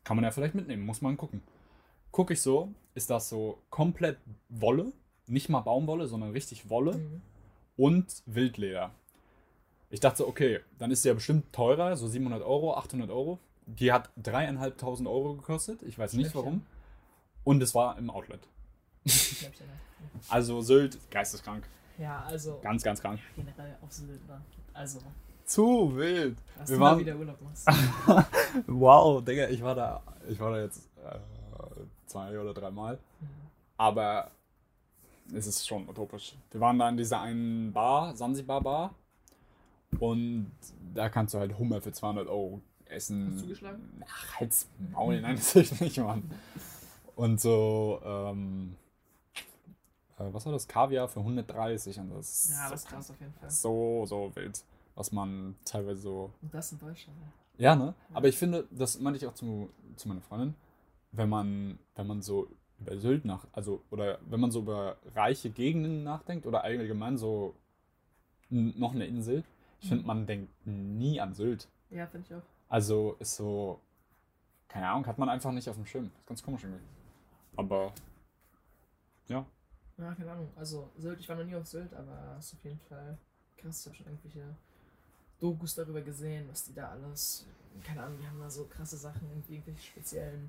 kann 0.04 0.16
man 0.16 0.24
ja 0.24 0.30
vielleicht 0.30 0.54
mitnehmen, 0.54 0.84
muss 0.86 1.02
man 1.02 1.18
gucken. 1.18 1.42
Guck 2.12 2.30
ich 2.30 2.40
so, 2.40 2.72
ist 2.94 3.10
das 3.10 3.28
so 3.28 3.58
komplett 3.68 4.16
Wolle, 4.48 4.90
nicht 5.26 5.50
mal 5.50 5.60
Baumwolle, 5.60 6.08
sondern 6.08 6.30
richtig 6.30 6.70
Wolle 6.70 6.96
Mhm. 6.96 7.20
und 7.76 8.22
Wildleder. 8.24 8.90
Ich 9.90 10.00
dachte 10.00 10.18
so, 10.18 10.28
okay, 10.28 10.60
dann 10.78 10.90
ist 10.90 11.02
sie 11.02 11.08
ja 11.08 11.14
bestimmt 11.14 11.52
teurer, 11.52 11.94
so 11.98 12.08
700 12.08 12.42
Euro, 12.42 12.74
800 12.74 13.10
Euro. 13.10 13.38
Die 13.78 13.92
hat 13.92 14.10
dreieinhalbtausend 14.16 15.08
Euro 15.08 15.34
gekostet, 15.34 15.82
ich 15.82 15.98
weiß 15.98 16.14
nicht 16.14 16.34
warum. 16.34 16.64
Und 17.44 17.62
es 17.62 17.74
war 17.74 17.96
im 17.98 18.10
Outlet. 18.10 18.40
Also 20.28 20.60
Sylt, 20.62 20.98
geisteskrank. 21.10 21.64
Ja, 21.98 22.22
also 22.26 22.58
Ganz, 22.62 22.82
ganz 22.82 23.00
krank. 23.00 23.20
generell 23.36 23.76
auf 23.82 23.92
Sylt, 23.92 24.26
ne? 24.26 24.40
Also, 24.72 24.98
Zu 25.44 25.94
wild. 25.96 26.38
dass 26.58 26.68
Wir 26.70 26.76
du 26.76 26.80
mal 26.80 26.90
waren- 26.92 26.98
wieder 27.00 27.16
Urlaub 27.16 27.40
machst. 27.40 27.68
Wow, 28.66 29.22
Digga, 29.24 29.48
ich 29.48 29.62
war 29.62 29.74
da, 29.74 30.02
ich 30.28 30.38
war 30.40 30.52
da 30.52 30.62
jetzt 30.62 30.88
äh, 31.04 31.18
zwei 32.06 32.38
oder 32.38 32.52
dreimal. 32.54 32.96
Mhm. 33.20 33.26
Aber 33.76 34.30
es 35.34 35.46
ist 35.46 35.66
schon 35.68 35.88
utopisch. 35.88 36.34
Wir 36.50 36.60
waren 36.60 36.78
da 36.78 36.88
in 36.88 36.96
dieser 36.96 37.20
einen 37.20 37.72
Bar, 37.72 38.16
Sansibar 38.16 38.60
Bar. 38.60 38.94
Und 39.98 40.50
da 40.94 41.08
kannst 41.08 41.34
du 41.34 41.38
halt 41.38 41.58
Hummer 41.58 41.80
für 41.80 41.92
200 41.92 42.26
Euro 42.28 42.60
essen. 42.90 43.32
Hast 43.34 43.42
du 43.44 43.48
geschlagen? 43.48 44.02
Ach, 44.06 44.40
halt's 44.40 44.68
Maul, 44.92 45.20
nein, 45.20 45.36
das 45.36 45.54
will 45.54 45.62
ich 45.62 45.80
nicht, 45.80 45.98
Mann. 45.98 46.30
Und 47.16 47.40
so, 47.40 48.00
ähm, 48.04 48.76
äh, 50.18 50.24
was 50.32 50.46
war 50.46 50.52
das? 50.52 50.66
Kaviar 50.68 51.08
für 51.08 51.20
130. 51.20 51.98
Und 52.00 52.10
das 52.10 52.50
Ja, 52.50 52.70
das 52.70 52.82
ist 52.84 52.88
krass 52.88 53.10
auf 53.10 53.20
jeden 53.20 53.32
Fall. 53.34 53.50
so, 53.50 54.04
so 54.06 54.30
wild. 54.34 54.62
Was 54.94 55.12
man 55.12 55.56
teilweise 55.64 56.00
so 56.02 56.30
Und 56.42 56.52
das 56.52 56.72
in 56.72 56.78
Deutschland, 56.78 57.18
ne? 57.18 57.26
ja, 57.58 57.74
ne? 57.76 57.94
Aber 58.12 58.28
ich 58.28 58.36
finde, 58.36 58.66
das 58.70 58.98
meinte 59.00 59.18
ich 59.18 59.26
auch 59.26 59.34
zu, 59.34 59.70
zu 59.96 60.08
meiner 60.08 60.20
Freundin, 60.20 60.54
wenn 61.12 61.28
man, 61.28 61.78
wenn 61.94 62.06
man 62.06 62.22
so 62.22 62.48
über 62.80 62.96
Sylt 62.98 63.24
nach, 63.24 63.46
also, 63.52 63.82
oder 63.90 64.18
wenn 64.28 64.40
man 64.40 64.50
so 64.50 64.60
über 64.60 64.96
reiche 65.14 65.50
Gegenden 65.50 66.02
nachdenkt 66.02 66.46
oder 66.46 66.64
allgemein 66.64 67.18
so 67.18 67.54
noch 68.50 68.94
eine 68.94 69.06
Insel, 69.06 69.44
ich 69.80 69.88
finde, 69.88 70.04
man 70.06 70.26
denkt 70.26 70.50
nie 70.66 71.20
an 71.20 71.34
Sylt. 71.34 71.68
Ja, 71.90 72.06
finde 72.06 72.26
ich 72.28 72.34
auch. 72.34 72.42
Also 72.70 73.16
ist 73.18 73.36
so, 73.36 73.80
keine 74.68 74.88
Ahnung, 74.88 75.06
hat 75.06 75.18
man 75.18 75.28
einfach 75.28 75.52
nicht 75.52 75.68
auf 75.68 75.76
dem 75.76 75.84
Schirm. 75.84 76.06
Ist 76.16 76.26
ganz 76.26 76.42
komisch 76.42 76.62
irgendwie. 76.64 76.82
Aber, 77.56 77.92
ja. 79.28 79.44
Ja, 79.98 80.14
keine 80.14 80.30
Ahnung. 80.32 80.48
Also, 80.56 80.88
Sylt, 80.96 81.20
ich 81.20 81.28
war 81.28 81.36
noch 81.36 81.44
nie 81.44 81.54
auf 81.56 81.66
Sylt, 81.66 81.92
aber 81.92 82.36
es 82.38 82.46
ist 82.46 82.54
auf 82.54 82.64
jeden 82.64 82.78
Fall 82.80 83.18
krass. 83.58 83.80
Ich 83.80 83.86
habe 83.86 83.96
schon 83.96 84.06
irgendwelche 84.06 84.54
Dokus 85.40 85.74
darüber 85.74 86.00
gesehen, 86.00 86.48
was 86.48 86.64
die 86.64 86.72
da 86.74 86.88
alles. 86.90 87.44
Keine 87.84 88.02
Ahnung, 88.04 88.18
die 88.20 88.26
haben 88.26 88.40
da 88.40 88.48
so 88.48 88.64
krasse 88.66 88.96
Sachen, 88.96 89.28
irgendwie 89.30 89.54
irgendwelche 89.54 89.82
speziellen 89.82 90.48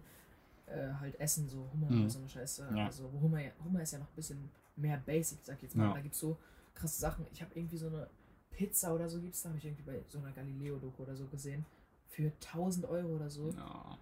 äh, 0.68 0.94
halt 1.00 1.20
Essen, 1.20 1.50
so 1.50 1.68
Hummer 1.74 1.90
Mhm. 1.92 2.02
oder 2.02 2.10
so 2.10 2.20
eine 2.20 2.30
Scheiße. 2.30 2.70
Ja. 2.76 2.86
Also, 2.86 3.12
Hummer, 3.20 3.42
ja- 3.42 3.52
Hummer 3.66 3.82
ist 3.82 3.92
ja 3.92 4.00
noch 4.00 4.08
ein 4.08 4.16
bisschen 4.16 4.50
mehr 4.78 4.98
basic, 5.06 5.40
sag 5.44 5.58
ich 5.58 5.64
jetzt 5.64 5.76
mal. 5.76 5.88
Ja. 5.88 5.94
Da 5.96 6.00
gibt 6.02 6.14
es 6.14 6.22
so 6.22 6.38
krasse 6.76 7.00
Sachen. 7.02 7.26
Ich 7.34 7.42
habe 7.42 7.52
irgendwie 7.56 7.78
so 7.78 7.88
eine 7.88 8.08
Pizza 8.52 8.94
oder 8.94 9.10
so 9.10 9.20
gibt's 9.20 9.42
da, 9.42 9.50
habe 9.50 9.58
ich 9.58 9.66
irgendwie 9.66 9.84
bei 9.84 10.02
so 10.08 10.20
einer 10.20 10.32
Galileo-Doku 10.32 11.04
oder 11.04 11.16
so 11.16 11.26
gesehen. 11.26 11.66
Für 12.12 12.24
1000 12.24 12.86
Euro 12.90 13.16
oder 13.16 13.30
so, 13.30 13.50
ja. 13.52 13.98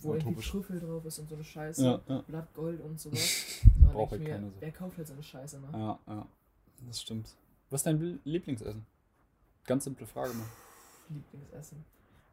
wo 0.00 0.14
irgendwie. 0.14 0.42
Trüffel 0.42 0.80
drauf 0.80 1.04
ist 1.04 1.20
und 1.20 1.28
so 1.28 1.36
eine 1.36 1.44
Scheiße. 1.44 1.84
Ja, 1.84 2.00
ja. 2.08 2.18
Blattgold 2.22 2.80
und 2.80 2.98
sowas. 3.00 3.20
Denk 3.76 4.12
ich 4.12 4.18
mir, 4.18 4.28
keiner 4.30 4.48
so. 4.48 4.54
Wer 4.58 4.72
kauft 4.72 4.98
halt 4.98 5.06
so 5.06 5.12
eine 5.12 5.22
Scheiße, 5.22 5.60
ne? 5.60 5.68
Ja, 5.72 5.98
ja. 6.08 6.26
Das 6.88 7.00
stimmt. 7.00 7.36
Was 7.70 7.80
ist 7.80 7.86
dein 7.86 8.20
Lieblingsessen? 8.24 8.84
Ganz 9.64 9.84
simple 9.84 10.06
Frage 10.08 10.34
mal. 10.34 10.46
Lieblingsessen. 11.08 11.84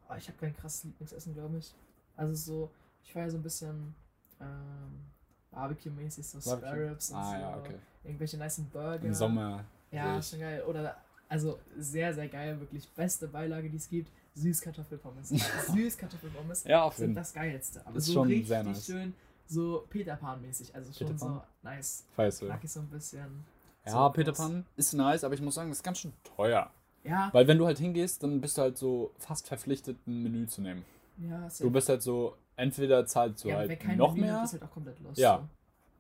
Aber 0.08 0.18
ich 0.18 0.28
habe 0.28 0.38
kein 0.40 0.56
krasses 0.56 0.86
Lieblingsessen, 0.86 1.34
glaube 1.36 1.60
ich. 1.60 1.76
Also 2.16 2.34
so, 2.34 2.72
ich 3.04 3.14
feiere 3.14 3.30
so 3.30 3.38
ein 3.38 3.44
bisschen 3.44 3.94
ähm, 4.42 5.06
Barbecue-mäßig, 5.52 6.26
so 6.28 6.40
Barbecue? 6.40 6.68
Spare 6.68 6.90
Ribs 6.90 7.10
und 7.12 7.18
Ah, 7.18 7.24
so. 7.32 7.38
ja, 7.38 7.58
okay. 7.58 7.76
Irgendwelche 8.04 8.38
nice 8.38 8.62
Burger. 8.74 9.06
Im 9.06 9.14
Sommer. 9.14 9.64
Ja, 9.92 10.20
schon 10.22 10.40
geil. 10.40 10.64
Oder, 10.68 10.98
also 11.28 11.60
sehr, 11.78 12.14
sehr 12.16 12.28
geil, 12.28 12.60
wirklich. 12.60 12.90
Beste 12.90 13.28
Beilage, 13.28 13.70
die 13.70 13.78
es 13.78 13.88
gibt. 13.88 14.12
Süßkartoffelpommes. 14.36 15.30
Süßkartoffelpommes 15.74 16.64
Ja, 16.66 16.84
auf 16.84 16.96
sind 16.96 17.16
das 17.16 17.34
Geilste. 17.34 17.86
Aber 17.86 17.98
Ist 17.98 18.06
so 18.08 18.14
schon 18.14 18.28
richtig 18.28 18.48
sehr 18.48 18.64
nice. 18.64 18.86
schön, 18.86 19.14
so 19.48 19.86
Peter 19.90 20.16
Pan-mäßig. 20.16 20.74
Also 20.76 20.92
schon 20.94 21.08
Peter 21.08 21.20
so 21.20 21.26
Pan? 21.28 21.42
nice. 21.64 22.06
Feierst 22.16 22.42
du. 22.42 22.46
Knackig 22.46 22.72
so 22.72 22.80
ein 22.82 22.88
bisschen. 22.88 23.46
Ja, 23.86 23.92
so 23.92 24.10
Peter. 24.12 24.32
Pan 24.34 24.66
ist 24.76 24.94
nice, 24.94 25.24
aber 25.24 25.34
ich 25.34 25.42
muss 25.42 25.56
sagen, 25.56 25.70
das 25.70 25.80
ist 25.80 25.84
ganz 25.84 26.00
schön 26.00 26.14
teuer. 26.24 26.70
Ja, 27.04 27.30
Weil 27.32 27.48
wenn 27.48 27.58
du 27.58 27.66
halt 27.66 27.80
hingehst, 27.80 28.22
dann 28.24 28.42
bist 28.42 28.58
du 28.58 28.62
halt 28.62 28.78
so 28.78 29.12
fast 29.18 29.48
verpflichtet, 29.48 29.98
ein 30.06 30.22
Menü 30.22 30.46
zu 30.48 30.62
nehmen. 30.62 30.84
ja, 31.18 31.48
ist 31.48 31.62
Du 31.62 31.72
bist 31.72 31.88
halt 31.88 32.02
so, 32.02 32.36
entweder 32.58 33.06
zahlst 33.06 33.44
du 33.46 33.50
ja, 33.50 33.58
halt 33.58 33.98
noch 33.98 34.14
Menü 34.14 34.28
mehr, 34.28 34.44
ist 34.44 34.52
halt 34.54 34.64
auch 34.64 34.72
komplett 34.72 35.00
los. 35.00 35.18
Ja. 35.18 35.38
So. 35.38 35.48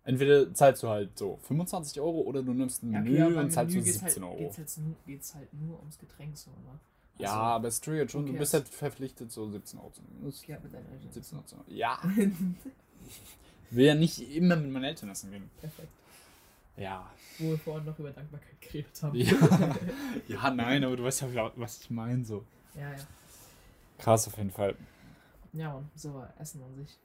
entweder 0.04 0.54
zahlst 0.54 0.84
du 0.84 0.90
halt 0.90 1.18
so 1.18 1.38
25 1.44 2.02
Euro 2.02 2.20
oder 2.22 2.44
du 2.44 2.54
nimmst 2.54 2.84
ein 2.84 2.92
Ja, 2.92 3.00
Menü 3.00 3.24
okay, 3.24 3.34
beim 3.34 3.46
und 3.46 3.52
zahlst 3.52 3.72
so 3.72 3.78
Menü 3.78 3.86
geht's 3.86 4.00
17 4.02 4.24
halt, 4.24 4.34
Euro. 4.34 4.44
Geht's 4.54 4.58
halt, 4.78 5.06
geht's 5.06 5.36
halt 5.36 5.54
nur 5.54 5.80
ums 5.80 5.98
Getränk 5.98 6.38
so, 6.38 6.52
ne? 6.52 6.80
Ja, 7.20 7.30
Also, 7.32 7.42
aber 7.42 7.68
es 7.68 7.82
triggert 7.82 8.12
schon, 8.12 8.26
du 8.26 8.34
bist 8.34 8.54
halt 8.54 8.68
verpflichtet, 8.68 9.32
so 9.32 9.50
17 9.50 9.80
Euro 9.80 9.92
zu 9.92 10.02
nehmen. 10.02 10.26
Das 10.26 10.36
ist 10.36 10.44
Okay, 10.44 10.58
mit 10.64 10.74
deinen 10.74 10.92
Eltern. 10.92 11.12
17 11.12 11.38
Euro 11.38 11.46
zu 11.48 11.56
nehmen. 11.58 11.66
Ja, 11.70 12.00
will 13.72 13.86
ja 13.86 13.96
nicht 13.96 14.36
immer 14.36 14.56
mit 14.56 14.72
meinen 14.72 14.86
Eltern 14.86 15.10
essen 15.10 15.32
gehen. 15.32 15.50
Perfekt. 15.60 15.90
Ja. 16.78 17.10
Wo 17.38 17.50
wir 17.50 17.58
vorhin 17.60 17.86
noch 17.86 18.00
über 18.00 18.12
Dankbarkeit 18.12 18.60
geredet 18.62 19.04
haben. 19.04 19.16
Ja. 19.16 19.34
ja, 20.28 20.50
nein, 20.52 20.84
aber 20.84 20.96
du 20.96 21.04
weißt 21.04 21.22
ja, 21.34 21.52
was 21.56 21.82
ich 21.82 21.90
meine, 21.90 22.24
so. 22.26 22.44
ja, 22.76 22.92
ja. 22.92 22.98
Krass 23.98 24.28
auf 24.28 24.38
jeden 24.38 24.52
Fall. 24.52 24.76
Ja, 25.52 25.74
Mann, 25.74 25.90
so 25.96 26.14
war 26.14 26.34
Essen 26.40 26.62
an 26.64 26.74
sich. 26.76 26.98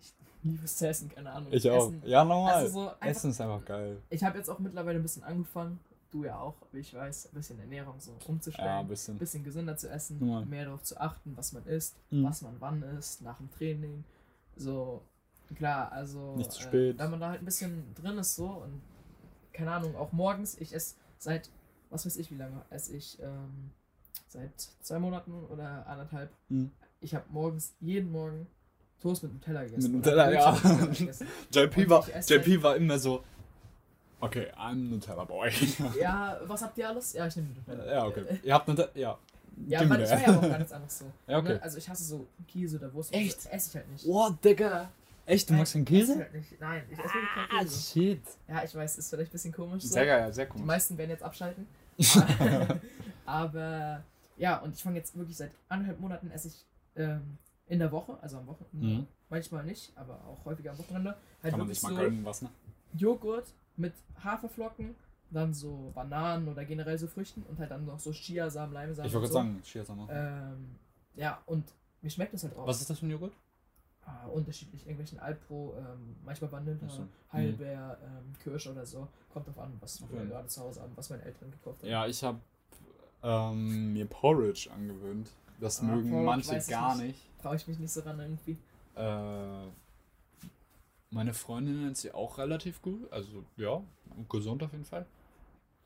Ich 0.00 0.12
liebe 0.42 0.64
es 0.64 0.76
zu 0.76 0.88
essen, 0.88 1.08
keine 1.10 1.30
Ahnung. 1.30 1.52
Ich 1.52 1.70
auch. 1.70 1.88
Essen, 1.88 2.02
Ja, 2.06 2.24
normal. 2.24 2.54
Also 2.54 2.72
so 2.72 2.88
einfach, 2.88 3.06
Essen 3.06 3.30
ist 3.30 3.40
einfach 3.40 3.64
geil. 3.64 4.02
ich 4.10 4.24
habe 4.24 4.38
jetzt 4.38 4.48
auch 4.48 4.58
mittlerweile 4.58 4.98
ein 4.98 5.02
bisschen 5.02 5.22
angefangen, 5.22 5.78
du 6.10 6.24
ja 6.24 6.38
auch, 6.38 6.54
wie 6.72 6.78
ich 6.80 6.92
weiß, 6.94 7.26
ein 7.26 7.34
bisschen 7.34 7.58
Ernährung 7.60 7.94
so 7.98 8.12
umzustellen. 8.26 8.66
Ja, 8.68 8.80
ein 8.80 8.88
bisschen. 8.88 9.18
bisschen 9.18 9.44
gesünder 9.44 9.76
zu 9.76 9.88
essen, 9.90 10.26
Ja. 10.28 10.40
mehr 10.44 10.64
darauf 10.66 10.82
zu 10.82 11.00
achten, 11.00 11.36
was 11.36 11.52
man 11.52 11.64
isst, 11.66 11.96
Mhm. 12.10 12.24
was 12.24 12.42
man 12.42 12.56
wann 12.60 12.82
isst, 12.82 13.22
nach 13.22 13.36
dem 13.38 13.50
Training. 13.50 14.04
So, 14.56 15.02
klar, 15.56 15.90
also 15.92 16.36
Nicht 16.36 16.52
zu 16.52 16.60
äh, 16.60 16.62
spät. 16.64 16.98
wenn 16.98 17.10
man 17.10 17.20
da 17.20 17.28
halt 17.30 17.42
ein 17.42 17.44
bisschen 17.44 17.94
drin 17.94 18.18
ist 18.18 18.34
so 18.36 18.46
und 18.46 18.80
keine 19.52 19.72
Ahnung, 19.72 19.96
auch 19.96 20.12
morgens, 20.12 20.56
ich 20.58 20.74
esse 20.74 20.94
seit, 21.18 21.50
was 21.90 22.06
weiß 22.06 22.16
ich 22.16 22.30
wie 22.30 22.36
lange, 22.36 22.62
esse 22.70 22.94
ich 22.96 23.18
ähm, 23.20 23.70
seit 24.28 24.52
zwei 24.80 24.98
Monaten 24.98 25.32
oder 25.44 25.86
anderthalb. 25.86 26.30
Mhm. 26.48 26.70
Ich 27.00 27.14
habe 27.14 27.24
morgens, 27.30 27.74
jeden 27.80 28.10
Morgen 28.12 28.46
Toast 29.00 29.22
mit 29.22 29.32
Nutella 29.32 29.64
gegessen. 29.64 29.92
Mit 29.92 30.04
Nutella, 30.04 30.30
ja. 30.30 30.52
Mit 30.62 31.00
Nutella. 31.00 31.30
JP 31.52 31.88
war, 31.88 32.06
JP 32.06 32.62
war 32.62 32.76
immer 32.76 32.98
so, 32.98 33.22
okay, 34.20 34.50
I'm 34.56 34.90
Nutella 34.90 35.24
Boy. 35.24 35.50
Ja, 36.00 36.38
was 36.46 36.62
habt 36.62 36.76
ihr 36.78 36.88
alles? 36.88 37.12
Ja, 37.12 37.26
ich 37.26 37.36
nehme 37.36 37.48
die 37.48 37.58
Nutella. 37.70 37.92
ja, 37.92 38.04
okay. 38.06 38.24
Ihr 38.42 38.54
habt 38.54 38.68
Nutella, 38.68 38.90
ja. 38.94 39.18
Ja, 39.66 39.82
ich 39.82 39.88
der. 39.88 39.98
war 40.10 40.20
ja 40.20 40.38
auch 40.38 40.40
gar 40.42 40.58
nichts 40.58 40.72
anderes 40.72 40.98
so. 40.98 41.04
Ja, 41.26 41.38
okay. 41.38 41.54
Ne? 41.54 41.62
Also 41.62 41.76
ich 41.78 41.88
hasse 41.88 42.04
so 42.04 42.26
Käse 42.48 42.78
oder 42.78 42.92
Wurst. 42.94 43.12
Echt? 43.12 43.46
Esse 43.50 43.68
ich 43.70 43.76
halt 43.76 43.88
nicht. 43.90 44.06
What, 44.06 44.42
Digga? 44.44 44.90
Echt, 45.26 45.48
du 45.48 45.52
Nein, 45.52 45.58
magst 45.60 45.72
keinen 45.74 45.86
esse 45.86 45.94
ich 45.94 46.00
Käse? 46.00 46.16
Halt 46.18 46.34
nicht. 46.34 46.60
Nein, 46.60 46.82
ich 46.90 46.98
esse 46.98 47.08
wirklich 47.14 47.30
keinen 47.34 47.48
Ah, 47.58 47.62
Käse. 47.62 47.92
shit. 47.92 48.22
Ja, 48.48 48.64
ich 48.64 48.74
weiß, 48.74 48.98
ist 48.98 49.10
vielleicht 49.10 49.30
ein 49.30 49.32
bisschen 49.32 49.52
komisch 49.52 49.82
so. 49.84 49.88
Sehr 49.94 50.06
geil, 50.06 50.32
sehr 50.32 50.46
Die 50.46 50.50
komisch. 50.52 50.66
meisten 50.66 50.96
werden 50.98 51.10
jetzt 51.10 51.22
abschalten. 51.22 51.66
Aber 53.26 54.02
ja, 54.36 54.56
und 54.58 54.74
ich 54.74 54.82
fange 54.82 54.96
jetzt 54.96 55.16
wirklich 55.16 55.36
seit 55.36 55.52
anderthalb 55.68 56.00
Monaten 56.00 56.30
esse 56.30 56.48
ich 56.48 56.64
ähm, 56.96 57.36
in 57.68 57.78
der 57.78 57.92
Woche, 57.92 58.16
also 58.20 58.38
am 58.38 58.46
Wochenende. 58.46 58.86
Mhm. 59.00 59.06
Manchmal 59.28 59.64
nicht, 59.64 59.92
aber 59.94 60.14
auch 60.26 60.44
häufiger 60.44 60.72
am 60.72 60.78
Wochenende. 60.78 61.14
Halt 61.42 61.52
Kann 61.52 61.60
man 61.60 61.68
sich 61.68 61.80
mal 61.82 61.90
so 61.90 61.96
gönnen, 62.00 62.24
was, 62.24 62.42
ne? 62.42 62.48
Joghurt 62.94 63.46
mit 63.80 63.94
Haferflocken, 64.22 64.94
dann 65.30 65.54
so 65.54 65.92
Bananen 65.94 66.48
oder 66.48 66.64
generell 66.64 66.98
so 66.98 67.06
Früchten 67.06 67.42
und 67.48 67.58
halt 67.58 67.70
dann 67.70 67.84
noch 67.86 67.98
so 67.98 68.12
Chiasamen, 68.12 68.72
Leimesamen. 68.74 69.08
Ich 69.08 69.14
wollte 69.14 69.28
so. 69.28 69.34
sagen, 69.34 69.60
Chiasamen. 69.62 70.08
Ähm, 70.10 70.76
ja, 71.14 71.40
und 71.46 71.64
mir 72.02 72.10
schmeckt 72.10 72.34
das 72.34 72.44
halt 72.44 72.56
auch. 72.56 72.66
Was 72.66 72.80
ist 72.80 72.90
das 72.90 72.98
für 72.98 73.06
ein 73.06 73.10
Joghurt? 73.10 73.32
Ah, 74.04 74.26
unterschiedlich. 74.26 74.82
Irgendwelchen 74.82 75.20
Alpro, 75.20 75.74
ähm, 75.78 76.16
manchmal 76.24 76.50
Vanille, 76.50 76.78
so. 76.88 77.06
Heidelbeer, 77.32 77.98
ähm, 78.02 78.32
Kirsche 78.42 78.72
oder 78.72 78.84
so. 78.86 79.06
Kommt 79.32 79.46
drauf 79.46 79.58
an, 79.58 79.72
was 79.80 80.00
wir 80.00 80.08
Okay. 80.18 80.26
gerade 80.28 80.48
zu 80.48 80.62
Hause 80.62 80.80
haben, 80.82 80.92
was 80.96 81.10
meine 81.10 81.22
Eltern 81.22 81.50
gekauft 81.50 81.82
haben. 81.82 81.90
Ja, 81.90 82.06
ich 82.06 82.22
habe 82.24 82.40
ähm, 83.22 83.92
mir 83.92 84.06
Porridge 84.06 84.68
angewöhnt. 84.74 85.30
Das 85.60 85.80
Ah, 85.80 85.84
mögen 85.84 86.10
Porridge 86.10 86.24
manche 86.50 86.70
gar 86.70 86.96
nicht. 86.96 87.06
nicht. 87.08 87.40
Traue 87.42 87.56
ich 87.56 87.68
mich 87.68 87.78
nicht 87.78 87.92
so 87.92 88.00
ran 88.00 88.18
irgendwie. 88.18 88.56
Äh, 88.96 89.69
meine 91.10 91.34
Freundin 91.34 91.82
nennt 91.84 91.96
sie 91.96 92.12
auch 92.12 92.38
relativ 92.38 92.80
gut. 92.82 93.12
Also 93.12 93.44
ja, 93.56 93.82
gesund 94.28 94.62
auf 94.62 94.72
jeden 94.72 94.84
Fall. 94.84 95.06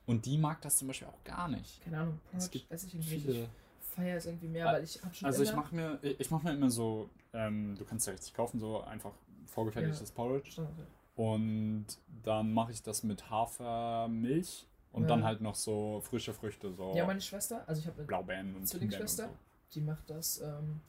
Und 0.07 0.27
die 0.27 0.37
mag 0.37 0.61
das 0.61 0.77
zum 0.79 0.89
Beispiel 0.89 1.09
auch 1.09 1.25
gar 1.25 1.49
nicht. 1.49 1.83
Keine 1.83 1.99
Ahnung, 2.01 2.20
Es 2.27 2.31
Porridge 2.31 2.51
gibt 2.59 2.70
esse 2.72 2.87
ich 2.87 2.95
irgendwie 2.95 3.14
nicht. 3.14 3.25
Viele. 3.27 3.43
Ich 3.81 3.89
feiere 3.97 4.16
es 4.16 4.27
irgendwie 4.27 4.49
mehr, 4.49 4.66
weil 4.66 4.85
ich 4.85 5.03
habe 5.03 5.14
schon 5.14 5.27
Also 5.27 5.43
ich 5.43 5.55
mache 5.55 5.75
mir, 5.75 5.99
ich 6.03 6.31
mach 6.31 6.43
mir 6.43 6.53
immer 6.53 6.68
so, 6.70 7.09
ähm, 7.33 7.75
du 7.79 7.85
kannst 7.85 8.07
ja 8.07 8.12
richtig 8.12 8.35
kaufen, 8.35 8.59
so 8.59 8.83
einfach 8.83 9.12
vorgefertigtes 9.47 10.11
Porridge. 10.11 10.51
Standard, 10.51 10.75
ja. 10.79 10.85
Und 11.16 11.87
dann 12.25 12.53
mache 12.53 12.72
ich 12.72 12.83
das 12.83 13.05
mit 13.05 13.31
Hafermilch 13.31 14.66
und 14.93 15.03
Ja. 15.03 15.09
dann 15.09 15.25
halt 15.25 15.41
noch 15.41 15.55
so 15.55 16.01
frische 16.03 16.35
Früchte, 16.35 16.72
so 16.72 16.93
Ja, 16.97 17.07
meine 17.07 17.20
Schwester, 17.20 17.62
also 17.68 17.81
ich 17.81 17.87
habe 17.87 17.99
eine 17.99 18.07
Blaubeeren 18.07 18.57
und 18.57 18.66
Zwillingsschwester, 18.66 19.29
so. 19.29 19.37
die 19.75 19.81
macht 19.81 20.11
das 20.11 20.41
ähm, 20.41 20.81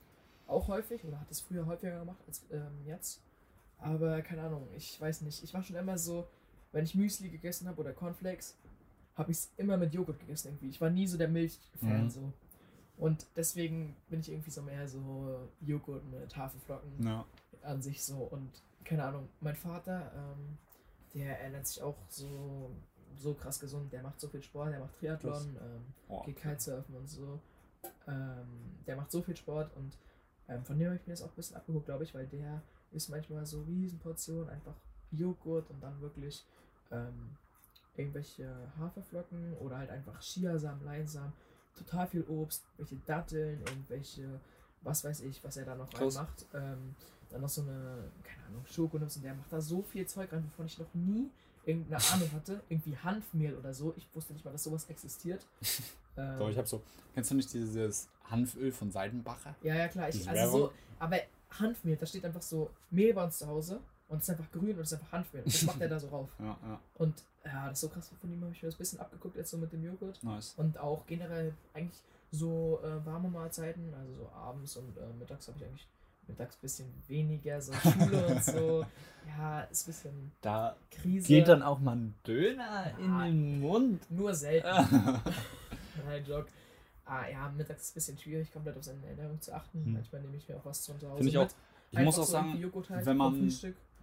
auch 0.48 0.68
häufig 0.68 1.04
oder 1.06 1.20
hat 1.20 1.30
es 1.30 1.42
früher 1.42 1.66
häufiger 1.68 2.00
gemacht 2.00 2.20
als 2.28 2.44
ähm, 2.52 2.86
jetzt. 2.86 3.22
Aber 3.80 4.22
keine 4.22 4.44
Ahnung, 4.44 4.68
ich 4.76 5.00
weiß 5.00 5.22
nicht. 5.22 5.44
Ich 5.44 5.54
war 5.54 5.62
schon 5.64 5.76
immer 5.76 5.98
so, 5.98 6.28
wenn 6.72 6.84
ich 6.86 6.96
Müsli 6.96 7.30
gegessen 7.30 7.68
habe 7.68 7.80
oder 7.82 7.94
Cornflakes, 7.94 8.58
habe 9.16 9.32
ich 9.32 9.38
es 9.38 9.52
immer 9.58 9.78
mit 9.78 9.94
Joghurt 9.94 10.20
gegessen 10.20 10.50
irgendwie. 10.50 10.70
Ich 10.70 10.82
war 10.82 10.90
nie 10.90 11.08
so 11.08 11.18
der 11.18 11.28
Milch-Fan 11.30 12.06
Mhm. 12.06 12.10
so. 12.10 12.34
Und 12.98 13.26
deswegen 13.36 13.96
bin 14.10 14.22
ich 14.22 14.32
irgendwie 14.32 14.52
so 14.52 14.62
mehr 14.62 14.88
so 14.88 15.50
Joghurt 15.62 16.04
mit 16.10 16.36
Haferflocken 16.36 17.04
Ja. 17.06 17.26
an 17.64 17.82
sich 17.82 18.04
so. 18.04 18.18
Und 18.18 18.50
keine 18.84 19.04
Ahnung, 19.04 19.28
mein 19.42 19.56
Vater, 19.56 20.12
ähm, 20.16 20.58
der 21.14 21.40
ernährt 21.42 21.68
sich 21.68 21.82
auch 21.82 21.96
so, 22.10 22.72
so 23.18 23.34
krass 23.34 23.60
gesund. 23.60 23.92
Der 23.94 24.02
macht 24.02 24.20
so 24.20 24.28
viel 24.28 24.42
Sport, 24.42 24.72
der 24.72 24.80
macht 24.80 24.96
Triathlon, 25.00 25.58
ähm, 25.62 25.82
Oh, 26.10 26.24
geht 26.24 26.38
Kitesurfen 26.38 26.96
und 26.96 27.10
so. 27.10 27.40
Ähm, 28.08 28.46
der 28.88 28.96
macht 28.96 29.12
so 29.12 29.22
viel 29.22 29.36
Sport 29.36 29.76
und 29.76 29.98
ähm, 30.48 30.64
von 30.64 30.78
dem 30.78 30.88
habe 30.88 30.96
ich 30.98 31.08
mir 31.08 31.14
das 31.14 31.22
auch 31.22 31.30
ein 31.30 31.36
bisschen 31.36 31.56
abgeguckt, 31.58 31.86
glaube 31.86 32.04
ich, 32.04 32.14
weil 32.14 32.28
der 32.28 32.62
isst 32.96 33.10
manchmal 33.10 33.46
so 33.46 33.62
Riesenportionen, 33.64 34.50
einfach 34.50 34.76
Joghurt 35.12 35.70
und 35.70 35.82
dann 35.82 36.00
wirklich 36.02 36.44
ähm, 36.92 37.36
irgendwelche 37.96 38.50
Haferflocken 38.80 39.54
oder 39.58 39.78
halt 39.78 39.90
einfach 39.90 40.20
Chiasamen, 40.22 40.84
Leinsamen, 40.84 41.34
total 41.76 42.08
viel 42.08 42.24
Obst, 42.28 42.64
welche 42.78 42.96
Datteln, 43.06 43.60
irgendwelche, 43.62 44.40
was 44.82 45.04
weiß 45.04 45.22
ich, 45.22 45.44
was 45.44 45.58
er 45.58 45.66
da 45.66 45.76
noch 45.76 45.90
Krass. 45.90 46.16
reinmacht. 46.16 46.46
Ähm, 46.54 46.96
dann 47.30 47.42
noch 47.42 47.50
so 47.50 47.62
eine, 47.62 48.12
keine 48.24 48.46
Ahnung, 48.48 48.66
Schokonips 48.66 49.18
und 49.18 49.24
der 49.24 49.34
macht 49.34 49.52
da 49.52 49.60
so 49.60 49.82
viel 49.82 50.06
Zeug 50.06 50.32
rein, 50.32 50.46
wovon 50.46 50.68
ich 50.68 50.78
noch 50.78 50.94
nie 50.94 51.30
irgendeine 51.66 52.04
Ahnung 52.14 52.32
hatte. 52.34 52.62
Irgendwie 52.70 52.96
Hanfmehl 52.98 53.56
oder 53.56 53.74
so. 53.74 53.94
Ich 53.98 54.08
wusste 54.14 54.34
nicht 54.34 54.46
mal, 54.46 54.52
dass 54.52 54.64
sowas 54.64 54.86
existiert. 54.90 55.46
Ähm, 56.18 56.40
Doch, 56.40 56.50
ich 56.50 56.58
habe 56.58 56.66
so, 56.66 56.82
kennst 57.14 57.32
du 57.32 57.36
nicht 57.36 57.54
dieses 57.54 58.08
Hanföl 58.32 58.72
von 58.72 58.90
Seidenbacher? 58.90 59.54
ja, 59.64 59.76
ja, 59.76 59.90
klar. 59.90 60.08
Ich, 60.08 60.26
also 60.30 60.58
so, 60.58 60.74
aber 60.98 61.18
Hanfmehl, 61.60 61.96
da 61.98 62.06
steht 62.06 62.26
einfach 62.26 62.42
so 62.42 62.70
Mehl 62.92 63.14
bei 63.14 63.24
uns 63.24 63.38
zu 63.40 63.48
Hause 63.48 63.80
und 64.08 64.18
es 64.18 64.24
ist 64.24 64.30
einfach 64.32 64.52
grün 64.52 64.76
und 64.76 64.82
es 64.82 64.92
ist 64.92 65.00
einfach 65.00 65.12
Hanfmehl. 65.12 65.44
Und 65.44 65.54
das 65.54 65.64
macht 65.64 65.82
er 65.82 65.90
da 65.90 66.00
so 66.00 66.08
rauf. 66.10 66.30
Ja, 66.40 66.58
ja, 66.64 66.80
Und 66.96 67.24
ja, 67.46 67.66
das 67.70 67.74
ist 67.74 67.82
so 67.82 67.90
krass. 67.90 68.12
Von 68.20 68.32
ihm 68.32 68.42
habe 68.42 68.52
ich 68.52 68.62
mir 68.62 68.68
das 68.70 68.76
ein 68.76 68.80
bisschen 68.80 69.00
abgeguckt, 69.00 69.36
jetzt 69.36 69.52
so 69.52 69.58
mit 69.58 69.72
dem 69.72 69.84
Joghurt. 69.84 70.24
nice. 70.24 70.54
Und 70.58 70.78
auch 70.80 71.06
generell 71.06 71.54
eigentlich 71.74 72.00
so 72.32 72.80
äh, 72.84 73.06
warme 73.06 73.30
Mahlzeiten, 73.30 73.94
also 73.94 74.14
so 74.24 74.30
abends 74.30 74.76
und 74.78 74.98
äh, 74.98 75.02
mittags 75.20 75.48
habe 75.48 75.58
ich 75.60 75.66
eigentlich 75.66 75.88
mittags 76.28 76.56
ein 76.56 76.62
bisschen 76.62 76.88
weniger, 77.08 77.62
so 77.62 77.72
Schule 77.74 78.28
und 78.28 78.44
so. 78.44 78.86
Ja, 79.38 79.62
ist 79.62 79.84
ein 79.84 79.92
bisschen 79.92 80.32
Da 80.42 80.76
Krise. 80.92 81.28
geht 81.28 81.48
dann 81.48 81.64
auch 81.64 81.80
mal 81.80 81.96
ein 81.96 82.14
Döner 82.28 82.92
in 83.00 83.10
Ja. 83.12 83.26
den 83.26 83.60
Mund. 83.60 84.12
Nur 84.12 84.36
selten. 84.36 84.68
Nein, 86.06 86.24
Joke. 86.28 86.48
Ah, 87.06 87.28
ja, 87.30 87.50
mittags 87.56 87.82
ist 87.82 87.86
es 87.88 87.92
ein 87.92 87.94
bisschen 87.96 88.18
schwierig, 88.18 88.52
komplett 88.52 88.78
auf 88.78 88.84
seine 88.84 89.06
Ernährung 89.06 89.40
zu 89.40 89.54
achten. 89.54 89.84
Hm. 89.86 89.94
Manchmal 89.94 90.22
nehme 90.22 90.38
ich 90.38 90.48
mir 90.50 90.58
auch 90.58 90.66
was 90.66 90.86
von 90.86 91.00
zu 91.00 91.08
Hause 91.08 91.18
Finde 91.18 91.30
ich 91.32 91.38
auch. 91.38 91.48
Ich 91.92 91.98
Einfach 92.00 92.06
muss 92.06 92.20
auch 92.20 92.24
so 92.26 92.32
sagen, 92.32 92.58
Joghurt 92.60 92.90
halt 92.90 93.06
wenn 93.06 93.18
man- 93.18 93.52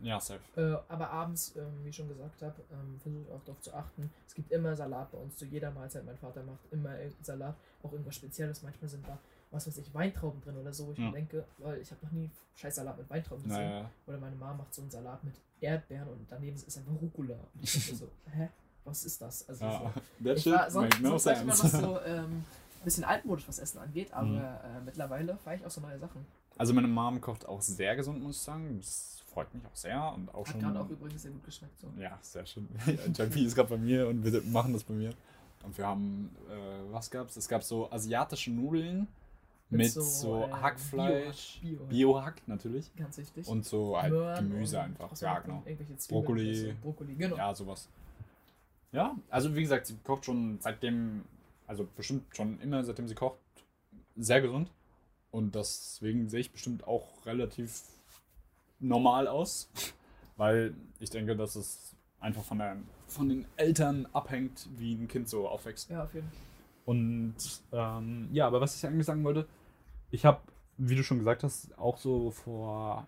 ja, 0.01 0.19
safe. 0.19 0.41
Äh, 0.57 0.77
aber 0.93 1.11
abends, 1.11 1.55
ähm, 1.57 1.85
wie 1.85 1.91
ich 1.91 1.97
schon 1.97 2.09
gesagt 2.09 2.43
habe, 2.43 2.55
ähm, 2.73 2.99
versuche 3.01 3.23
ich 3.23 3.31
auch 3.31 3.45
darauf 3.45 3.61
zu 3.61 3.73
achten. 3.73 4.11
Es 4.27 4.35
gibt 4.35 4.51
immer 4.51 4.75
Salat 4.75 5.13
bei 5.13 5.19
uns 5.19 5.37
zu 5.37 5.45
jeder 5.45 5.71
Mahlzeit. 5.71 6.05
Mein 6.05 6.17
Vater 6.17 6.43
macht 6.43 6.59
immer 6.73 6.91
Salat, 7.23 7.55
auch 7.85 7.93
irgendwas 7.93 8.17
Spezielles. 8.17 8.63
Manchmal 8.63 8.89
sind 8.89 9.07
da, 9.07 9.17
was 9.53 9.67
weiß 9.67 9.79
ich, 9.79 9.95
Weintrauben 9.95 10.41
drin 10.41 10.57
oder 10.57 10.73
so. 10.73 10.89
wo 10.89 10.93
Ich 10.93 10.99
Ja. 10.99 11.05
mir 11.07 11.13
denke, 11.13 11.45
weil 11.59 11.81
ich 11.81 11.91
habe 11.93 12.05
noch 12.05 12.13
nie 12.13 12.29
scheiß 12.57 12.75
Salat 12.77 12.99
mit 12.99 13.09
Weintrauben 13.11 13.45
gesehen. 13.45 13.61
Naja, 13.71 13.91
Oder 14.09 14.19
meine 14.19 14.35
Mama 14.37 14.55
macht 14.55 14.75
so 14.75 14.83
einen 14.83 14.91
Salat 14.91 15.23
mit 15.23 15.35
Erdbeeren 15.61 16.09
und 16.09 16.27
daneben 16.29 16.57
ist 16.57 16.77
einfach 16.79 16.93
Rucola. 17.01 17.35
Und 17.55 17.63
ich 17.63 17.73
denke 17.73 17.95
so, 17.97 18.09
hä? 18.33 18.49
Was 18.85 19.05
ist 19.05 19.23
das? 19.23 19.49
Also 19.49 19.65
ja. 19.65 19.93
so, 20.21 20.31
ich 20.33 20.47
war 20.51 20.69
sonst, 20.69 20.97
sonst 21.01 21.27
war 21.27 21.33
ich 21.35 21.41
immer 21.43 21.55
noch 21.55 21.65
so 21.65 22.01
ähm, 22.01 22.45
bisschen 22.85 23.05
altmodisch, 23.05 23.47
was 23.49 23.59
Essen 23.59 23.79
angeht, 23.79 24.13
aber 24.13 24.27
Mhm. 24.27 24.37
äh, 24.39 24.81
mittlerweile 24.85 25.37
fahre 25.39 25.57
ich 25.57 25.65
auch 25.67 25.71
so 25.71 25.81
neue 25.81 25.99
Sachen. 25.99 26.25
Also 26.59 26.75
meine 26.75 26.89
Mom 26.89 27.21
kocht 27.21 27.47
auch 27.49 27.61
sehr 27.63 27.97
gesund, 27.97 28.23
muss 28.23 28.37
ich 28.37 28.43
sagen. 28.43 28.79
Das 28.79 29.23
freut 29.33 29.53
mich 29.55 29.65
auch 29.65 29.75
sehr. 29.75 30.13
Und 30.15 30.35
auch 30.35 30.47
Hat 30.47 30.61
gerade 30.61 30.81
auch 30.81 30.89
übrigens 30.91 31.23
sehr 31.23 31.31
gut 31.31 31.45
geschmeckt. 31.45 31.79
So. 31.81 31.89
Ja, 31.99 32.19
sehr 32.21 32.45
schön. 32.47 32.69
JP 33.15 33.37
ist 33.45 33.55
gerade 33.55 33.71
bei 33.71 33.79
mir 33.79 34.09
und 34.09 34.23
wir 34.25 34.43
machen 34.43 34.73
das 34.75 34.85
bei 34.85 34.95
mir. 34.95 35.15
Und 35.65 35.77
wir 35.79 35.87
haben, 35.87 36.31
äh, 36.51 36.93
was 36.93 37.11
gab's? 37.11 37.37
Es 37.37 37.49
gab 37.49 37.63
so 37.63 37.91
asiatische 37.91 38.51
Nudeln 38.51 39.07
mit, 39.71 39.91
so, 39.91 40.45
äh, 40.45 40.51
Hackfleisch, 40.53 41.61
Bio, 41.63 41.79
Bio, 41.79 41.87
Bio-Hack 41.87 42.43
natürlich. 42.47 42.95
ganz 42.97 43.17
wichtig. 43.17 43.47
Und 43.49 43.65
so 43.65 43.97
halt 43.99 44.13
Möhren 44.13 44.51
Gemüse 44.51 44.81
einfach. 44.81 45.17
Ja, 45.21 45.39
genau. 45.39 45.63
Brokkoli. 46.09 46.55
so. 46.55 46.67
Brokkoli, 46.83 47.15
genau. 47.15 47.37
Ja, 47.37 47.55
sowas. 47.55 47.89
Ja, 48.93 49.17
also 49.31 49.55
wie 49.57 49.63
gesagt, 49.63 49.87
sie 49.87 49.97
kocht 50.05 50.27
schon 50.27 50.59
seitdem, 50.61 51.23
also 51.73 51.89
bestimmt 51.97 52.37
schon 52.37 52.61
immer, 52.61 52.85
seitdem 52.85 53.09
sie 53.09 53.15
kocht, 53.15 53.39
sehr 54.15 54.43
gesund. 54.43 54.71
Und 55.31 55.55
deswegen 55.55 56.29
sehe 56.29 56.41
ich 56.41 56.53
bestimmt 56.53 56.87
auch 56.87 57.25
relativ 57.25 57.83
normal 58.79 59.27
aus. 59.27 59.71
Weil 60.37 60.75
ich 61.01 61.09
denke, 61.09 61.35
dass 61.35 61.57
es 61.57 61.97
einfach 62.21 62.43
von, 62.43 62.59
der, 62.59 62.77
von 63.07 63.31
den 63.31 63.47
Eltern 63.57 64.07
abhängt, 64.13 64.69
wie 64.77 64.95
ein 64.95 65.09
Kind 65.09 65.31
so 65.31 65.49
aufwächst. 65.49 65.89
Ja, 65.89 66.05
auf 66.05 66.15
jeden 66.15 66.29
Fall. 66.29 66.41
Und 66.85 67.35
ähm, 67.73 68.29
ja, 68.33 68.47
aber 68.47 68.61
was 68.61 68.77
ich 68.77 68.85
eigentlich 68.87 69.07
sagen 69.07 69.25
wollte, 69.25 69.47
ich 70.11 70.27
habe, 70.27 70.41
wie 70.77 70.97
du 70.97 71.03
schon 71.03 71.21
gesagt 71.21 71.43
hast, 71.43 71.79
auch 71.79 71.97
so 71.97 72.31
vor, 72.31 73.07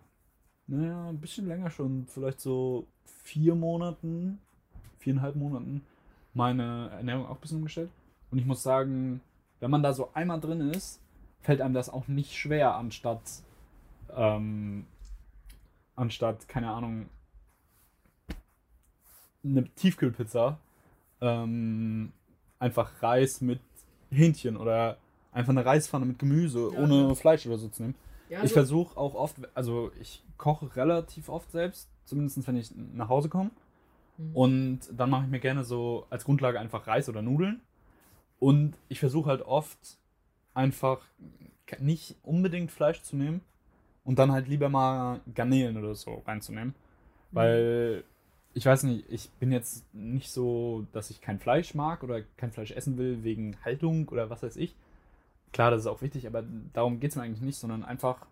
naja, 0.65 1.09
ein 1.09 1.19
bisschen 1.19 1.47
länger 1.47 1.69
schon, 1.69 2.07
vielleicht 2.07 2.39
so 2.39 2.87
vier 3.03 3.53
Monaten, 3.53 4.39
viereinhalb 4.97 5.35
Monaten, 5.35 5.85
meine 6.33 6.89
Ernährung 6.91 7.27
auch 7.27 7.35
ein 7.35 7.41
bisschen 7.41 7.57
umgestellt. 7.57 7.91
Und 8.35 8.39
ich 8.39 8.47
muss 8.47 8.63
sagen, 8.63 9.21
wenn 9.61 9.71
man 9.71 9.81
da 9.81 9.93
so 9.93 10.09
einmal 10.13 10.41
drin 10.41 10.59
ist, 10.59 10.99
fällt 11.39 11.61
einem 11.61 11.73
das 11.73 11.89
auch 11.89 12.09
nicht 12.09 12.35
schwer, 12.35 12.75
anstatt, 12.75 13.21
ähm, 14.13 14.85
anstatt, 15.95 16.45
keine 16.49 16.69
Ahnung, 16.69 17.05
eine 19.41 19.63
Tiefkühlpizza, 19.75 20.57
ähm, 21.21 22.11
einfach 22.59 23.01
Reis 23.01 23.39
mit 23.39 23.61
Hähnchen 24.11 24.57
oder 24.57 24.97
einfach 25.31 25.51
eine 25.51 25.65
Reispfanne 25.65 26.05
mit 26.05 26.19
Gemüse, 26.19 26.71
Ja, 26.73 26.79
ohne 26.79 27.07
ja. 27.07 27.15
Fleisch 27.15 27.47
oder 27.47 27.57
so 27.57 27.69
zu 27.69 27.83
nehmen. 27.83 27.95
Ja, 28.27 28.43
ich 28.43 28.51
versuche 28.51 28.97
auch 28.97 29.15
oft, 29.15 29.37
also 29.53 29.93
ich 30.01 30.21
koche 30.37 30.75
relativ 30.75 31.29
oft 31.29 31.49
selbst, 31.53 31.87
zumindest 32.03 32.45
wenn 32.45 32.57
ich 32.57 32.69
nach 32.75 33.07
Hause 33.07 33.29
komme. 33.29 33.51
Mhm. 34.17 34.35
Und 34.35 34.79
dann 34.91 35.09
mache 35.09 35.23
ich 35.23 35.31
mir 35.31 35.39
gerne 35.39 35.63
so 35.63 36.05
als 36.09 36.25
Grundlage 36.25 36.59
einfach 36.59 36.85
Reis 36.85 37.07
oder 37.07 37.21
Nudeln. 37.21 37.61
Und 38.39 38.75
ich 38.89 38.99
versuche 38.99 39.29
halt 39.29 39.41
oft 39.41 39.97
einfach 40.53 41.01
nicht 41.79 42.15
unbedingt 42.23 42.71
Fleisch 42.71 43.01
zu 43.01 43.15
nehmen 43.15 43.41
und 44.03 44.19
dann 44.19 44.31
halt 44.31 44.47
lieber 44.47 44.69
mal 44.69 45.21
Garnelen 45.33 45.77
oder 45.77 45.95
so 45.95 46.21
reinzunehmen. 46.25 46.69
Mhm. 46.69 47.35
Weil 47.35 48.03
ich 48.53 48.65
weiß 48.65 48.83
nicht, 48.83 49.05
ich 49.09 49.29
bin 49.31 49.51
jetzt 49.51 49.83
nicht 49.93 50.31
so, 50.31 50.87
dass 50.93 51.09
ich 51.09 51.19
kein 51.19 51.39
Fleisch 51.39 51.73
mag 51.75 52.03
oder 52.03 52.21
kein 52.37 52.51
Fleisch 52.51 52.71
essen 52.71 52.97
will 52.97 53.23
wegen 53.23 53.57
Haltung 53.65 54.07
oder 54.07 54.29
was 54.29 54.43
weiß 54.43 54.55
ich. 54.55 54.75
Klar, 55.51 55.71
das 55.71 55.81
ist 55.81 55.87
auch 55.87 56.01
wichtig, 56.01 56.25
aber 56.25 56.43
darum 56.73 56.99
geht 56.99 57.11
es 57.11 57.15
mir 57.17 57.23
eigentlich 57.23 57.41
nicht, 57.41 57.57
sondern 57.57 57.83
einfach, 57.83 58.25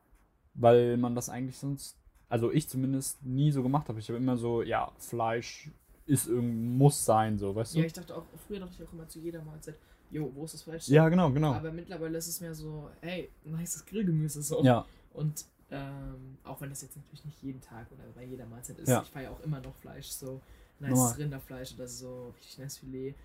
weil 0.53 0.97
man 0.97 1.15
das 1.15 1.29
eigentlich 1.29 1.57
sonst, 1.57 1.97
also 2.29 2.51
ich 2.51 2.69
zumindest 2.69 3.23
nie 3.25 3.51
so 3.51 3.63
gemacht 3.63 3.89
habe. 3.89 3.99
Ich 3.99 4.07
habe 4.07 4.17
immer 4.17 4.37
so, 4.37 4.61
ja, 4.61 4.91
Fleisch 4.97 5.69
ist 6.05 6.27
irgend, 6.27 6.77
muss 6.77 7.03
sein, 7.03 7.37
so, 7.37 7.55
weißt 7.55 7.75
du? 7.75 7.79
ja, 7.79 7.85
ich 7.85 7.93
dachte 7.93 8.15
auch, 8.15 8.25
früher 8.47 8.59
dachte 8.59 8.75
ich 8.77 8.87
auch 8.87 8.93
immer 8.93 9.07
zu 9.07 9.19
jeder 9.19 9.41
Mahlzeit, 9.41 9.75
jo, 10.13 10.31
wo 10.33 10.45
ist 10.45 10.53
das 10.53 10.61
Fleisch? 10.63 10.87
Ja, 10.87 11.09
genau, 11.09 11.31
genau. 11.31 11.53
Aber 11.53 11.71
mittlerweile 11.71 12.17
ist 12.17 12.27
es 12.27 12.39
mehr 12.41 12.53
so, 12.55 12.89
ey, 13.01 13.29
nices 13.43 13.85
Grillgemüse 13.85 14.41
so. 14.41 14.63
Ja, 14.63 14.85
Und 15.13 15.45
ähm, 15.71 16.37
auch 16.43 16.61
wenn 16.61 16.69
das 16.69 16.81
jetzt 16.83 16.95
natürlich 16.95 17.25
nicht 17.25 17.41
jeden 17.41 17.59
Tag 17.61 17.87
oder 17.91 18.03
bei 18.15 18.23
jeder 18.23 18.45
Mahlzeit 18.45 18.77
ist, 18.79 18.89
Ja. 18.89 19.01
ich 19.01 19.09
feiere 19.09 19.31
auch 19.31 19.39
immer 19.41 19.59
noch 19.59 19.75
Fleisch, 19.75 20.07
so 20.09 20.39
nice 20.79 20.91
Normal. 20.91 21.13
Rinderfleisch 21.15 21.73
oder 21.73 21.87
so, 21.87 22.29
richtig 22.37 22.57
nice 22.59 22.77
Filet. 22.77 23.15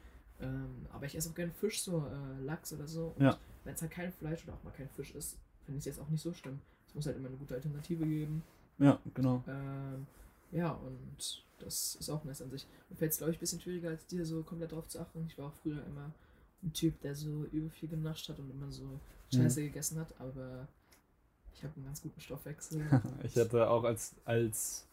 Ähm, 0.41 0.87
aber 0.93 1.07
ich 1.07 1.15
esse 1.17 1.29
auch 1.31 1.35
gerne 1.35 1.53
Fisch, 1.53 1.83
so 1.83 1.99
äh, 2.07 2.43
Lachs 2.45 2.73
oder 2.73 2.87
so. 2.87 3.13
Und 3.17 3.25
Ja. 3.25 3.39
wenn 3.65 3.75
es 3.75 3.83
halt 3.83 3.91
kein 3.91 4.13
Fleisch 4.13 4.45
oder 4.45 4.55
auch 4.55 4.63
mal 4.65 4.71
kein 4.73 4.89
Fisch 4.91 5.15
ist, 5.15 5.37
finde 5.67 5.79
ich 5.79 5.83
es 5.83 5.97
jetzt 5.97 6.01
auch 6.01 6.09
nicht 6.09 6.23
so 6.23 6.33
schlimm. 6.33 6.61
Es 6.87 6.95
muss 6.95 7.07
halt 7.07 7.17
immer 7.17 7.29
eine 7.29 7.37
gute 7.37 7.55
Alternative 7.55 8.07
geben. 8.07 8.43
ja, 8.79 8.99
genau. 9.15 9.43
Ähm, 9.47 10.07
ja, 10.53 10.71
und 10.73 11.45
das 11.59 11.97
ist 11.97 12.09
auch 12.09 12.25
nice 12.25 12.41
an 12.41 12.51
sich. 12.51 12.67
Mir 12.89 12.97
fällt 12.97 13.13
es, 13.13 13.19
glaube 13.19 13.33
ich, 13.33 13.37
ein 13.37 13.41
bisschen 13.41 13.61
schwieriger 13.61 13.91
als 13.91 14.07
dir, 14.07 14.25
so 14.25 14.43
komplett 14.43 14.73
drauf 14.73 14.87
zu 14.89 15.01
achten. 15.01 15.27
Ich 15.29 15.37
war 15.37 15.49
auch 15.49 15.55
früher 15.63 15.85
immer 15.85 16.11
ein 16.63 16.73
Typ, 16.73 17.01
der 17.01 17.15
so 17.15 17.45
übel 17.45 17.71
viel 17.71 17.89
genascht 17.89 18.29
hat 18.29 18.39
und 18.39 18.51
immer 18.51 18.71
so 18.71 19.01
Scheiße 19.33 19.61
mhm. 19.61 19.65
gegessen 19.67 19.99
hat, 19.99 20.15
aber 20.19 20.67
ich 21.53 21.63
habe 21.63 21.75
einen 21.77 21.87
ganz 21.87 22.03
guten 22.03 22.21
Stoffwechsel. 22.21 22.87
ich 23.23 23.37
hatte 23.37 23.69
auch 23.69 23.85
als, 23.85 24.15
als 24.25 24.87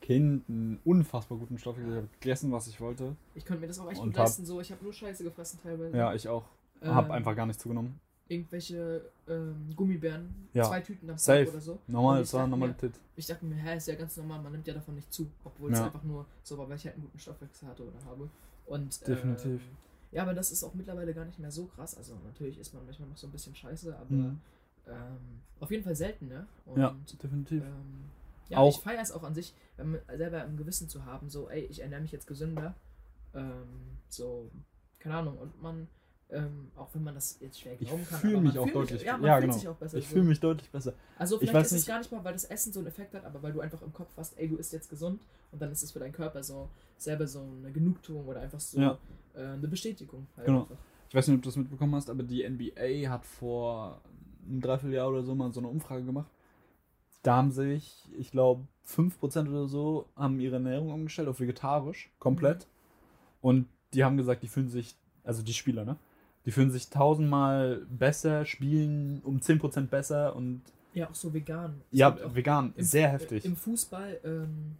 Kind 0.00 0.48
einen 0.48 0.78
unfassbar 0.84 1.38
guten 1.38 1.58
Stoffwechsel. 1.58 1.92
Ich 1.92 1.96
habe 1.96 2.08
gegessen, 2.20 2.52
was 2.52 2.66
ich 2.66 2.80
wollte. 2.80 3.16
Ich 3.34 3.46
konnte 3.46 3.60
mir 3.62 3.68
das 3.68 3.78
auch 3.78 3.90
echt 3.90 4.00
gut 4.00 4.14
leisten. 4.14 4.44
So, 4.44 4.60
ich 4.60 4.70
habe 4.70 4.82
nur 4.84 4.92
Scheiße 4.92 5.24
gefressen 5.24 5.58
teilweise. 5.62 5.96
Ja, 5.96 6.14
ich 6.14 6.28
auch. 6.28 6.44
Ähm, 6.82 6.94
habe 6.94 7.12
einfach 7.12 7.36
gar 7.36 7.46
nichts 7.46 7.62
zugenommen. 7.62 8.00
Irgendwelche 8.28 9.10
ähm, 9.28 9.70
Gummibären, 9.76 10.48
ja. 10.54 10.64
zwei 10.64 10.80
Tüten 10.80 11.08
am 11.10 11.16
Tag 11.16 11.48
oder 11.48 11.60
so. 11.60 11.78
Normal, 11.86 12.20
das 12.20 12.32
war 12.32 12.46
Normalität. 12.46 12.92
Ich 13.14 13.26
dachte 13.26 13.44
mir, 13.44 13.56
hä, 13.56 13.76
ist 13.76 13.88
ja 13.88 13.94
ganz 13.94 14.16
normal, 14.16 14.40
man 14.42 14.52
nimmt 14.52 14.66
ja 14.66 14.74
davon 14.74 14.94
nicht 14.94 15.12
zu, 15.12 15.30
obwohl 15.44 15.70
ja. 15.70 15.78
es 15.78 15.82
einfach 15.84 16.02
nur 16.02 16.26
so 16.42 16.56
war, 16.56 16.68
weil 16.68 16.76
ich 16.76 16.84
halt 16.84 16.94
einen 16.94 17.04
guten 17.04 17.18
Stoffwechsel 17.18 17.68
hatte 17.68 17.82
oder 17.82 18.04
habe. 18.06 18.30
Und, 18.66 19.06
Definitiv. 19.06 19.60
Ähm, 19.60 19.76
ja, 20.12 20.22
aber 20.22 20.34
das 20.34 20.52
ist 20.52 20.62
auch 20.62 20.74
mittlerweile 20.74 21.14
gar 21.14 21.24
nicht 21.24 21.38
mehr 21.38 21.50
so 21.50 21.66
krass. 21.66 21.96
Also 21.96 22.14
natürlich 22.24 22.58
ist 22.58 22.74
man 22.74 22.84
manchmal 22.84 23.08
noch 23.08 23.16
so 23.16 23.26
ein 23.26 23.32
bisschen 23.32 23.54
scheiße, 23.54 23.96
aber 23.96 24.14
mhm. 24.14 24.40
ähm, 24.86 25.40
auf 25.58 25.70
jeden 25.70 25.82
Fall 25.82 25.96
selten, 25.96 26.28
ne? 26.28 26.46
Und, 26.66 26.80
ja, 26.80 26.94
definitiv. 27.22 27.62
Ähm, 27.62 28.04
ja, 28.50 28.58
auch, 28.58 28.76
ich 28.76 28.82
feiere 28.82 29.00
es 29.00 29.10
auch 29.10 29.22
an 29.22 29.34
sich, 29.34 29.54
selber 30.14 30.44
im 30.44 30.58
Gewissen 30.58 30.88
zu 30.88 31.06
haben, 31.06 31.30
so, 31.30 31.48
ey, 31.48 31.62
ich 31.62 31.80
ernähre 31.80 32.02
mich 32.02 32.12
jetzt 32.12 32.26
gesünder. 32.26 32.74
Ähm, 33.34 33.96
so, 34.08 34.50
keine 34.98 35.16
Ahnung, 35.16 35.38
und 35.38 35.62
man, 35.62 35.88
ähm, 36.28 36.70
auch 36.76 36.90
wenn 36.92 37.04
man 37.04 37.14
das 37.14 37.38
jetzt 37.40 37.58
schwer 37.58 37.76
glauben 37.76 38.06
kann. 38.06 38.16
Ich 38.16 38.20
fühle 38.20 38.40
mich 38.42 38.58
auch 38.58 38.70
deutlich 38.70 39.00
mich, 39.00 39.06
ja, 39.06 39.18
ja, 39.18 39.40
genau. 39.40 39.74
besser, 39.74 39.96
ich 39.96 40.06
fühle 40.06 40.24
mich 40.24 40.40
deutlich 40.40 40.70
besser. 40.70 40.92
Also 41.18 41.38
vielleicht 41.38 41.66
ist 41.66 41.72
nicht. 41.72 41.80
es 41.80 41.86
gar 41.86 41.98
nicht 41.98 42.12
mal, 42.12 42.22
weil 42.22 42.34
das 42.34 42.44
Essen 42.44 42.74
so 42.74 42.80
einen 42.80 42.88
Effekt 42.88 43.14
hat, 43.14 43.24
aber 43.24 43.42
weil 43.42 43.54
du 43.54 43.60
einfach 43.60 43.80
im 43.80 43.94
Kopf 43.94 44.10
hast, 44.18 44.38
ey, 44.38 44.46
du 44.46 44.56
isst 44.56 44.74
jetzt 44.74 44.90
gesund 44.90 45.22
und 45.52 45.62
dann 45.62 45.70
ist 45.70 45.82
es 45.82 45.92
für 45.92 46.00
deinen 46.00 46.12
Körper 46.12 46.42
so 46.42 46.68
selber 46.96 47.26
so 47.26 47.40
eine 47.40 47.72
Genugtuung 47.72 48.26
oder 48.26 48.40
einfach 48.40 48.60
so 48.60 48.80
ja. 48.80 48.98
äh, 49.34 49.40
eine 49.40 49.68
Bestätigung. 49.68 50.26
Halt 50.36 50.46
genau. 50.46 50.62
Einfach. 50.62 50.76
Ich 51.08 51.14
weiß 51.14 51.28
nicht, 51.28 51.36
ob 51.36 51.42
du 51.42 51.48
das 51.48 51.56
mitbekommen 51.56 51.94
hast, 51.94 52.10
aber 52.10 52.22
die 52.22 52.48
NBA 52.48 53.10
hat 53.10 53.26
vor 53.26 54.00
einem 54.46 54.60
Dreivierteljahr 54.60 55.08
oder 55.08 55.22
so 55.22 55.34
mal 55.34 55.52
so 55.52 55.60
eine 55.60 55.68
Umfrage 55.68 56.04
gemacht 56.04 56.30
da 57.22 57.36
haben 57.36 57.52
sich, 57.52 58.08
ich 58.18 58.30
glaube, 58.30 58.66
5% 58.88 59.48
oder 59.48 59.68
so 59.68 60.06
haben 60.16 60.40
ihre 60.40 60.56
Ernährung 60.56 60.92
umgestellt 60.92 61.28
auf 61.28 61.40
vegetarisch, 61.40 62.10
komplett. 62.18 62.66
Mhm. 62.66 62.68
Und 63.40 63.68
die 63.94 64.04
haben 64.04 64.16
gesagt, 64.16 64.42
die 64.42 64.48
fühlen 64.48 64.68
sich, 64.68 64.96
also 65.24 65.42
die 65.42 65.54
Spieler, 65.54 65.84
ne? 65.84 65.96
Die 66.44 66.50
fühlen 66.50 66.72
sich 66.72 66.90
tausendmal 66.90 67.86
besser, 67.88 68.44
spielen 68.44 69.20
um 69.22 69.38
10% 69.38 69.86
besser 69.86 70.34
und. 70.34 70.62
Ja, 70.92 71.08
auch 71.08 71.14
so 71.14 71.32
vegan. 71.32 71.80
Es 71.92 71.98
ja, 72.00 72.34
vegan, 72.34 72.74
im, 72.76 72.84
sehr 72.84 73.08
heftig. 73.08 73.44
Im 73.44 73.56
Fußball, 73.56 74.20
ähm, 74.24 74.76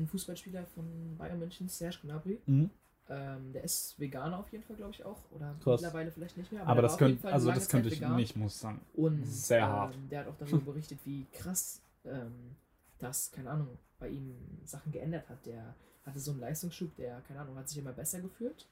ein 0.00 0.08
Fußballspieler 0.08 0.66
von 0.66 1.16
Bayern 1.16 1.38
München, 1.38 1.68
Serge 1.68 1.98
Gnabry, 2.02 2.40
mhm. 2.46 2.70
Ähm, 3.10 3.52
der 3.52 3.64
ist 3.64 3.98
Veganer 3.98 4.38
auf 4.38 4.52
jeden 4.52 4.62
Fall, 4.62 4.76
glaube 4.76 4.92
ich 4.92 5.04
auch. 5.04 5.18
Oder 5.32 5.56
Krass. 5.64 5.80
mittlerweile 5.80 6.12
vielleicht 6.12 6.36
nicht 6.36 6.52
mehr. 6.52 6.62
Aber, 6.62 6.70
aber 6.70 6.82
das, 6.82 6.96
könnt, 6.96 7.24
also 7.24 7.50
das 7.50 7.68
könnte 7.68 7.88
ich 7.88 8.00
nicht, 8.00 8.36
muss 8.36 8.54
ich 8.54 8.60
sagen. 8.60 8.80
Und 8.94 9.26
sehr 9.26 9.66
hart. 9.66 9.96
Ähm, 9.96 10.08
der 10.08 10.20
hat 10.20 10.28
auch 10.28 10.36
darüber 10.36 10.58
berichtet, 10.72 11.00
wie 11.04 11.26
krass 11.32 11.82
ähm, 12.04 12.54
das, 12.98 13.32
keine 13.32 13.50
Ahnung, 13.50 13.76
bei 13.98 14.08
ihm 14.08 14.36
Sachen 14.64 14.92
geändert 14.92 15.28
hat. 15.28 15.44
Der 15.44 15.74
hatte 16.06 16.20
so 16.20 16.30
einen 16.30 16.40
Leistungsschub, 16.40 16.94
der, 16.94 17.20
keine 17.22 17.40
Ahnung, 17.40 17.56
hat 17.56 17.68
sich 17.68 17.78
immer 17.78 17.92
besser 17.92 18.20
gefühlt. 18.20 18.68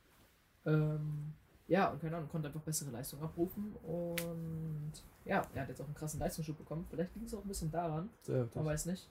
Ähm, 0.64 1.32
ja, 1.66 1.90
und 1.90 2.00
keine 2.00 2.16
Ahnung, 2.16 2.28
konnte 2.28 2.46
einfach 2.46 2.62
bessere 2.62 2.90
Leistung 2.90 3.20
abrufen. 3.20 3.74
Und 3.82 4.92
ja, 5.24 5.42
er 5.52 5.62
hat 5.62 5.68
jetzt 5.68 5.80
auch 5.80 5.86
einen 5.86 5.96
krassen 5.96 6.20
Leistungsschub 6.20 6.56
bekommen. 6.56 6.86
Vielleicht 6.88 7.12
liegt 7.16 7.26
es 7.26 7.34
auch 7.34 7.42
ein 7.42 7.48
bisschen 7.48 7.72
daran. 7.72 8.08
man 8.54 8.66
weiß 8.66 8.86
nicht. 8.86 9.08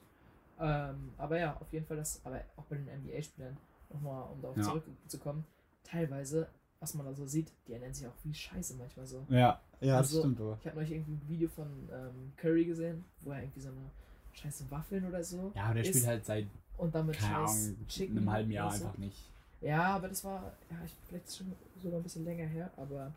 Ähm, 0.60 1.12
aber 1.16 1.38
ja, 1.38 1.56
auf 1.60 1.72
jeden 1.72 1.86
Fall 1.86 1.96
das, 1.96 2.20
aber 2.24 2.40
auch 2.56 2.64
bei 2.64 2.76
den 2.76 2.86
NBA-Spielern 2.86 3.56
nochmal, 3.90 4.28
um 4.32 4.40
darauf 4.40 4.56
ja. 4.56 4.62
zurückzukommen, 4.64 5.44
teilweise, 5.84 6.48
was 6.80 6.94
man 6.94 7.06
da 7.06 7.14
so 7.14 7.26
sieht, 7.26 7.52
die 7.66 7.72
ernähren 7.72 7.94
sich 7.94 8.06
auch 8.06 8.14
wie 8.24 8.34
Scheiße 8.34 8.74
manchmal 8.76 9.06
so. 9.06 9.24
Ja, 9.28 9.60
ja, 9.80 9.96
also, 9.96 10.16
das 10.16 10.24
stimmt 10.24 10.40
aber. 10.40 10.58
Ich 10.60 10.66
habe 10.66 10.76
neulich 10.76 10.92
irgendwie 10.92 11.12
ein 11.12 11.28
Video 11.28 11.48
von 11.48 11.66
ähm, 11.92 12.32
Curry 12.36 12.64
gesehen, 12.64 13.04
wo 13.20 13.30
er 13.30 13.42
irgendwie 13.42 13.60
so 13.60 13.68
eine 13.68 13.90
scheiße 14.32 14.70
Waffeln 14.70 15.06
oder 15.06 15.22
so. 15.22 15.52
Ja, 15.54 15.64
aber 15.64 15.74
der 15.74 15.84
spielt 15.84 16.06
halt 16.06 16.24
seit 16.24 16.46
und 16.76 16.94
damit 16.94 17.16
scheiß 17.16 17.74
Chicken 17.88 18.18
einem 18.18 18.30
halben 18.30 18.50
Jahr 18.50 18.70
so. 18.70 18.86
einfach 18.86 18.98
nicht. 18.98 19.30
Ja, 19.60 19.96
aber 19.96 20.08
das 20.08 20.24
war, 20.24 20.52
ja, 20.70 20.76
ich, 20.84 20.94
vielleicht 21.08 21.36
schon 21.36 21.52
sogar 21.82 21.98
ein 21.98 22.02
bisschen 22.04 22.24
länger 22.24 22.46
her, 22.46 22.70
aber 22.76 23.12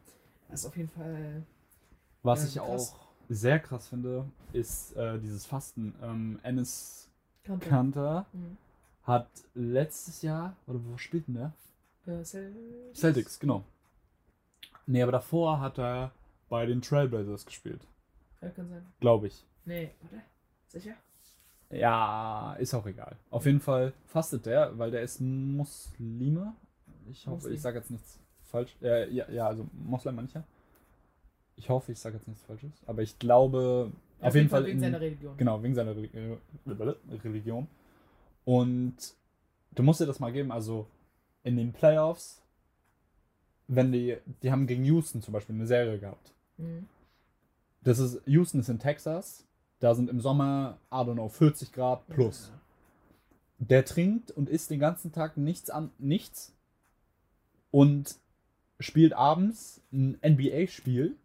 das 0.49 0.61
ist 0.61 0.65
auf 0.65 0.75
jeden 0.75 0.89
Fall. 0.89 1.43
Was 2.23 2.43
äh, 2.43 2.47
ich 2.47 2.55
krass. 2.55 2.93
auch 2.93 2.99
sehr 3.29 3.59
krass 3.59 3.87
finde, 3.87 4.25
ist 4.51 4.95
äh, 4.95 5.19
dieses 5.19 5.45
Fasten. 5.45 5.93
Ähm, 6.01 6.39
Ennis 6.43 7.10
Kanter, 7.43 7.69
Kanter 7.69 8.25
mhm 8.33 8.57
hat 9.03 9.29
letztes 9.53 10.21
Jahr, 10.21 10.55
oder 10.67 10.79
wo 10.85 10.97
spielt 10.97 11.27
denn 11.27 11.35
der? 11.35 11.53
Äh, 12.05 12.23
Celtics. 12.23 12.99
Celtics, 12.99 13.39
genau. 13.39 13.63
Nee, 14.85 15.01
aber 15.01 15.11
davor 15.11 15.59
hat 15.59 15.79
er 15.79 16.11
bei 16.49 16.65
den 16.65 16.81
Trailblazers 16.81 17.45
gespielt. 17.45 17.81
Ja, 18.41 18.49
kann 18.49 18.69
sein. 18.69 18.85
Glaube 18.99 19.27
ich. 19.27 19.43
Nee, 19.65 19.91
warte. 20.01 20.23
Sicher? 20.67 20.93
Ja, 21.69 22.53
ist 22.59 22.73
auch 22.73 22.85
egal. 22.85 23.15
Auf 23.29 23.45
jeden 23.45 23.61
Fall 23.61 23.93
fastet 24.07 24.45
der, 24.45 24.77
weil 24.77 24.91
der 24.91 25.01
ist 25.01 25.21
Muslime. 25.21 26.53
Ich 27.09 27.25
hoffe, 27.25 27.35
Muslim. 27.35 27.53
ich 27.53 27.61
sage 27.61 27.77
jetzt 27.79 27.91
nichts 27.91 28.19
falsch. 28.43 28.75
Äh, 28.81 29.09
ja, 29.13 29.29
ja, 29.29 29.47
also 29.47 29.67
Moslem 29.73 30.15
mancher. 30.15 30.43
Ich 31.55 31.69
hoffe, 31.69 31.91
ich 31.91 31.99
sage 31.99 32.17
jetzt 32.17 32.27
nichts 32.27 32.43
Falsches. 32.43 32.71
Aber 32.87 33.01
ich 33.01 33.19
glaube, 33.19 33.91
ja, 34.21 34.27
auf, 34.27 34.35
jeden 34.35 34.49
Fall, 34.49 34.61
Fall 34.61 34.67
wegen 34.69 34.77
in, 34.77 34.83
seiner 34.83 35.01
Religion. 35.01 35.37
Genau, 35.37 35.63
wegen 35.63 35.75
seiner 35.75 35.95
Religion. 35.95 37.67
Und 38.45 38.95
du 39.75 39.83
musst 39.83 39.99
dir 40.01 40.05
das 40.05 40.19
mal 40.19 40.31
geben, 40.31 40.51
also 40.51 40.87
in 41.43 41.57
den 41.57 41.73
Playoffs, 41.73 42.41
wenn 43.67 43.91
die, 43.91 44.17
die 44.43 44.51
haben 44.51 44.67
gegen 44.67 44.83
Houston 44.85 45.21
zum 45.21 45.33
Beispiel 45.33 45.55
eine 45.55 45.67
Serie 45.67 45.97
gehabt. 45.97 46.33
Mhm. 46.57 46.87
Das 47.83 47.99
ist, 47.99 48.21
Houston 48.25 48.59
ist 48.59 48.69
in 48.69 48.79
Texas, 48.79 49.47
da 49.79 49.95
sind 49.95 50.09
im 50.09 50.21
Sommer, 50.21 50.77
I 50.91 50.97
don't 50.97 51.13
know, 51.13 51.29
40 51.29 51.71
Grad 51.71 52.07
plus. 52.07 52.51
Ja. 52.51 52.59
Der 53.59 53.85
trinkt 53.85 54.31
und 54.31 54.49
isst 54.49 54.69
den 54.69 54.79
ganzen 54.79 55.11
Tag 55.11 55.37
nichts 55.37 55.69
an, 55.69 55.91
nichts 55.97 56.53
und 57.71 58.15
spielt 58.79 59.13
abends 59.13 59.81
ein 59.91 60.17
NBA-Spiel, 60.23 61.15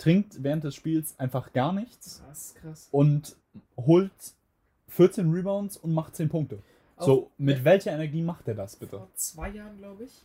trinkt 0.00 0.42
während 0.42 0.64
des 0.64 0.74
Spiels 0.74 1.18
einfach 1.18 1.52
gar 1.52 1.72
nichts. 1.72 2.22
Krass, 2.24 2.54
krass. 2.60 2.88
Und 2.90 3.36
holt 3.76 4.10
14 4.88 5.30
Rebounds 5.30 5.76
und 5.76 5.92
macht 5.92 6.16
10 6.16 6.28
Punkte. 6.28 6.58
Auch 6.96 7.06
so, 7.06 7.30
mit 7.38 7.64
welcher 7.64 7.92
Energie 7.92 8.22
macht 8.22 8.48
er 8.48 8.54
das 8.54 8.76
bitte? 8.76 8.98
Vor 8.98 9.10
zwei 9.14 9.50
Jahren, 9.50 9.78
glaube 9.78 10.04
ich. 10.04 10.24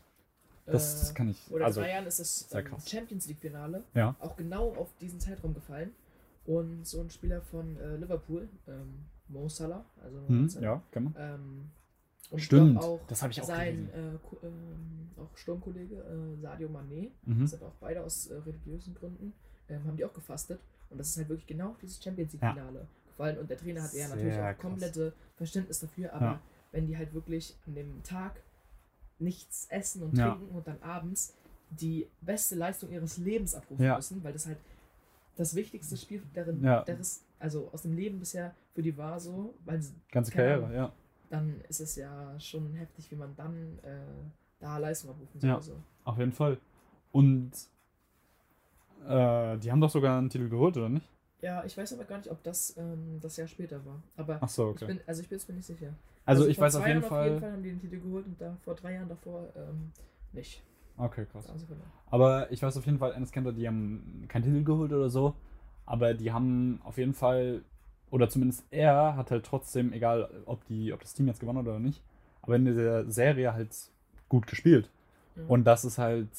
Das, 0.66 1.00
das, 1.00 1.14
kann 1.14 1.30
ich. 1.30 1.52
Oder 1.52 1.66
also, 1.66 1.82
drei 1.82 1.92
Jahren 1.92 2.08
ist 2.08 2.20
das 2.20 2.48
ähm, 2.54 2.66
Champions 2.86 3.28
League 3.28 3.38
Finale 3.40 3.84
ja. 3.94 4.16
auch 4.20 4.36
genau 4.36 4.74
auf 4.76 4.90
diesen 5.00 5.20
Zeitraum 5.20 5.54
gefallen. 5.54 5.92
Und 6.46 6.88
so 6.88 7.02
ein 7.02 7.10
Spieler 7.10 7.42
von 7.42 7.78
äh, 7.78 7.98
Liverpool, 7.98 8.48
ähm, 8.68 9.06
Mo 9.28 9.48
Salah, 9.50 9.84
also 10.04 10.28
hm, 10.28 10.50
ja, 10.62 10.82
kann 10.92 11.06
man. 11.06 11.16
Ähm, 11.18 11.72
und 12.32 12.40
Stimmt, 12.40 12.78
auch 12.80 13.02
das 13.08 13.22
habe 13.22 13.32
ich 13.32 13.42
auch 13.42 13.46
sein 13.46 13.90
äh, 13.94 14.46
ähm, 14.46 15.10
auch 15.18 15.36
Sturmkollege 15.38 15.96
äh, 15.96 16.42
Sadio 16.42 16.70
Mané, 16.70 17.12
mhm. 17.24 17.46
sind 17.46 17.64
auch 17.64 17.74
beide 17.80 18.04
aus 18.04 18.28
äh, 18.28 18.36
religiösen 18.36 18.96
Gründen, 18.96 19.34
ähm, 19.70 19.84
haben 19.86 19.98
die 19.98 20.06
auch 20.06 20.14
gefastet. 20.14 20.60
Und 20.90 20.98
das 20.98 21.10
ist 21.10 21.18
halt 21.18 21.30
wirklich 21.30 21.48
genau 21.48 21.76
dieses 21.82 22.02
Champions 22.04 22.34
League 22.34 22.42
Finale. 22.42 22.80
Ja 22.80 22.88
gefallen 23.16 23.38
und 23.38 23.50
der 23.50 23.58
Trainer 23.58 23.84
hatte 23.84 23.98
ja 23.98 24.08
natürlich 24.08 24.38
auch 24.38 24.58
komplette 24.58 25.14
Verständnis 25.36 25.80
dafür, 25.80 26.14
aber 26.14 26.26
ja. 26.26 26.42
wenn 26.72 26.88
die 26.88 26.98
halt 26.98 27.14
wirklich 27.14 27.56
an 27.66 27.76
dem 27.76 28.04
Tag 28.04 28.42
nichts 29.20 29.68
essen 29.70 30.04
und 30.04 30.18
ja. 30.18 30.36
trinken 30.36 30.56
und 30.56 30.68
dann 30.68 30.82
abends 30.82 31.36
die 31.70 32.08
beste 32.22 32.56
Leistung 32.56 32.92
ihres 32.92 33.18
Lebens 33.18 33.56
abrufen 33.56 33.88
müssen, 33.88 34.24
weil 34.24 34.34
das 34.34 34.46
halt 34.46 34.58
das 35.36 35.56
wichtigste 35.56 35.98
Spiel 35.98 36.22
darin, 36.34 36.64
ist, 37.00 37.26
also 37.40 37.70
aus 37.72 37.82
dem 37.82 37.94
Leben 37.94 38.20
bisher 38.20 38.54
für 38.74 38.82
die 38.82 38.96
war 38.98 39.20
so, 39.20 39.56
weil 39.66 39.82
sie 39.82 39.94
ganze 40.12 40.32
Karriere, 40.32 40.74
ja. 40.74 40.94
Dann 41.30 41.60
ist 41.68 41.80
es 41.80 41.96
ja 41.96 42.40
schon 42.40 42.74
heftig, 42.76 43.10
wie 43.12 43.16
man 43.16 43.36
dann 43.36 43.80
äh, 43.80 43.98
da 44.60 44.78
Leistung 44.78 45.10
abrufen 45.10 45.40
soll. 45.40 45.50
Ja, 45.50 45.62
so. 45.62 45.82
auf 46.04 46.18
jeden 46.18 46.32
Fall. 46.32 46.60
Und 47.12 47.52
äh, 49.08 49.58
die 49.58 49.72
haben 49.72 49.82
doch 49.82 49.90
sogar 49.90 50.18
einen 50.18 50.30
Titel 50.30 50.50
geholt, 50.50 50.78
oder 50.78 50.90
nicht? 50.90 51.10
Ja, 51.42 51.64
ich 51.64 51.78
weiß 51.78 51.94
aber 51.94 52.06
gar 52.06 52.18
nicht, 52.18 52.32
ob 52.32 52.42
das 52.44 52.76
ähm, 52.78 53.20
das 53.22 53.38
Jahr 53.38 53.48
später 53.48 53.86
war. 53.86 54.02
Aber 54.18 54.40
Ach 54.42 54.50
so, 54.50 54.68
okay. 54.68 54.86
ich 54.86 54.88
bin, 54.88 55.00
also 55.06 55.22
ich 55.22 55.30
bin 55.30 55.40
mir 55.48 55.54
nicht 55.56 55.66
sicher. 55.66 55.94
Also, 56.26 56.42
also 56.42 56.48
ich 56.48 56.60
weiß 56.60 56.76
auf 56.78 56.88
jeden 56.88 57.04
Fall. 57.04 57.20
Auf 57.20 57.26
jeden 57.28 57.40
Fall 57.40 57.52
haben 57.52 57.64
die 57.64 57.70
den 57.70 57.80
Titel 57.80 58.00
geholt 58.00 58.26
und 58.26 58.42
da 58.42 58.58
vor 58.64 58.76
drei 58.76 58.94
Jahren 58.94 59.10
davor 59.10 59.50
ähm, 59.56 59.92
nicht. 60.32 60.64
Okay, 60.98 61.26
krass. 61.32 61.48
Aber 62.10 62.52
ich 62.52 62.64
weiß 62.64 62.78
auf 62.78 62.86
jeden 62.86 62.98
Fall, 62.98 63.14
Enes 63.14 63.32
Kanter, 63.32 63.52
die 63.52 63.68
haben 63.68 64.26
keinen 64.28 64.44
Titel 64.44 64.64
geholt 64.64 64.94
oder 64.94 65.10
so, 65.10 65.36
aber 65.86 66.14
die 66.14 66.32
haben 66.32 66.80
auf 66.84 66.98
jeden 66.98 67.14
Fall, 67.14 67.64
oder 68.10 68.30
zumindest 68.30 68.66
er 68.72 69.16
hat 69.18 69.30
halt 69.30 69.46
trotzdem, 69.46 69.92
egal 69.92 70.30
ob, 70.46 70.66
die, 70.66 70.94
ob 70.94 71.02
das 71.02 71.14
Team 71.14 71.28
jetzt 71.28 71.40
gewonnen 71.40 71.60
hat 71.60 71.68
oder 71.68 71.80
nicht, 71.80 72.02
aber 72.42 72.56
in 72.56 72.66
der 72.66 73.12
Serie 73.12 73.54
halt 73.54 73.76
gut 74.30 74.48
gespielt. 74.48 74.90
Mhm. 75.36 75.50
Und 75.50 75.64
das 75.66 75.84
ist 75.84 75.98
halt, 75.98 76.30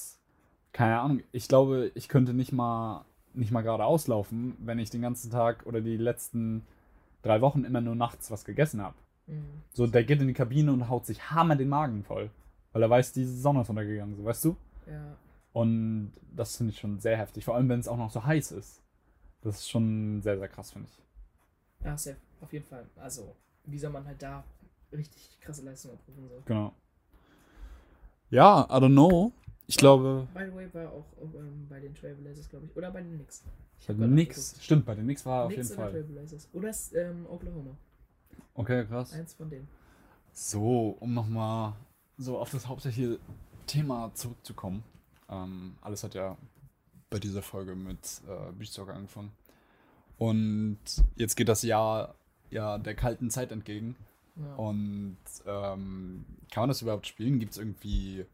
keine 0.77 1.01
Ahnung, 1.01 1.23
ich 1.33 1.49
glaube, 1.49 1.91
ich 1.95 2.09
könnte 2.09 2.35
nicht 2.35 2.53
mal 2.53 3.07
nicht 3.33 3.51
mal 3.51 3.63
gerade 3.63 3.85
auslaufen, 3.85 4.57
wenn 4.61 4.79
ich 4.79 4.91
den 4.91 5.01
ganzen 5.03 5.31
Tag 5.31 5.65
oder 5.67 5.81
die 5.81 5.97
letzten 5.97 6.67
drei 7.23 7.41
Wochen 7.41 7.65
immer 7.65 7.81
nur 7.81 7.95
nachts 7.95 8.31
was 8.31 8.45
gegessen 8.45 8.83
habe. 8.83 8.95
Mhm. 9.27 9.63
So, 9.73 9.87
der 9.87 10.05
geht 10.05 10.21
in 10.21 10.29
die 10.29 10.35
Kabine 10.35 10.73
und 10.73 10.89
haut 10.89 11.07
sich 11.07 11.31
hammer 11.31 11.57
den 11.57 11.71
Magen 11.71 12.05
voll. 12.05 12.31
Weil 12.73 12.83
er 12.83 12.91
weiß, 12.91 13.13
die 13.15 13.25
Sonne 13.25 13.63
ist 13.63 13.71
untergegangen, 13.71 14.17
so 14.17 14.25
weißt 14.25 14.45
du? 14.45 14.57
Ja. 14.87 15.17
Und 15.53 16.13
das 16.35 16.57
finde 16.57 16.73
ich 16.73 16.79
schon 16.79 17.01
sehr 17.01 17.17
heftig. 17.17 17.45
Vor 17.45 17.55
allem, 17.55 17.69
wenn 17.71 17.81
es 17.81 17.89
auch 17.89 17.97
noch 17.97 18.11
so 18.11 18.25
heiß 18.25 18.53
ist. 18.53 18.83
Das 19.41 19.57
ist 19.57 19.71
schon 19.71 20.21
sehr, 20.21 20.39
sehr 20.39 20.49
krass, 20.49 20.73
finde 20.73 20.89
ich. 20.89 21.85
Ja, 21.85 21.97
safe. 21.97 22.17
Auf 22.43 22.53
jeden 22.53 22.67
Fall. 22.67 22.87
Also, 22.97 23.35
wie 23.65 23.79
soll 23.79 23.91
man 23.91 24.05
halt 24.07 24.23
da 24.23 24.45
richtig 24.93 25.41
krasse 25.41 25.65
Leistung 25.65 25.93
abrufen 25.93 26.29
soll. 26.29 26.43
Genau. 26.45 26.75
Ja, 28.31 28.67
I 28.71 28.75
don't 28.75 28.93
know. 28.93 29.33
Ich 29.67 29.77
glaube. 29.77 30.29
By 30.33 30.45
the 30.47 30.55
way, 30.55 30.69
war 30.73 30.93
auch 30.93 31.07
ähm, 31.35 31.67
bei 31.69 31.81
den 31.81 31.95
Trailblazers, 31.95 32.49
glaube 32.49 32.67
ich. 32.67 32.77
Oder 32.77 32.91
bei 32.91 33.03
den 33.03 33.17
Knicks. 33.17 33.45
Ich 33.81 33.87
Bei 33.87 33.95
den 33.95 34.11
Knicks. 34.13 34.57
Stimmt, 34.61 34.87
bei 34.87 34.95
den 34.95 35.05
Knicks 35.05 35.27
war 35.27 35.41
er 35.41 35.47
auf 35.47 35.51
jeden 35.51 35.67
oder 35.67 35.75
Fall. 35.75 35.91
Trailblazers. 35.91 36.49
Oder 36.53 36.71
ist, 36.71 36.95
ähm, 36.95 37.27
Oklahoma. 37.29 37.77
Okay, 38.55 38.85
krass. 38.87 39.13
Eins 39.13 39.35
von 39.35 39.51
denen. 39.51 39.69
So, 40.33 40.97
um 41.01 41.15
nochmal 41.15 41.75
so 42.17 42.39
auf 42.39 42.51
das 42.51 42.69
hauptsächliche 42.69 43.19
Thema 43.67 44.13
zurückzukommen. 44.15 44.83
Ähm, 45.29 45.77
alles 45.81 46.05
hat 46.05 46.15
ja 46.15 46.37
bei 47.11 47.19
dieser 47.19 47.43
Folge 47.43 47.75
mit 47.75 48.23
äh, 48.29 48.53
Beach 48.53 48.71
Soccer 48.71 48.95
angefangen. 48.95 49.33
Und 50.19 50.79
jetzt 51.17 51.37
geht 51.37 51.49
das 51.49 51.63
Jahr 51.63 52.15
ja 52.51 52.79
der 52.79 52.95
kalten 52.95 53.31
Zeit 53.31 53.53
entgegen. 53.53 53.97
Ja. 54.37 54.55
Und 54.57 55.17
ähm, 55.47 56.25
kann 56.51 56.63
man 56.63 56.69
das 56.69 56.83
überhaupt 56.83 57.07
spielen? 57.07 57.39
Gibt 57.39 57.53
es 57.53 57.59
irgendwie 57.59 58.27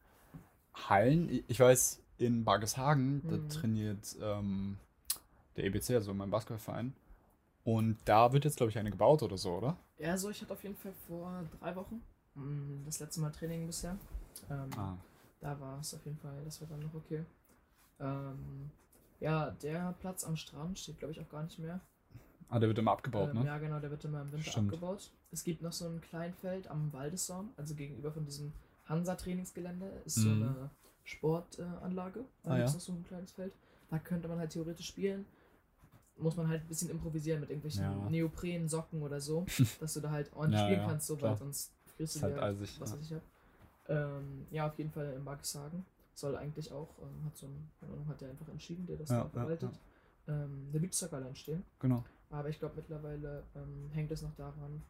Hallen? 0.75 1.29
Ich- 1.49 1.61
weiß, 1.61 2.01
in 2.19 2.45
Bargeshagen, 2.45 3.23
da 3.29 3.37
Mhm. 3.37 3.49
trainiert 3.49 4.17
ähm, 4.21 4.79
der 5.57 5.65
EBC, 5.65 5.95
also 5.95 6.15
mein 6.15 6.31
Basketballverein. 6.31 6.95
Und 7.65 7.99
da 8.05 8.33
wird 8.33 8.45
jetzt, 8.45 8.57
glaube 8.57 8.71
ich, 8.71 8.79
eine 8.79 8.91
gebaut 8.91 9.23
oder 9.23 9.37
so, 9.37 9.57
oder? 9.57 9.77
Ja, 9.99 10.17
so, 10.17 10.31
ich 10.31 10.41
hatte 10.41 10.53
auf 10.53 10.63
jeden 10.63 10.77
Fall 10.77 10.93
vor 11.07 11.45
drei 11.61 11.75
Wochen 11.77 12.03
mm, 12.35 12.85
das 12.85 12.99
letzte 13.01 13.21
Mal 13.21 13.31
Training 13.31 13.67
bisher. 13.67 13.97
Ähm, 14.51 14.71
Ah, 14.77 14.97
Da 15.41 15.59
war 15.61 15.81
es 15.81 15.95
auf 15.95 16.05
jeden 16.05 16.19
Fall, 16.19 16.43
das 16.45 16.61
war 16.61 16.69
dann 16.69 16.81
noch 16.81 16.95
okay. 16.95 17.25
Ähm, 18.01 18.71
ja, 19.21 19.51
der 19.63 19.95
Platz 20.01 20.25
am 20.25 20.37
Strand 20.37 20.79
steht, 20.79 20.99
glaube 20.99 21.13
ich, 21.13 21.21
auch 21.21 21.29
gar 21.29 21.43
nicht 21.45 21.59
mehr. 21.59 21.81
ah 22.49 22.59
der 22.59 22.69
wird 22.69 22.79
immer 22.79 22.93
abgebaut, 22.93 23.31
ähm, 23.31 23.41
ne? 23.41 23.47
Ja, 23.47 23.59
genau, 23.59 23.79
der 23.81 23.91
wird 23.91 24.05
immer 24.05 24.23
im 24.23 24.33
Winter 24.33 24.51
Stimmt. 24.51 24.73
abgebaut. 24.73 25.11
Es 25.31 25.45
gibt 25.45 25.63
noch 25.63 25.73
so 25.73 25.87
ein 25.87 26.01
Kleinfeld 26.01 26.69
am 26.69 26.93
Waldessaum, 26.93 27.51
also 27.57 27.75
gegenüber 27.75 28.13
von 28.13 28.25
diesem 28.25 28.53
Hansa-Trainingsgelände, 28.93 29.87
ist 30.05 30.17
so 30.17 30.29
Mhm. 30.29 30.43
eine 30.43 30.71
Sportanlage. 31.05 32.25
Da 32.43 32.51
Ah, 32.51 32.57
gibt 32.57 32.67
es 32.69 32.73
ja. 32.73 32.79
noch 32.79 32.81
so 32.81 32.93
ein 32.93 33.05
kleines 33.05 33.33
Feld. 33.33 33.53
Da 33.91 33.99
könnte 33.99 34.29
man 34.29 34.39
halt 34.39 34.51
theoretisch 34.51 34.87
spielen. 34.87 35.27
Muss 36.17 36.37
man 36.37 36.49
halt 36.49 36.63
ein 36.63 36.69
bisschen 36.69 36.91
improvisieren 36.91 37.41
mit 37.41 37.51
irgendwelchen 37.51 37.83
Ja. 37.83 38.11
Neopren, 38.11 38.69
Socken 38.69 39.03
oder 39.03 39.21
so, 39.21 39.45
dass 39.81 39.95
du 39.95 40.01
da 40.01 40.11
halt 40.11 40.31
ordentlich 40.35 40.61
Ja, 40.61 40.67
spielen 40.67 40.81
ja, 40.81 40.87
kannst, 40.89 41.07
so, 41.07 41.21
weil 41.21 41.37
sonst 41.37 41.73
frierst 41.97 42.17
du 42.17 42.23
halt 42.23 42.37
dir 42.37 42.43
eisig. 42.43 42.81
was 42.81 42.91
ja. 42.93 42.99
ich 43.01 43.13
hab. 43.15 43.23
Ähm, 43.89 44.47
ja, 44.51 44.67
auf 44.69 44.79
jeden 44.79 44.91
Fall 44.91 45.13
in 45.15 45.25
Barkishagen. 45.25 45.85
Soll 46.15 46.37
eigentlich 46.37 46.71
auch, 46.71 46.89
ähm, 47.01 47.25
hat 47.25 47.37
so 47.37 47.47
ein, 47.47 47.71
hat 48.09 48.21
der 48.21 48.31
einfach 48.31 48.49
entschieden, 48.49 48.87
der 48.87 48.97
das 48.99 49.09
Ja, 49.09 49.17
da 49.17 49.23
ja, 49.25 49.31
verwaltet, 49.31 49.81
ähm, 50.29 50.69
der 50.73 50.79
Beach 50.79 50.93
Soccer 50.93 51.21
Land 51.21 51.39
stehen. 51.39 51.65
Genau. 51.81 52.05
Aber 52.31 52.49
ich 52.49 52.59
glaube 52.59 52.77
mittlerweile 52.77 53.43
ähm, 53.57 53.91
hängt 53.93 54.11
es 54.13 54.23
noch 54.23 54.35
daran, 54.37 54.83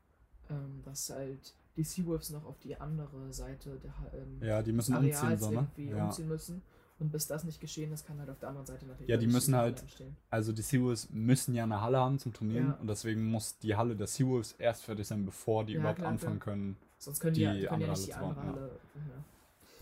ähm, 0.51 0.83
dass 0.85 1.09
halt 1.11 1.55
die 1.77 1.85
Seawolves 1.85 2.31
noch 2.31 2.45
auf 2.45 2.59
die 2.59 2.77
andere 2.77 3.33
Seite 3.33 3.79
der, 3.83 3.95
ähm, 4.15 4.39
Ja, 4.43 4.63
die 4.63 4.73
müssen 4.73 4.95
umziehen, 4.97 5.15
Areals 5.17 5.41
so, 5.43 5.51
ne? 5.51 5.69
irgendwie 5.77 5.91
Ja. 5.97 6.05
umziehen 6.05 6.29
müssen. 6.29 6.63
Und 6.99 7.11
bis 7.11 7.27
das 7.27 7.43
nicht 7.43 7.61
geschehen 7.61 7.91
ist, 7.93 8.07
kann 8.07 8.19
halt 8.21 8.31
auf 8.31 8.39
der 8.39 8.51
anderen 8.51 8.67
Seite 8.67 8.87
natürlich 8.87 9.09
Ja, 9.09 9.17
die 9.17 9.27
müssen 9.27 9.57
halt- 9.57 9.77
Halle 9.79 9.83
entstehen. 9.83 10.17
Also 10.31 10.53
die 10.53 10.63
Seawolves 10.63 11.11
müssen 11.11 11.55
ja 11.55 11.65
eine 11.65 11.81
Halle 11.81 11.99
haben 11.99 12.19
zum 12.19 12.33
Trainieren 12.33 12.67
Ja. 12.69 12.79
und 12.81 12.87
deswegen 12.87 13.25
muss 13.25 13.59
die 13.59 13.75
Halle 13.75 13.97
der 13.97 14.07
Seawolves 14.07 14.53
erst 14.59 14.85
fertig 14.85 15.07
sein, 15.09 15.25
bevor 15.25 15.65
die 15.65 15.73
Ja, 15.73 15.81
überhaupt 15.81 15.99
klar, 15.99 16.11
anfangen 16.11 16.39
klar. 16.39 16.55
können. 16.55 16.77
Sonst 16.99 17.19
können 17.21 17.35
die, 17.35 17.41
die 17.41 17.47
die 17.47 17.53
können 17.53 17.63
ja 17.65 17.71
andere 17.73 17.91
nicht 17.91 18.07
die 18.07 18.15
Halle 18.15 18.27
andere 18.29 18.47
Halle. 18.47 18.71
Ja. 18.95 19.25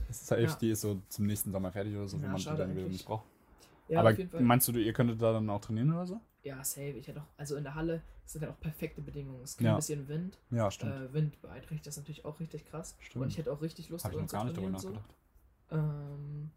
Das 0.09 0.23
ist 0.23 0.31
halt 0.31 0.49
Ja. 0.49 0.57
die 0.57 0.71
ist 0.71 0.81
so 0.81 0.99
zum 1.09 1.27
nächsten 1.27 1.53
Sommer 1.53 1.71
fertig 1.73 1.95
oder 1.95 2.09
so, 2.09 2.21
wenn 2.23 2.31
man 2.33 2.37
die 2.41 2.45
dann 2.45 2.75
wieder 2.77 2.89
nicht 2.89 3.05
braucht. 3.05 3.27
Ja, 3.89 4.01
Aber 4.01 4.17
meinst 4.41 4.69
du, 4.69 4.73
ihr 4.73 4.93
könntet 4.93 5.21
da 5.21 5.33
dann 5.33 5.51
auch 5.51 5.61
trainieren 5.61 5.93
oder 5.93 6.07
so? 6.07 6.21
Ja, 6.43 6.63
safe. 6.65 6.93
Ich 6.93 7.07
hätte 7.07 7.21
auch, 7.21 7.27
also 7.37 7.57
in 7.57 7.65
der 7.65 7.75
Halle 7.75 8.03
sind 8.25 8.43
halt 8.43 8.53
auch 8.53 8.61
perfekte 8.61 9.03
Bedingungen. 9.03 9.43
Es 9.43 9.57
gibt 9.57 9.67
Ja. 9.67 9.73
ein 9.75 9.77
bisschen 9.77 10.09
Wind. 10.09 10.39
Ja, 10.51 10.71
stimmt. 10.71 10.93
Äh, 10.95 11.13
Wind 11.13 11.41
beeinträchtigt 11.43 11.87
das 11.87 11.97
natürlich 11.97 12.25
auch 12.25 12.41
richtig 12.41 12.65
krass. 12.67 12.97
Stimmt. 13.01 13.25
Und 13.25 13.29
ich 13.31 13.39
hätte 13.39 13.53
auch 13.53 13.61
richtig 13.61 13.89
Lust 13.91 14.05
Habe 14.05 14.15
ich 14.15 14.21
noch 14.23 14.29
gar 14.29 14.45
nicht 14.45 14.57
darüber 14.57 14.71
nachgedacht. 14.71 15.15
So. 15.71 15.77
Ähm, 15.77 16.51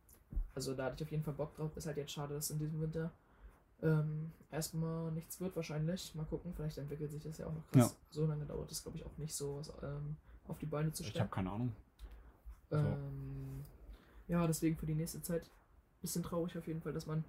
also 0.55 0.73
da 0.73 0.85
hatte 0.85 0.95
ich 0.95 1.03
auf 1.03 1.11
jeden 1.11 1.23
Fall 1.23 1.33
Bock 1.33 1.53
drauf. 1.55 1.75
Ist 1.75 1.85
halt 1.85 1.97
jetzt 1.97 2.11
schade, 2.11 2.33
dass 2.33 2.49
in 2.49 2.59
diesem 2.59 2.79
Winter 2.79 3.11
ähm, 3.81 4.31
erstmal 4.51 5.11
nichts 5.11 5.41
wird 5.41 5.55
wahrscheinlich. 5.55 6.15
Mal 6.15 6.25
gucken, 6.25 6.53
vielleicht 6.53 6.77
entwickelt 6.77 7.11
sich 7.11 7.23
das 7.23 7.37
ja 7.37 7.47
auch 7.47 7.53
noch 7.53 7.67
krass. 7.71 7.97
So 8.11 8.25
lange 8.25 8.45
dauert 8.45 8.71
es, 8.71 8.81
glaube 8.83 8.97
ich, 8.97 9.05
auch 9.05 9.17
nicht 9.17 9.33
so, 9.35 9.57
was 9.57 9.69
ähm, 9.83 10.15
auf 10.47 10.57
die 10.59 10.65
Beine 10.65 10.93
zu 10.93 11.03
Ich 11.03 11.09
stellen. 11.09 11.23
habe 11.23 11.31
keine 11.35 11.51
Ahnung. 11.51 11.73
Ähm, 12.71 13.65
ja, 14.27 14.47
deswegen 14.47 14.77
für 14.77 14.85
die 14.85 14.95
nächste 14.95 15.21
Zeit 15.21 15.49
bisschen 16.01 16.23
traurig 16.23 16.57
auf 16.57 16.67
jeden 16.67 16.81
Fall, 16.81 16.93
dass 16.93 17.05
man 17.05 17.23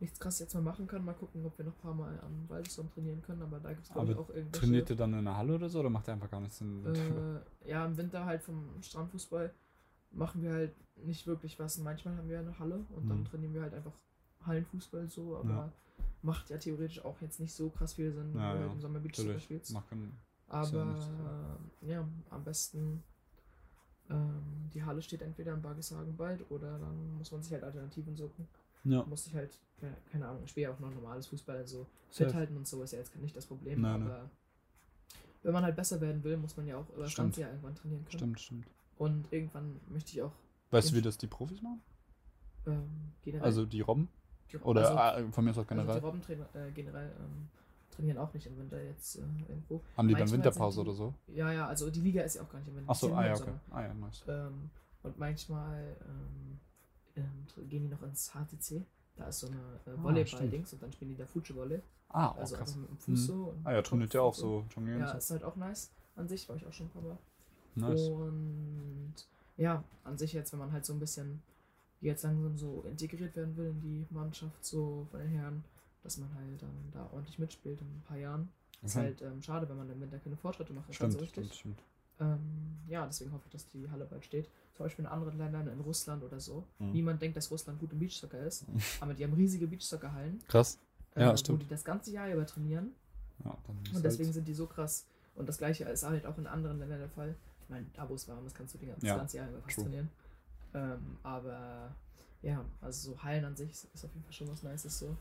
nichts 0.00 0.18
krass 0.18 0.38
jetzt 0.38 0.54
mal 0.54 0.62
machen 0.62 0.86
kann. 0.86 1.04
Mal 1.04 1.14
gucken, 1.14 1.44
ob 1.44 1.56
wir 1.58 1.64
noch 1.64 1.72
ein 1.74 1.80
paar 1.82 1.94
Mal 1.94 2.18
am 2.20 2.48
Waldesraum 2.48 2.90
trainieren 2.92 3.22
können, 3.22 3.42
aber 3.42 3.60
da 3.60 3.70
gibt 3.72 3.86
es 3.86 3.92
glaube 3.92 4.12
ich 4.12 4.18
Aber 4.18 4.22
auch 4.22 4.30
irgendwelche. 4.30 4.66
Trainiert 4.66 4.90
ihr 4.90 4.96
dann 4.96 5.14
in 5.14 5.24
der 5.24 5.36
Halle 5.36 5.54
oder 5.54 5.68
so 5.68 5.80
oder 5.80 5.90
macht 5.90 6.08
ihr 6.08 6.12
einfach 6.12 6.30
gar 6.30 6.40
nichts 6.40 6.60
in 6.60 6.84
Äh, 6.86 7.68
ja, 7.70 7.84
im 7.84 7.96
Winter 7.96 8.24
halt 8.24 8.42
vom 8.42 8.82
Strandfußball 8.82 9.52
machen 10.12 10.42
wir 10.42 10.52
halt 10.52 10.74
nicht 11.04 11.26
wirklich 11.26 11.58
was. 11.58 11.78
Manchmal 11.78 12.16
haben 12.16 12.28
wir 12.28 12.40
eine 12.40 12.58
Halle 12.58 12.84
und 12.90 13.08
dann 13.08 13.20
Mhm. 13.20 13.26
trainieren 13.26 13.54
wir 13.54 13.62
halt 13.62 13.74
einfach 13.74 13.92
Hallenfußball 14.46 15.06
so, 15.08 15.36
aber 15.36 15.48
Ja. 15.48 15.72
macht 16.22 16.50
ja 16.50 16.58
theoretisch 16.58 17.04
auch 17.04 17.20
jetzt 17.20 17.40
nicht 17.40 17.52
so 17.54 17.68
krass 17.70 17.94
viel 17.94 18.12
Sinn, 18.12 18.32
wenn 18.34 18.40
Ja, 18.40 18.52
du 18.54 18.56
ja, 18.56 18.62
halt 18.64 18.74
im 18.74 18.80
Sommer 18.80 19.00
Natürlich. 19.00 19.44
spielst. 19.44 19.74
Machen. 19.74 20.12
Aber 20.48 20.66
ja 20.66 21.86
äh, 21.86 21.90
ja, 21.92 22.08
am 22.30 22.44
besten 22.44 23.02
ähm, 24.10 24.70
die 24.74 24.82
Halle 24.82 25.02
steht 25.02 25.22
entweder 25.22 25.54
in 25.54 25.62
Bargeshagen 25.62 26.16
bald 26.16 26.50
oder 26.50 26.78
dann 26.78 27.16
muss 27.18 27.30
man 27.32 27.42
sich 27.42 27.52
halt 27.52 27.64
Alternativen 27.64 28.16
suchen. 28.16 28.48
Ja. 28.84 29.02
Muss 29.04 29.24
sich 29.24 29.34
halt, 29.34 29.58
keine 30.10 30.26
Ahnung, 30.28 30.42
ich 30.44 30.50
spiele 30.50 30.64
ja 30.68 30.72
auch 30.74 30.78
noch 30.80 30.90
normales 30.94 31.26
Fußball, 31.26 31.56
also 31.56 31.86
Safe. 32.10 32.24
fit 32.30 32.34
halten 32.34 32.56
und 32.56 32.66
so 32.66 32.82
ist 32.82 32.92
ja 32.92 32.98
jetzt 32.98 33.14
nicht 33.16 33.36
das 33.36 33.46
Problem, 33.46 33.80
Nein, 33.80 34.00
nein. 34.00 34.10
aber 34.10 34.30
wenn 35.42 35.52
man 35.52 35.64
halt 35.64 35.76
besser 35.76 36.00
werden 36.00 36.22
will, 36.24 36.36
muss 36.36 36.56
man 36.56 36.66
ja 36.66 36.76
auch 36.76 36.88
über 36.90 37.02
das 37.04 37.14
ganze 37.14 37.40
Jahr 37.42 37.50
irgendwann 37.50 37.74
trainieren 37.74 38.04
können. 38.04 38.16
Stimmt, 38.18 38.40
stimmt. 38.40 38.66
Und 38.98 39.32
irgendwann 39.32 39.80
möchte 39.88 40.12
ich 40.12 40.22
auch 40.22 40.32
Weißt 40.70 40.90
du, 40.90 40.94
wie 40.94 40.98
Ich- 40.98 41.04
das 41.04 41.18
die 41.18 41.26
Profis 41.26 41.60
machen? 41.62 41.80
ähm, 42.66 42.88
generell. 43.22 43.44
Also 43.44 43.64
die 43.66 43.80
Robben? 43.80 44.08
die, 44.52 44.58
Oder 44.58 44.80
also, 44.82 44.94
ah, 45.28 45.32
von 45.32 45.44
mir 45.44 45.50
aus 45.50 45.56
auch 45.58 45.60
also 45.62 45.74
generell? 45.74 46.00
die 46.00 46.04
Robbentrainer 46.06 46.46
äh, 46.54 46.70
generell 46.72 47.10
ähm, 47.18 47.48
trainieren 47.90 48.18
auch 48.18 48.32
nicht 48.34 48.46
im 48.46 48.56
Winter 48.58 48.82
jetzt 48.82 49.16
äh, 49.16 49.20
irgendwo. 49.48 49.82
Haben 49.96 50.08
die 50.08 50.14
dann 50.14 50.20
manchmal 50.20 50.38
Winterpause 50.38 50.76
sind 50.76 50.84
die- 50.84 50.88
oder 50.90 50.96
so? 50.96 51.14
Ja, 51.28 51.52
ja, 51.52 51.66
also 51.66 51.90
die 51.90 52.00
Liga 52.00 52.22
ist 52.22 52.34
ja 52.36 52.42
auch 52.42 52.48
gar 52.50 52.58
nicht 52.58 52.68
im 52.68 52.76
Winter. 52.76 52.90
Achso, 52.90 53.14
ah 53.14 53.26
ja, 53.26 53.34
okay. 53.34 53.52
Ah 53.70 53.82
ja, 53.82 53.94
nice. 53.94 54.22
Ähm, 54.28 54.70
und 55.02 55.18
manchmal 55.18 55.96
ähm, 56.06 56.58
ähm, 57.20 57.68
gehen 57.68 57.82
die 57.84 57.88
noch 57.88 58.02
ins 58.02 58.30
HTC. 58.32 58.84
Da 59.16 59.26
ist 59.28 59.40
so 59.40 59.46
eine 59.48 59.56
äh, 59.86 59.90
Ah, 59.90 60.02
Volleyball-Dings 60.02 60.72
und 60.72 60.82
dann 60.82 60.92
spielen 60.92 61.10
die 61.10 61.16
da 61.16 61.26
Futsche-Volley. 61.26 61.80
Ah, 62.08 62.32
oh, 62.34 62.40
Also 62.40 62.56
krass. 62.56 62.68
einfach 62.68 62.80
mit 62.80 62.90
dem 62.90 62.98
Fuß 62.98 63.20
Mhm. 63.20 63.26
so. 63.26 63.54
Ah 63.64 63.72
ja, 63.72 63.82
trainiert 63.82 64.14
ja 64.14 64.20
auch 64.22 64.34
so 64.34 64.64
Jonglieren. 64.74 65.00
Ja, 65.00 65.12
so. 65.12 65.18
ist 65.18 65.30
halt 65.30 65.44
auch 65.44 65.56
nice 65.56 65.90
an 66.16 66.28
sich, 66.28 66.48
war 66.48 66.56
ich 66.56 66.66
auch 66.66 66.72
schon 66.72 66.86
ein 66.86 66.90
paar 66.90 67.02
Mal. 67.02 67.18
Nice. 67.76 68.08
Und 68.08 69.14
ja, 69.56 69.84
an 70.04 70.18
sich 70.18 70.32
jetzt, 70.32 70.52
wenn 70.52 70.58
man 70.58 70.72
halt 70.72 70.84
so 70.84 70.92
ein 70.92 70.98
bisschen 71.00 71.42
jetzt 72.00 72.22
langsam 72.22 72.56
so 72.56 72.82
integriert 72.88 73.36
werden 73.36 73.56
will 73.56 73.66
in 73.68 73.80
die 73.80 74.06
Mannschaft, 74.10 74.64
so 74.64 75.06
von 75.10 75.20
den 75.20 75.28
Herren, 75.28 75.62
dass 76.02 76.16
man 76.16 76.34
halt 76.34 76.62
dann 76.62 76.70
da 76.92 77.08
ordentlich 77.12 77.38
mitspielt 77.38 77.80
in 77.80 77.86
ein 77.86 78.02
paar 78.08 78.16
Jahren. 78.16 78.48
Ist 78.82 78.96
Okay. 78.96 79.04
halt 79.06 79.22
ähm, 79.22 79.42
schade, 79.42 79.68
wenn 79.68 79.76
man 79.76 79.90
im 79.90 80.00
Winter 80.00 80.18
keine 80.18 80.36
Fortschritte 80.36 80.72
machen 80.72 80.86
kann, 80.86 80.94
Stimmt, 80.94 81.12
so 81.12 81.18
richtig. 81.18 81.44
stimmt, 81.54 81.54
stimmt. 81.76 81.82
Ähm, 82.20 82.76
ja, 82.88 83.06
deswegen 83.06 83.32
hoffe 83.32 83.44
ich, 83.46 83.52
dass 83.52 83.66
die 83.68 83.88
Halle 83.90 84.04
bald 84.04 84.24
steht. 84.24 84.50
Zum 84.74 84.84
Beispiel 84.86 85.04
in 85.04 85.10
anderen 85.10 85.38
Ländern, 85.38 85.68
in 85.68 85.80
Russland 85.80 86.22
oder 86.22 86.40
so. 86.40 86.66
Mhm. 86.78 86.92
Niemand 86.92 87.22
denkt, 87.22 87.36
dass 87.36 87.50
Russland 87.50 87.78
gut 87.78 87.92
im 87.92 87.98
Beachsoccer 87.98 88.40
ist, 88.46 88.64
aber 89.00 89.14
die 89.14 89.24
haben 89.24 89.32
riesige 89.34 89.66
Beachsoccer-Hallen, 89.66 90.42
Krass. 90.48 90.78
äh, 91.14 91.22
Ja, 91.22 91.32
wo 91.32 91.36
stimmt. 91.36 91.62
die 91.62 91.68
das 91.68 91.84
ganze 91.84 92.10
Jahr 92.12 92.28
über 92.32 92.46
trainieren. 92.46 92.92
Ja, 93.44 93.56
Und 93.94 94.04
deswegen 94.04 94.26
halt, 94.26 94.34
sind 94.34 94.48
die 94.48 94.54
so 94.54 94.66
krass. 94.66 95.06
Und 95.34 95.48
das 95.48 95.56
gleiche 95.58 95.84
ist 95.84 96.04
halt 96.04 96.26
auch 96.26 96.36
in 96.36 96.46
anderen 96.46 96.78
Ländern 96.78 96.98
der 96.98 97.08
Fall. 97.08 97.34
Ich 97.62 97.68
meine, 97.70 97.86
da 97.94 98.08
wo 98.08 98.14
es 98.14 98.28
warm 98.28 98.46
ist, 98.46 98.54
kannst 98.54 98.74
du 98.74 98.78
die 98.78 98.86
ganze, 98.86 99.06
Ja, 99.06 99.14
das 99.14 99.20
ganze 99.20 99.36
Jahr 99.38 99.48
über 99.48 99.60
fast 99.62 99.76
true. 99.76 99.84
trainieren. 99.84 100.10
Ähm, 100.74 101.16
aber 101.22 101.94
ja, 102.42 102.64
also 102.80 103.12
so 103.12 103.22
Hallen 103.22 103.44
an 103.44 103.56
sich 103.56 103.70
ist 103.70 104.04
auf 104.04 104.12
jeden 104.12 104.24
Fall 104.24 104.32
schon 104.32 104.48
was 104.48 104.62
Nices 104.62 104.98
so. 104.98 105.16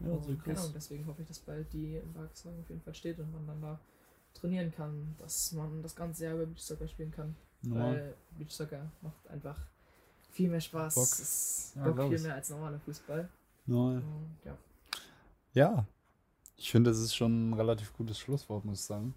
ja, 0.00 0.06
keine 0.16 0.36
krass. 0.38 0.58
Ahnung, 0.60 0.72
deswegen 0.74 1.06
hoffe 1.06 1.22
ich, 1.22 1.28
dass 1.28 1.38
bald 1.40 1.72
die 1.72 1.96
in 1.96 2.12
Barkshagen 2.12 2.60
auf 2.60 2.68
jeden 2.68 2.82
Fall 2.82 2.94
steht 2.94 3.18
und 3.18 3.32
man 3.32 3.46
dann 3.46 3.60
da 3.62 3.80
trainieren 4.40 4.72
kann, 4.74 5.14
dass 5.18 5.52
man 5.52 5.82
das 5.82 5.94
ganze 5.94 6.24
Jahr 6.24 6.34
über 6.34 6.46
Beachsoccer 6.46 6.88
spielen 6.88 7.10
kann. 7.10 7.34
Normal. 7.62 7.94
Weil 7.94 8.14
Beachsoccer 8.38 8.90
macht 9.02 9.28
einfach 9.28 9.58
viel 10.32 10.50
mehr 10.50 10.60
Spaß. 10.60 10.94
Bock. 10.94 11.04
Es 11.04 11.20
ist 11.20 11.76
Ja, 11.76 11.90
Bock 11.90 12.08
viel 12.08 12.20
mehr 12.20 12.34
als 12.34 12.50
normaler 12.50 12.78
Fußball. 12.80 13.28
Und, 13.66 14.02
ja, 14.44 14.56
Ja. 15.54 15.86
Ich 16.58 16.70
finde, 16.70 16.90
das 16.90 16.98
ist 17.00 17.14
schon 17.14 17.50
ein 17.50 17.52
relativ 17.52 17.92
gutes 17.92 18.18
Schlusswort, 18.18 18.64
muss 18.64 18.80
ich 18.80 18.84
sagen. 18.86 19.14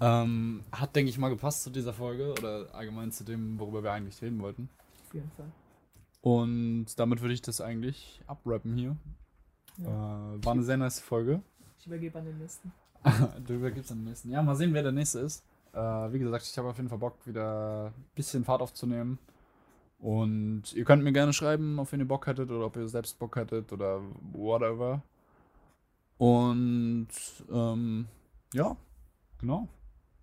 ja, 0.00 0.22
Ähm, 0.22 0.62
hat, 0.70 0.94
denke 0.94 1.10
ich, 1.10 1.18
mal 1.18 1.30
gepasst 1.30 1.64
zu 1.64 1.70
dieser 1.70 1.92
Folge 1.92 2.30
oder 2.32 2.72
allgemein 2.74 3.10
zu 3.10 3.24
dem, 3.24 3.58
worüber 3.58 3.82
wir 3.82 3.90
eigentlich 3.92 4.22
reden 4.22 4.40
wollten. 4.40 4.68
auf 5.06 5.14
jeden 5.14 5.30
Fall. 5.32 5.50
Und 6.20 6.86
damit 6.98 7.20
würde 7.20 7.34
ich 7.34 7.42
das 7.42 7.60
eigentlich 7.60 8.22
abrappen 8.28 8.76
hier. 8.76 8.96
Ja. 9.78 10.34
Äh, 10.34 10.44
war 10.44 10.52
eine 10.52 10.62
sehr 10.62 10.76
nice 10.76 11.00
Folge. 11.00 11.42
Ich 11.78 11.86
übergebe 11.86 12.16
an 12.18 12.24
den 12.24 12.38
nächsten. 12.38 12.72
du 13.46 13.54
übergibst 13.54 13.90
an 13.92 13.98
den 13.98 14.04
nächsten. 14.06 14.30
Ja, 14.30 14.42
mal 14.42 14.56
sehen, 14.56 14.74
wer 14.74 14.82
der 14.82 14.92
nächste 14.92 15.20
ist. 15.20 15.44
Äh, 15.72 15.78
wie 15.78 16.18
gesagt, 16.18 16.46
ich 16.46 16.56
habe 16.58 16.68
auf 16.68 16.76
jeden 16.76 16.88
Fall 16.88 16.98
Bock, 16.98 17.26
wieder 17.26 17.86
ein 17.86 18.04
bisschen 18.14 18.44
Fahrt 18.44 18.62
aufzunehmen. 18.62 19.18
Und 19.98 20.72
ihr 20.72 20.84
könnt 20.84 21.04
mir 21.04 21.12
gerne 21.12 21.32
schreiben, 21.32 21.78
ob 21.78 21.92
ihr 21.92 22.04
Bock 22.04 22.26
hättet 22.26 22.50
oder 22.50 22.66
ob 22.66 22.76
ihr 22.76 22.88
selbst 22.88 23.18
Bock 23.18 23.36
hättet 23.36 23.72
oder 23.72 24.00
whatever. 24.32 25.02
Und 26.18 27.08
ähm, 27.50 28.06
ja, 28.52 28.76
genau. 29.38 29.68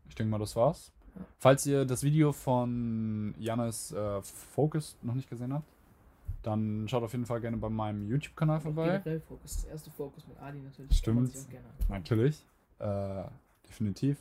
Ich 0.07 0.15
denke 0.15 0.31
mal, 0.31 0.37
das 0.37 0.55
war's. 0.55 0.91
Falls 1.37 1.65
ihr 1.65 1.85
das 1.85 2.03
Video 2.03 2.31
von 2.31 3.33
Janis 3.37 3.91
äh, 3.91 4.21
Focus 4.21 4.97
noch 5.01 5.13
nicht 5.13 5.29
gesehen 5.29 5.53
habt, 5.53 5.67
dann 6.43 6.87
schaut 6.87 7.03
auf 7.03 7.11
jeden 7.11 7.25
Fall 7.25 7.41
gerne 7.41 7.57
bei 7.57 7.69
meinem 7.69 8.07
YouTube-Kanal 8.07 8.61
vorbei. 8.61 8.99
Generell 9.03 9.19
Fokus, 9.21 9.55
das 9.55 9.65
erste 9.65 9.91
Fokus 9.91 10.27
mit 10.27 10.39
Adi 10.39 10.59
natürlich. 10.59 10.97
Stimmt. 10.97 11.33
Natürlich. 11.89 12.45
Äh, 12.79 13.23
definitiv. 13.67 14.17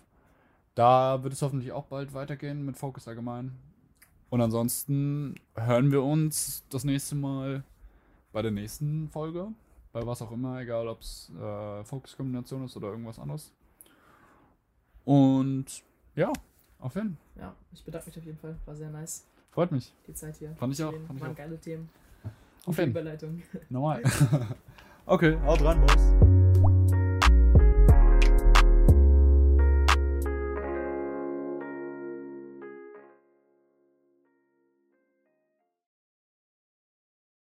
Da 0.74 1.22
wird 1.22 1.32
es 1.32 1.42
hoffentlich 1.42 1.72
auch 1.72 1.86
bald 1.86 2.14
weitergehen 2.14 2.64
mit 2.64 2.76
Focus 2.76 3.08
allgemein. 3.08 3.56
Und 4.30 4.40
ansonsten 4.40 5.34
hören 5.54 5.90
wir 5.90 6.02
uns 6.02 6.64
das 6.70 6.84
nächste 6.84 7.14
Mal 7.14 7.64
bei 8.32 8.42
der 8.42 8.50
nächsten 8.50 9.08
Folge. 9.08 9.48
Bei 9.92 10.06
was 10.06 10.20
auch 10.20 10.30
immer, 10.30 10.60
egal 10.60 10.86
ob 10.86 11.00
es 11.00 11.32
äh, 11.40 11.84
Fokus-Kombination 11.84 12.64
ist 12.64 12.76
oder 12.76 12.88
irgendwas 12.88 13.18
anderes. 13.18 13.52
Und 15.04 15.82
ja, 16.14 16.32
auf 16.78 16.94
jeden 16.94 17.16
Fall. 17.16 17.44
Ja, 17.44 17.54
ich 17.72 17.82
bedanke 17.84 18.08
mich 18.08 18.18
auf 18.18 18.24
jeden 18.24 18.38
Fall. 18.38 18.56
War 18.66 18.76
sehr 18.76 18.90
nice, 18.90 19.26
Freut 19.50 19.72
mich. 19.72 19.92
die 20.06 20.14
Zeit 20.14 20.36
hier. 20.36 20.54
Fand 20.56 20.74
ich 20.74 20.84
auch, 20.84 20.92
fand 20.92 21.14
ich 21.14 21.20
waren 21.20 21.32
auch. 21.32 21.36
geile 21.36 21.58
Themen. 21.58 21.88
Auf 22.66 22.78
jeden 22.78 22.92
Fall. 22.92 23.02
Überleitung. 23.02 23.42
Normal. 23.70 24.02
okay, 25.06 25.38
haut 25.44 25.62
rein, 25.62 25.80
Boss. 25.80 26.77